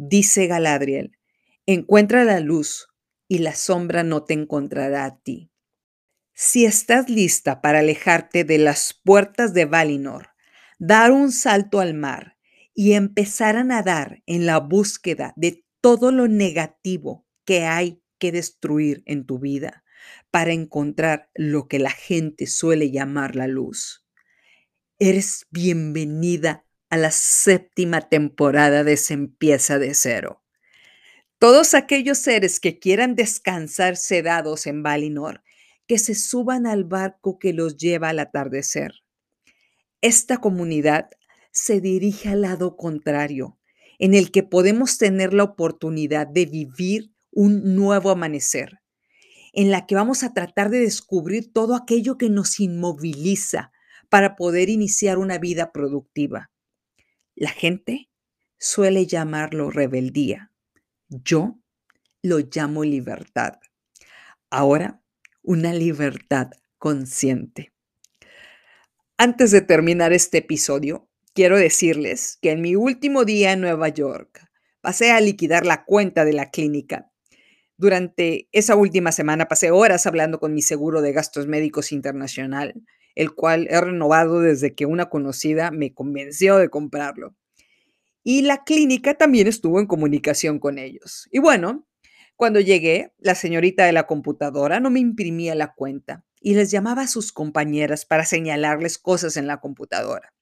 Dice 0.00 0.46
Galadriel, 0.46 1.18
encuentra 1.66 2.22
la 2.22 2.38
luz 2.38 2.86
y 3.26 3.38
la 3.38 3.56
sombra 3.56 4.04
no 4.04 4.22
te 4.22 4.32
encontrará 4.32 5.04
a 5.04 5.18
ti. 5.18 5.50
Si 6.34 6.64
estás 6.64 7.10
lista 7.10 7.60
para 7.60 7.80
alejarte 7.80 8.44
de 8.44 8.58
las 8.58 8.94
puertas 9.02 9.54
de 9.54 9.64
Valinor, 9.64 10.28
dar 10.78 11.10
un 11.10 11.32
salto 11.32 11.80
al 11.80 11.94
mar 11.94 12.36
y 12.74 12.92
empezar 12.92 13.56
a 13.56 13.64
nadar 13.64 14.22
en 14.26 14.46
la 14.46 14.60
búsqueda 14.60 15.32
de 15.34 15.64
todo 15.80 16.12
lo 16.12 16.28
negativo 16.28 17.26
que 17.44 17.64
hay 17.64 18.00
que 18.20 18.30
destruir 18.30 19.02
en 19.04 19.26
tu 19.26 19.40
vida 19.40 19.82
para 20.30 20.52
encontrar 20.52 21.28
lo 21.34 21.66
que 21.66 21.80
la 21.80 21.90
gente 21.90 22.46
suele 22.46 22.92
llamar 22.92 23.34
la 23.34 23.48
luz. 23.48 24.06
Eres 25.00 25.48
bienvenida 25.50 26.67
a 26.90 26.96
la 26.96 27.10
séptima 27.10 28.08
temporada 28.08 28.84
de 28.84 28.96
de 28.96 29.94
cero. 29.94 30.42
Todos 31.38 31.74
aquellos 31.74 32.18
seres 32.18 32.60
que 32.60 32.78
quieran 32.78 33.14
descansar 33.14 33.96
sedados 33.96 34.66
en 34.66 34.82
Valinor, 34.82 35.42
que 35.86 35.98
se 35.98 36.14
suban 36.14 36.66
al 36.66 36.84
barco 36.84 37.38
que 37.38 37.52
los 37.52 37.76
lleva 37.76 38.08
al 38.08 38.18
atardecer. 38.18 38.92
Esta 40.00 40.38
comunidad 40.38 41.10
se 41.50 41.80
dirige 41.80 42.28
al 42.28 42.42
lado 42.42 42.76
contrario, 42.76 43.58
en 43.98 44.14
el 44.14 44.30
que 44.30 44.42
podemos 44.42 44.98
tener 44.98 45.34
la 45.34 45.44
oportunidad 45.44 46.26
de 46.26 46.46
vivir 46.46 47.12
un 47.30 47.74
nuevo 47.74 48.10
amanecer, 48.10 48.80
en 49.52 49.70
la 49.70 49.86
que 49.86 49.94
vamos 49.94 50.22
a 50.22 50.32
tratar 50.32 50.70
de 50.70 50.80
descubrir 50.80 51.52
todo 51.52 51.74
aquello 51.74 52.16
que 52.16 52.30
nos 52.30 52.60
inmoviliza 52.60 53.72
para 54.08 54.36
poder 54.36 54.68
iniciar 54.68 55.18
una 55.18 55.38
vida 55.38 55.72
productiva. 55.72 56.50
La 57.40 57.50
gente 57.50 58.10
suele 58.58 59.06
llamarlo 59.06 59.70
rebeldía. 59.70 60.50
Yo 61.08 61.60
lo 62.20 62.40
llamo 62.40 62.82
libertad. 62.82 63.60
Ahora, 64.50 65.00
una 65.42 65.72
libertad 65.72 66.50
consciente. 66.78 67.72
Antes 69.16 69.52
de 69.52 69.60
terminar 69.60 70.12
este 70.12 70.38
episodio, 70.38 71.08
quiero 71.32 71.56
decirles 71.56 72.38
que 72.42 72.50
en 72.50 72.60
mi 72.60 72.74
último 72.74 73.24
día 73.24 73.52
en 73.52 73.60
Nueva 73.60 73.88
York 73.88 74.44
pasé 74.80 75.12
a 75.12 75.20
liquidar 75.20 75.64
la 75.64 75.84
cuenta 75.84 76.24
de 76.24 76.32
la 76.32 76.50
clínica. 76.50 77.12
Durante 77.76 78.48
esa 78.50 78.74
última 78.74 79.12
semana 79.12 79.46
pasé 79.46 79.70
horas 79.70 80.08
hablando 80.08 80.40
con 80.40 80.54
mi 80.54 80.62
seguro 80.62 81.02
de 81.02 81.12
gastos 81.12 81.46
médicos 81.46 81.92
internacional, 81.92 82.74
el 83.18 83.34
cual 83.34 83.66
he 83.68 83.80
renovado 83.80 84.40
desde 84.40 84.76
que 84.76 84.86
una 84.86 85.10
conocida 85.10 85.72
me 85.72 85.92
convenció 85.92 86.56
de 86.56 86.68
comprarlo. 86.70 87.34
Y 88.22 88.42
la 88.42 88.62
clínica 88.62 89.14
también 89.14 89.48
estuvo 89.48 89.80
en 89.80 89.88
comunicación 89.88 90.60
con 90.60 90.78
ellos. 90.78 91.26
Y 91.32 91.40
bueno, 91.40 91.84
cuando 92.36 92.60
llegué, 92.60 93.12
la 93.18 93.34
señorita 93.34 93.84
de 93.86 93.92
la 93.92 94.06
computadora 94.06 94.78
no 94.78 94.90
me 94.90 95.00
imprimía 95.00 95.56
la 95.56 95.74
cuenta 95.74 96.24
y 96.40 96.54
les 96.54 96.70
llamaba 96.70 97.02
a 97.02 97.08
sus 97.08 97.32
compañeras 97.32 98.06
para 98.06 98.24
señalarles 98.24 98.98
cosas 98.98 99.36
en 99.36 99.48
la 99.48 99.58
computadora. 99.58 100.32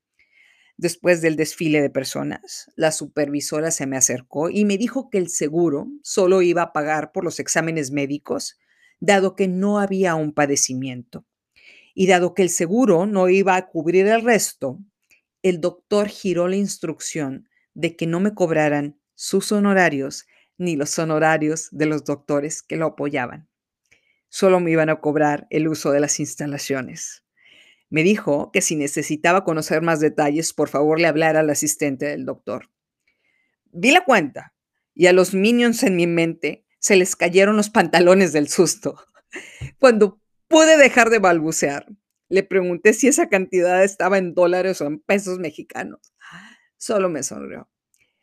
Después 0.77 1.23
del 1.23 1.37
desfile 1.37 1.81
de 1.81 1.89
personas, 1.89 2.71
la 2.77 2.93
supervisora 2.93 3.71
se 3.71 3.87
me 3.87 3.97
acercó 3.97 4.51
y 4.51 4.67
me 4.67 4.77
dijo 4.77 5.09
que 5.09 5.17
el 5.17 5.31
seguro 5.31 5.89
solo 6.03 6.43
iba 6.43 6.61
a 6.61 6.73
pagar 6.75 7.11
por 7.11 7.25
los 7.25 7.41
exámenes 7.41 7.91
médicos, 7.91 8.59
dado 9.01 9.35
que 9.35 9.49
no 9.49 9.79
había 9.79 10.15
un 10.15 10.35
padecimiento. 10.35 11.25
Y 11.99 12.09
dado 12.09 12.35
que 12.35 12.43
el 12.43 12.51
seguro 12.51 13.07
no 13.07 13.31
iba 13.31 13.57
a 13.57 13.69
cubrir 13.69 14.07
el 14.07 14.23
resto, 14.23 14.79
el 15.43 15.63
doctor 15.63 16.09
giró 16.09 16.47
la 16.47 16.57
instrucción 16.57 17.49
de 17.73 17.97
que 17.97 18.07
no 18.07 18.21
me 18.21 18.35
cobraran 18.35 19.01
sus 19.15 19.51
honorarios 19.51 20.27
ni 20.59 20.77
los 20.77 20.99
honorarios 20.99 21.69
de 21.71 21.87
los 21.87 22.05
doctores 22.05 22.63
que 22.63 22.77
lo 22.77 22.85
apoyaban. 22.85 23.49
Solo 24.29 24.61
me 24.61 24.73
iban 24.73 24.91
a 24.91 25.01
cobrar 25.01 25.47
el 25.49 25.69
uso 25.69 25.91
de 25.91 26.01
las 26.01 26.21
instalaciones. 26.21 27.25
Me 27.89 28.03
dijo 28.03 28.53
que 28.53 28.61
si 28.61 28.77
necesitaba 28.77 29.43
conocer 29.43 29.81
más 29.81 29.99
detalles, 29.99 30.53
por 30.53 30.69
favor 30.69 31.01
le 31.01 31.07
hablara 31.07 31.41
al 31.41 31.49
asistente 31.49 32.05
del 32.05 32.27
doctor. 32.27 32.69
Vi 33.73 33.91
la 33.91 34.05
cuenta 34.05 34.53
y 34.95 35.07
a 35.07 35.15
los 35.15 35.33
minions 35.33 35.83
en 35.83 35.97
mi 35.97 36.07
mente 36.07 36.67
se 36.79 36.97
les 36.97 37.17
cayeron 37.17 37.57
los 37.57 37.71
pantalones 37.71 38.35
del 38.35 38.49
susto. 38.49 38.99
Cuando 39.79 40.21
pude 40.49 40.77
dejar 40.77 41.11
de 41.11 41.19
balbucear, 41.19 41.87
le 42.29 42.43
pregunté 42.43 42.93
si 42.93 43.07
esa 43.07 43.29
cantidad 43.29 43.85
estaba 43.85 44.19
en 44.19 44.35
dólares 44.35 44.81
o 44.81 44.87
en 44.87 44.99
pesos 44.99 45.39
mexicanos. 45.39 46.13
Solo 46.77 47.09
me 47.09 47.23
sonrió. 47.23 47.69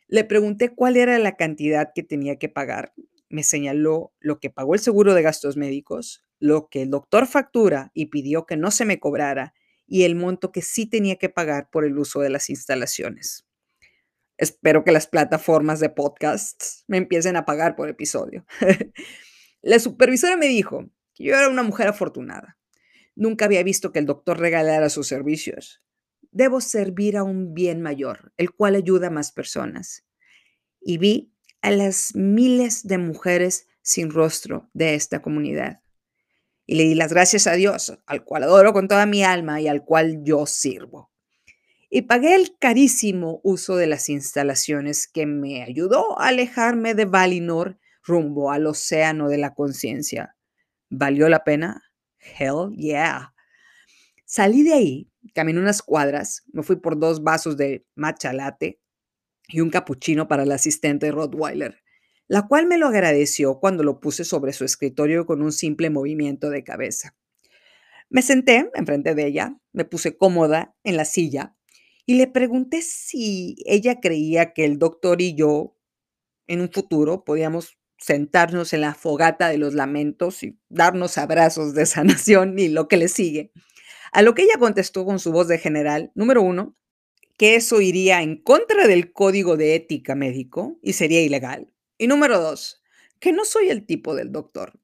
Le 0.06 0.24
pregunté 0.24 0.74
cuál 0.74 0.96
era 0.96 1.18
la 1.18 1.36
cantidad 1.36 1.92
que 1.94 2.02
tenía 2.02 2.36
que 2.36 2.48
pagar. 2.48 2.92
Me 3.30 3.42
señaló 3.42 4.12
lo 4.20 4.38
que 4.38 4.50
pagó 4.50 4.74
el 4.74 4.80
seguro 4.80 5.14
de 5.14 5.22
gastos 5.22 5.56
médicos, 5.56 6.22
lo 6.38 6.68
que 6.68 6.82
el 6.82 6.90
doctor 6.90 7.26
factura 7.26 7.90
y 7.94 8.06
pidió 8.06 8.44
que 8.44 8.56
no 8.56 8.70
se 8.70 8.84
me 8.84 9.00
cobrara 9.00 9.54
y 9.86 10.04
el 10.04 10.14
monto 10.14 10.52
que 10.52 10.62
sí 10.62 10.86
tenía 10.86 11.16
que 11.16 11.30
pagar 11.30 11.70
por 11.70 11.84
el 11.84 11.98
uso 11.98 12.20
de 12.20 12.30
las 12.30 12.50
instalaciones. 12.50 13.46
Espero 14.36 14.84
que 14.84 14.92
las 14.92 15.06
plataformas 15.06 15.80
de 15.80 15.90
podcasts 15.90 16.84
me 16.86 16.98
empiecen 16.98 17.36
a 17.36 17.44
pagar 17.44 17.76
por 17.76 17.88
episodio. 17.88 18.44
la 19.62 19.78
supervisora 19.78 20.36
me 20.36 20.46
dijo 20.46 20.90
yo 21.22 21.34
era 21.34 21.48
una 21.48 21.62
mujer 21.62 21.88
afortunada. 21.88 22.58
Nunca 23.14 23.44
había 23.44 23.62
visto 23.62 23.92
que 23.92 24.00
el 24.00 24.06
doctor 24.06 24.38
regalara 24.38 24.88
sus 24.88 25.06
servicios. 25.06 25.82
Debo 26.32 26.60
servir 26.60 27.16
a 27.16 27.22
un 27.22 27.54
bien 27.54 27.80
mayor, 27.80 28.32
el 28.36 28.50
cual 28.50 28.74
ayuda 28.74 29.06
a 29.06 29.10
más 29.10 29.30
personas. 29.30 30.04
Y 30.80 30.98
vi 30.98 31.32
a 31.62 31.70
las 31.70 32.14
miles 32.14 32.86
de 32.86 32.98
mujeres 32.98 33.68
sin 33.82 34.10
rostro 34.10 34.68
de 34.72 34.94
esta 34.94 35.22
comunidad. 35.22 35.80
Y 36.66 36.74
le 36.76 36.84
di 36.84 36.94
las 36.94 37.12
gracias 37.12 37.46
a 37.46 37.52
Dios, 37.52 37.96
al 38.06 38.24
cual 38.24 38.42
adoro 38.42 38.72
con 38.72 38.88
toda 38.88 39.06
mi 39.06 39.22
alma 39.22 39.60
y 39.60 39.68
al 39.68 39.84
cual 39.84 40.24
yo 40.24 40.46
sirvo. 40.46 41.10
Y 41.90 42.02
pagué 42.02 42.34
el 42.34 42.58
carísimo 42.58 43.40
uso 43.44 43.76
de 43.76 43.86
las 43.86 44.08
instalaciones 44.08 45.06
que 45.06 45.26
me 45.26 45.62
ayudó 45.62 46.18
a 46.18 46.28
alejarme 46.28 46.94
de 46.94 47.04
Valinor 47.04 47.78
rumbo 48.02 48.50
al 48.50 48.66
océano 48.66 49.28
de 49.28 49.38
la 49.38 49.54
conciencia. 49.54 50.33
¿Valió 50.90 51.28
la 51.28 51.44
pena? 51.44 51.82
Hell 52.18 52.74
yeah. 52.76 53.34
Salí 54.24 54.62
de 54.62 54.72
ahí, 54.72 55.10
caminé 55.34 55.60
unas 55.60 55.82
cuadras, 55.82 56.44
me 56.52 56.62
fui 56.62 56.76
por 56.76 56.98
dos 56.98 57.22
vasos 57.22 57.56
de 57.56 57.86
matcha 57.94 58.32
latte 58.32 58.80
y 59.48 59.60
un 59.60 59.70
capuchino 59.70 60.28
para 60.28 60.46
la 60.46 60.54
asistente 60.54 61.10
Rottweiler, 61.10 61.82
la 62.26 62.46
cual 62.46 62.66
me 62.66 62.78
lo 62.78 62.88
agradeció 62.88 63.60
cuando 63.60 63.84
lo 63.84 64.00
puse 64.00 64.24
sobre 64.24 64.52
su 64.52 64.64
escritorio 64.64 65.26
con 65.26 65.42
un 65.42 65.52
simple 65.52 65.90
movimiento 65.90 66.50
de 66.50 66.64
cabeza. 66.64 67.14
Me 68.08 68.22
senté 68.22 68.70
enfrente 68.74 69.14
de 69.14 69.26
ella, 69.26 69.58
me 69.72 69.84
puse 69.84 70.16
cómoda 70.16 70.74
en 70.84 70.96
la 70.96 71.04
silla 71.04 71.56
y 72.06 72.14
le 72.14 72.26
pregunté 72.26 72.82
si 72.82 73.56
ella 73.66 74.00
creía 74.00 74.52
que 74.52 74.64
el 74.64 74.78
doctor 74.78 75.20
y 75.20 75.34
yo 75.34 75.76
en 76.46 76.60
un 76.60 76.70
futuro 76.70 77.24
podíamos 77.24 77.78
sentarnos 78.04 78.74
en 78.74 78.82
la 78.82 78.94
fogata 78.94 79.48
de 79.48 79.56
los 79.56 79.72
lamentos 79.72 80.42
y 80.42 80.58
darnos 80.68 81.16
abrazos 81.16 81.72
de 81.72 81.86
sanación 81.86 82.58
y 82.58 82.68
lo 82.68 82.86
que 82.86 82.98
le 82.98 83.08
sigue. 83.08 83.50
A 84.12 84.20
lo 84.20 84.34
que 84.34 84.42
ella 84.42 84.58
contestó 84.58 85.06
con 85.06 85.18
su 85.18 85.32
voz 85.32 85.48
de 85.48 85.56
general, 85.56 86.12
número 86.14 86.42
uno, 86.42 86.76
que 87.38 87.54
eso 87.54 87.80
iría 87.80 88.20
en 88.20 88.36
contra 88.36 88.86
del 88.88 89.10
código 89.10 89.56
de 89.56 89.74
ética 89.74 90.14
médico 90.14 90.78
y 90.82 90.92
sería 90.92 91.22
ilegal. 91.22 91.72
Y 91.96 92.06
número 92.06 92.38
dos, 92.40 92.82
que 93.20 93.32
no 93.32 93.46
soy 93.46 93.70
el 93.70 93.86
tipo 93.86 94.14
del 94.14 94.32
doctor. 94.32 94.78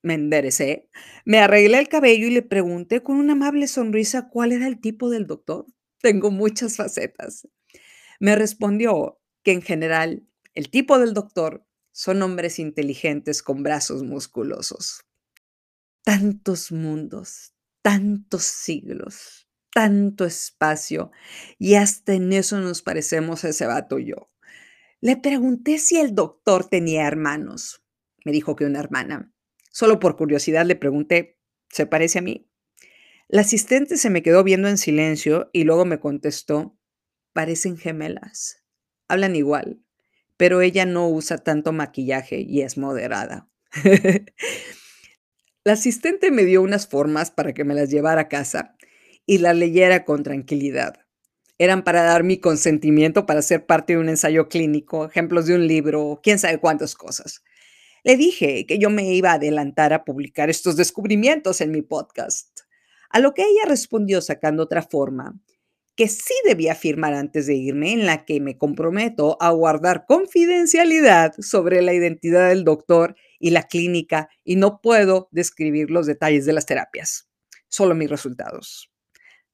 Me 0.00 0.14
enderecé, 0.14 0.88
me 1.24 1.40
arreglé 1.40 1.80
el 1.80 1.88
cabello 1.88 2.28
y 2.28 2.30
le 2.30 2.42
pregunté 2.42 3.02
con 3.02 3.16
una 3.16 3.32
amable 3.32 3.66
sonrisa 3.66 4.28
cuál 4.28 4.52
era 4.52 4.68
el 4.68 4.80
tipo 4.80 5.10
del 5.10 5.26
doctor. 5.26 5.66
Tengo 6.00 6.30
muchas 6.30 6.76
facetas. 6.76 7.48
Me 8.20 8.36
respondió 8.36 9.20
que 9.42 9.50
en 9.50 9.62
general 9.62 10.22
el 10.54 10.70
tipo 10.70 11.00
del 11.00 11.12
doctor 11.12 11.66
son 11.92 12.22
hombres 12.22 12.58
inteligentes 12.58 13.42
con 13.42 13.62
brazos 13.62 14.02
musculosos. 14.02 15.04
Tantos 16.02 16.72
mundos, 16.72 17.54
tantos 17.82 18.42
siglos, 18.42 19.48
tanto 19.72 20.24
espacio, 20.24 21.12
y 21.58 21.74
hasta 21.74 22.14
en 22.14 22.32
eso 22.32 22.58
nos 22.60 22.82
parecemos 22.82 23.44
ese 23.44 23.66
vato 23.66 23.98
y 23.98 24.06
yo. 24.06 24.30
Le 25.00 25.16
pregunté 25.16 25.78
si 25.78 25.98
el 25.98 26.14
doctor 26.14 26.68
tenía 26.68 27.06
hermanos. 27.06 27.84
Me 28.24 28.32
dijo 28.32 28.56
que 28.56 28.64
una 28.64 28.80
hermana. 28.80 29.32
Solo 29.70 29.98
por 29.98 30.16
curiosidad 30.16 30.64
le 30.64 30.76
pregunté, 30.76 31.38
¿se 31.68 31.86
parece 31.86 32.18
a 32.18 32.22
mí? 32.22 32.48
La 33.28 33.42
asistente 33.42 33.96
se 33.96 34.10
me 34.10 34.22
quedó 34.22 34.44
viendo 34.44 34.68
en 34.68 34.78
silencio 34.78 35.50
y 35.52 35.64
luego 35.64 35.84
me 35.84 36.00
contestó, 36.00 36.78
parecen 37.32 37.76
gemelas. 37.76 38.62
Hablan 39.08 39.36
igual 39.36 39.82
pero 40.36 40.60
ella 40.60 40.86
no 40.86 41.08
usa 41.08 41.38
tanto 41.38 41.72
maquillaje 41.72 42.40
y 42.40 42.62
es 42.62 42.78
moderada. 42.78 43.48
La 45.64 45.74
asistente 45.74 46.30
me 46.32 46.44
dio 46.44 46.60
unas 46.62 46.88
formas 46.88 47.30
para 47.30 47.52
que 47.54 47.64
me 47.64 47.74
las 47.74 47.90
llevara 47.90 48.22
a 48.22 48.28
casa 48.28 48.76
y 49.26 49.38
las 49.38 49.56
leyera 49.56 50.04
con 50.04 50.24
tranquilidad. 50.24 50.96
Eran 51.58 51.84
para 51.84 52.02
dar 52.02 52.24
mi 52.24 52.38
consentimiento 52.38 53.26
para 53.26 53.42
ser 53.42 53.66
parte 53.66 53.92
de 53.92 54.00
un 54.00 54.08
ensayo 54.08 54.48
clínico, 54.48 55.04
ejemplos 55.04 55.46
de 55.46 55.54
un 55.54 55.68
libro, 55.68 56.18
quién 56.22 56.40
sabe 56.40 56.58
cuántas 56.58 56.96
cosas. 56.96 57.44
Le 58.02 58.16
dije 58.16 58.66
que 58.66 58.78
yo 58.78 58.90
me 58.90 59.14
iba 59.14 59.30
a 59.30 59.34
adelantar 59.34 59.92
a 59.92 60.04
publicar 60.04 60.50
estos 60.50 60.76
descubrimientos 60.76 61.60
en 61.60 61.70
mi 61.70 61.82
podcast, 61.82 62.62
a 63.10 63.20
lo 63.20 63.32
que 63.32 63.42
ella 63.42 63.68
respondió 63.68 64.20
sacando 64.20 64.64
otra 64.64 64.82
forma 64.82 65.38
que 65.96 66.08
sí 66.08 66.34
debía 66.44 66.74
firmar 66.74 67.14
antes 67.14 67.46
de 67.46 67.54
irme, 67.54 67.92
en 67.92 68.06
la 68.06 68.24
que 68.24 68.40
me 68.40 68.56
comprometo 68.56 69.36
a 69.40 69.50
guardar 69.50 70.06
confidencialidad 70.06 71.34
sobre 71.38 71.82
la 71.82 71.92
identidad 71.92 72.48
del 72.48 72.64
doctor 72.64 73.14
y 73.38 73.50
la 73.50 73.64
clínica 73.64 74.28
y 74.44 74.56
no 74.56 74.80
puedo 74.80 75.28
describir 75.32 75.90
los 75.90 76.06
detalles 76.06 76.46
de 76.46 76.52
las 76.54 76.66
terapias, 76.66 77.28
solo 77.68 77.94
mis 77.94 78.10
resultados. 78.10 78.90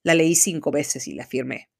La 0.05 0.14
leí 0.14 0.34
cinco 0.34 0.70
veces 0.70 1.09
y 1.09 1.14
la 1.14 1.26
firmé. 1.26 1.70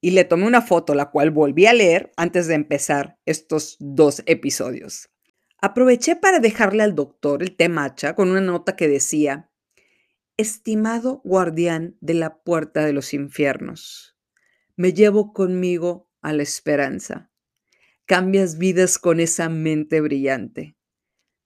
Y 0.00 0.12
le 0.12 0.24
tomé 0.24 0.46
una 0.46 0.62
foto, 0.62 0.94
la 0.94 1.10
cual 1.10 1.32
volví 1.32 1.66
a 1.66 1.72
leer 1.72 2.12
antes 2.16 2.46
de 2.46 2.54
empezar 2.54 3.18
estos 3.26 3.76
dos 3.80 4.22
episodios. 4.26 5.10
Aproveché 5.60 6.14
para 6.14 6.38
dejarle 6.38 6.84
al 6.84 6.94
doctor 6.94 7.42
el 7.42 7.56
té 7.56 7.68
matcha 7.68 8.14
con 8.14 8.30
una 8.30 8.40
nota 8.40 8.76
que 8.76 8.86
decía, 8.86 9.47
Estimado 10.40 11.20
guardián 11.24 11.96
de 12.00 12.14
la 12.14 12.38
puerta 12.44 12.84
de 12.84 12.92
los 12.92 13.12
infiernos, 13.12 14.16
me 14.76 14.92
llevo 14.92 15.32
conmigo 15.32 16.08
a 16.22 16.32
la 16.32 16.44
esperanza. 16.44 17.32
Cambias 18.06 18.56
vidas 18.56 19.00
con 19.00 19.18
esa 19.18 19.48
mente 19.48 20.00
brillante. 20.00 20.76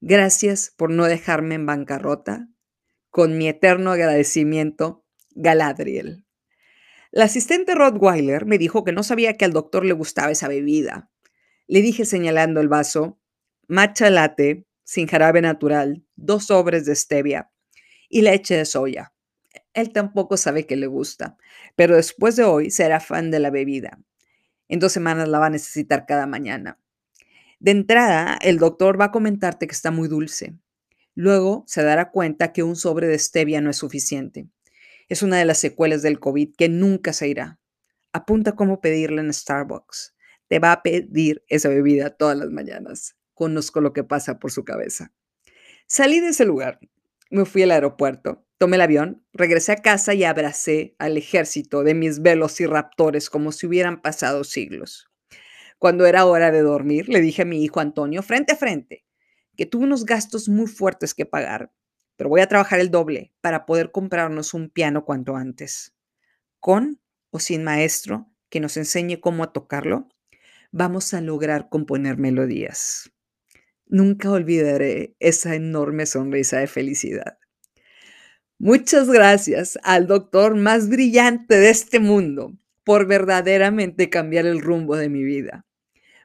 Gracias 0.02 0.74
por 0.76 0.90
no 0.90 1.06
dejarme 1.06 1.54
en 1.54 1.64
bancarrota. 1.64 2.50
Con 3.08 3.38
mi 3.38 3.48
eterno 3.48 3.92
agradecimiento, 3.92 5.06
Galadriel. 5.30 6.26
La 7.12 7.24
asistente 7.24 7.74
Rottweiler 7.74 8.44
me 8.44 8.58
dijo 8.58 8.84
que 8.84 8.92
no 8.92 9.02
sabía 9.02 9.38
que 9.38 9.46
al 9.46 9.54
doctor 9.54 9.86
le 9.86 9.94
gustaba 9.94 10.32
esa 10.32 10.48
bebida. 10.48 11.10
Le 11.66 11.80
dije 11.80 12.04
señalando 12.04 12.60
el 12.60 12.68
vaso, 12.68 13.18
matcha 13.68 14.10
latte, 14.10 14.66
sin 14.84 15.06
jarabe 15.06 15.40
natural, 15.40 16.04
dos 16.14 16.44
sobres 16.44 16.84
de 16.84 16.94
stevia, 16.94 17.51
y 18.12 18.20
leche 18.20 18.56
de 18.58 18.66
soya. 18.66 19.14
Él 19.72 19.90
tampoco 19.90 20.36
sabe 20.36 20.66
que 20.66 20.76
le 20.76 20.86
gusta, 20.86 21.38
pero 21.74 21.96
después 21.96 22.36
de 22.36 22.44
hoy 22.44 22.70
será 22.70 23.00
fan 23.00 23.30
de 23.30 23.40
la 23.40 23.50
bebida. 23.50 23.98
En 24.68 24.78
dos 24.80 24.92
semanas 24.92 25.28
la 25.28 25.38
va 25.38 25.46
a 25.46 25.50
necesitar 25.50 26.04
cada 26.06 26.26
mañana. 26.26 26.78
De 27.58 27.70
entrada, 27.70 28.38
el 28.42 28.58
doctor 28.58 29.00
va 29.00 29.06
a 29.06 29.10
comentarte 29.10 29.66
que 29.66 29.72
está 29.72 29.90
muy 29.90 30.08
dulce. 30.08 30.54
Luego 31.14 31.64
se 31.66 31.82
dará 31.82 32.10
cuenta 32.10 32.52
que 32.52 32.62
un 32.62 32.76
sobre 32.76 33.06
de 33.06 33.18
stevia 33.18 33.62
no 33.62 33.70
es 33.70 33.78
suficiente. 33.78 34.46
Es 35.08 35.22
una 35.22 35.38
de 35.38 35.46
las 35.46 35.58
secuelas 35.58 36.02
del 36.02 36.20
COVID 36.20 36.54
que 36.54 36.68
nunca 36.68 37.14
se 37.14 37.28
irá. 37.28 37.60
Apunta 38.12 38.52
cómo 38.52 38.82
pedirla 38.82 39.22
en 39.22 39.32
Starbucks. 39.32 40.14
Te 40.48 40.58
va 40.58 40.72
a 40.72 40.82
pedir 40.82 41.44
esa 41.48 41.70
bebida 41.70 42.10
todas 42.10 42.36
las 42.36 42.50
mañanas. 42.50 43.16
Conozco 43.32 43.80
lo 43.80 43.94
que 43.94 44.04
pasa 44.04 44.38
por 44.38 44.52
su 44.52 44.64
cabeza. 44.64 45.12
Salí 45.86 46.20
de 46.20 46.28
ese 46.28 46.44
lugar 46.44 46.78
me 47.32 47.46
fui 47.46 47.62
al 47.62 47.70
aeropuerto, 47.70 48.46
tomé 48.58 48.76
el 48.76 48.82
avión, 48.82 49.26
regresé 49.32 49.72
a 49.72 49.76
casa 49.76 50.12
y 50.12 50.22
abracé 50.22 50.94
al 50.98 51.16
ejército 51.16 51.82
de 51.82 51.94
mis 51.94 52.20
velos 52.20 52.60
y 52.60 52.66
raptores 52.66 53.30
como 53.30 53.52
si 53.52 53.66
hubieran 53.66 54.02
pasado 54.02 54.44
siglos. 54.44 55.10
Cuando 55.78 56.04
era 56.04 56.26
hora 56.26 56.50
de 56.50 56.60
dormir, 56.60 57.08
le 57.08 57.22
dije 57.22 57.42
a 57.42 57.46
mi 57.46 57.64
hijo 57.64 57.80
Antonio, 57.80 58.22
frente 58.22 58.52
a 58.52 58.56
frente, 58.56 59.06
que 59.56 59.64
tuve 59.64 59.84
unos 59.84 60.04
gastos 60.04 60.50
muy 60.50 60.66
fuertes 60.66 61.14
que 61.14 61.24
pagar, 61.24 61.72
pero 62.16 62.28
voy 62.28 62.42
a 62.42 62.46
trabajar 62.48 62.80
el 62.80 62.90
doble 62.90 63.32
para 63.40 63.64
poder 63.64 63.92
comprarnos 63.92 64.52
un 64.52 64.68
piano 64.68 65.06
cuanto 65.06 65.34
antes. 65.34 65.94
Con 66.60 67.00
o 67.30 67.40
sin 67.40 67.64
maestro 67.64 68.30
que 68.50 68.60
nos 68.60 68.76
enseñe 68.76 69.20
cómo 69.20 69.48
tocarlo, 69.48 70.08
vamos 70.70 71.14
a 71.14 71.22
lograr 71.22 71.70
componer 71.70 72.18
melodías. 72.18 73.10
Nunca 73.92 74.30
olvidaré 74.30 75.16
esa 75.20 75.54
enorme 75.54 76.06
sonrisa 76.06 76.60
de 76.60 76.66
felicidad. 76.66 77.36
Muchas 78.58 79.10
gracias 79.10 79.78
al 79.82 80.06
doctor 80.06 80.54
más 80.56 80.88
brillante 80.88 81.56
de 81.56 81.68
este 81.68 82.00
mundo 82.00 82.56
por 82.84 83.06
verdaderamente 83.06 84.08
cambiar 84.08 84.46
el 84.46 84.62
rumbo 84.62 84.96
de 84.96 85.10
mi 85.10 85.24
vida. 85.24 85.66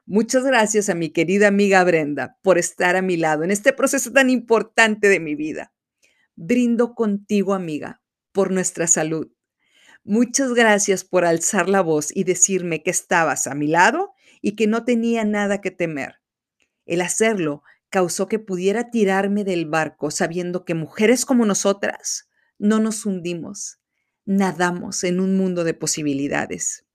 Muchas 0.05 0.45
gracias 0.45 0.88
a 0.88 0.95
mi 0.95 1.09
querida 1.09 1.49
amiga 1.49 1.84
Brenda 1.84 2.38
por 2.41 2.57
estar 2.57 2.95
a 2.95 3.01
mi 3.01 3.18
lado 3.18 3.43
en 3.43 3.51
este 3.51 3.74
proceso 3.74 4.13
tan 4.13 4.30
importante 4.30 5.09
de 5.09 5.20
mi 5.20 5.36
vida. 5.36 5.74
Brindo 6.38 6.95
contigo, 6.95 7.53
amiga, 7.53 8.01
por 8.32 8.49
nuestra 8.49 8.88
salud. 8.88 9.30
Muchas 10.05 10.53
gracias 10.53 11.03
por 11.03 11.26
alzar 11.26 11.68
la 11.68 11.82
voz 11.82 12.15
y 12.15 12.24
decirme 12.24 12.82
que 12.82 12.91
estabas 12.91 13.45
a 13.45 13.55
mi 13.55 13.68
lado 13.68 14.13
y 14.41 14.55
que 14.55 14.68
no 14.68 14.86
tenía 14.86 15.26
nada 15.26 15.59
que 15.59 15.72
temer. 15.72 16.22
El 16.88 17.02
hacerlo 17.02 17.64
causó 17.90 18.28
que 18.28 18.40
pudiera 18.40 18.90
tirarme 18.90 19.44
del 19.44 19.66
barco 19.66 20.10
sabiendo 20.10 20.66
que 20.66 20.74
mujeres 20.74 21.26
como 21.26 21.46
nosotras 21.46 22.30
no 22.58 22.80
nos 22.80 23.06
hundimos, 23.06 23.80
nadamos 24.26 25.04
en 25.04 25.20
un 25.20 25.38
mundo 25.38 25.64
de 25.64 25.74
posibilidades. 25.74 26.86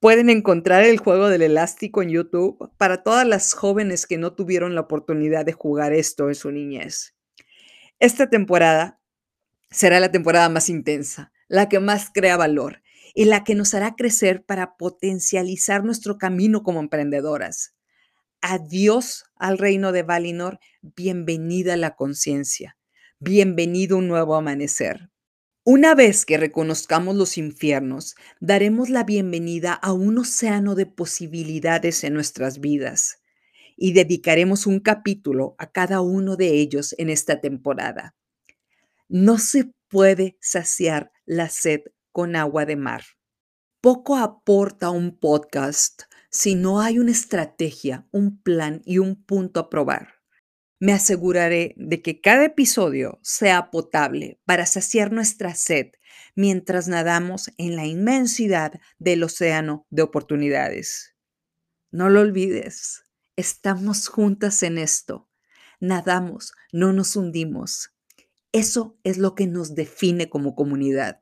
Pueden 0.00 0.28
encontrar 0.28 0.84
el 0.84 0.98
juego 0.98 1.28
del 1.28 1.42
elástico 1.42 2.02
en 2.02 2.10
YouTube 2.10 2.70
para 2.76 3.02
todas 3.02 3.26
las 3.26 3.54
jóvenes 3.54 4.06
que 4.06 4.18
no 4.18 4.34
tuvieron 4.34 4.74
la 4.74 4.82
oportunidad 4.82 5.46
de 5.46 5.52
jugar 5.52 5.92
esto 5.92 6.28
en 6.28 6.34
su 6.34 6.50
niñez. 6.50 7.14
Esta 7.98 8.28
temporada 8.28 9.00
será 9.70 10.00
la 10.00 10.10
temporada 10.10 10.48
más 10.48 10.68
intensa, 10.68 11.32
la 11.48 11.68
que 11.68 11.80
más 11.80 12.10
crea 12.12 12.36
valor 12.36 12.82
y 13.14 13.24
la 13.24 13.44
que 13.44 13.54
nos 13.54 13.72
hará 13.72 13.94
crecer 13.94 14.44
para 14.44 14.76
potencializar 14.76 15.84
nuestro 15.84 16.18
camino 16.18 16.62
como 16.62 16.80
emprendedoras 16.80 17.76
adiós 18.48 19.24
al 19.34 19.58
reino 19.58 19.90
de 19.90 20.04
Valinor, 20.04 20.60
bienvenida 20.80 21.76
la 21.76 21.96
conciencia, 21.96 22.76
bienvenido 23.18 23.96
un 23.96 24.06
nuevo 24.06 24.36
amanecer. 24.36 25.10
Una 25.64 25.96
vez 25.96 26.24
que 26.24 26.38
reconozcamos 26.38 27.16
los 27.16 27.38
infiernos, 27.38 28.14
daremos 28.38 28.88
la 28.88 29.02
bienvenida 29.02 29.72
a 29.72 29.92
un 29.92 30.18
océano 30.18 30.76
de 30.76 30.86
posibilidades 30.86 32.04
en 32.04 32.14
nuestras 32.14 32.60
vidas 32.60 33.18
y 33.76 33.94
dedicaremos 33.94 34.68
un 34.68 34.78
capítulo 34.78 35.56
a 35.58 35.72
cada 35.72 36.00
uno 36.00 36.36
de 36.36 36.50
ellos 36.50 36.94
en 36.98 37.10
esta 37.10 37.40
temporada. 37.40 38.14
No 39.08 39.38
se 39.38 39.72
puede 39.88 40.38
saciar 40.40 41.10
la 41.24 41.48
sed 41.48 41.80
con 42.12 42.36
agua 42.36 42.64
de 42.64 42.76
mar. 42.76 43.02
Poco 43.80 44.16
aporta 44.16 44.90
un 44.90 45.18
podcast 45.18 46.04
si 46.36 46.54
no 46.54 46.82
hay 46.82 46.98
una 46.98 47.12
estrategia, 47.12 48.06
un 48.10 48.42
plan 48.42 48.82
y 48.84 48.98
un 48.98 49.16
punto 49.24 49.58
a 49.58 49.70
probar. 49.70 50.16
Me 50.78 50.92
aseguraré 50.92 51.72
de 51.78 52.02
que 52.02 52.20
cada 52.20 52.44
episodio 52.44 53.18
sea 53.22 53.70
potable 53.70 54.38
para 54.44 54.66
saciar 54.66 55.12
nuestra 55.12 55.54
sed 55.54 55.92
mientras 56.34 56.88
nadamos 56.88 57.50
en 57.56 57.74
la 57.74 57.86
inmensidad 57.86 58.78
del 58.98 59.22
océano 59.22 59.86
de 59.88 60.02
oportunidades. 60.02 61.14
No 61.90 62.10
lo 62.10 62.20
olvides, 62.20 63.04
estamos 63.36 64.08
juntas 64.08 64.62
en 64.62 64.76
esto. 64.76 65.30
Nadamos, 65.80 66.52
no 66.70 66.92
nos 66.92 67.16
hundimos. 67.16 67.94
Eso 68.52 68.98
es 69.04 69.16
lo 69.16 69.34
que 69.34 69.46
nos 69.46 69.74
define 69.74 70.28
como 70.28 70.54
comunidad. 70.54 71.18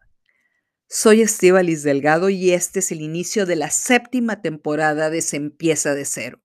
Soy 0.97 1.23
Estivalis 1.23 1.83
Delgado 1.83 2.29
y 2.29 2.53
este 2.53 2.79
es 2.79 2.93
el 2.93 3.01
inicio 3.01 3.47
de 3.47 3.57
la 3.57 3.69
séptima 3.73 4.43
temporada 4.43 5.11
de 5.11 5.23
Se 5.23 5.35
empieza 5.35 5.93
de 5.93 6.05
cero. 6.05 6.39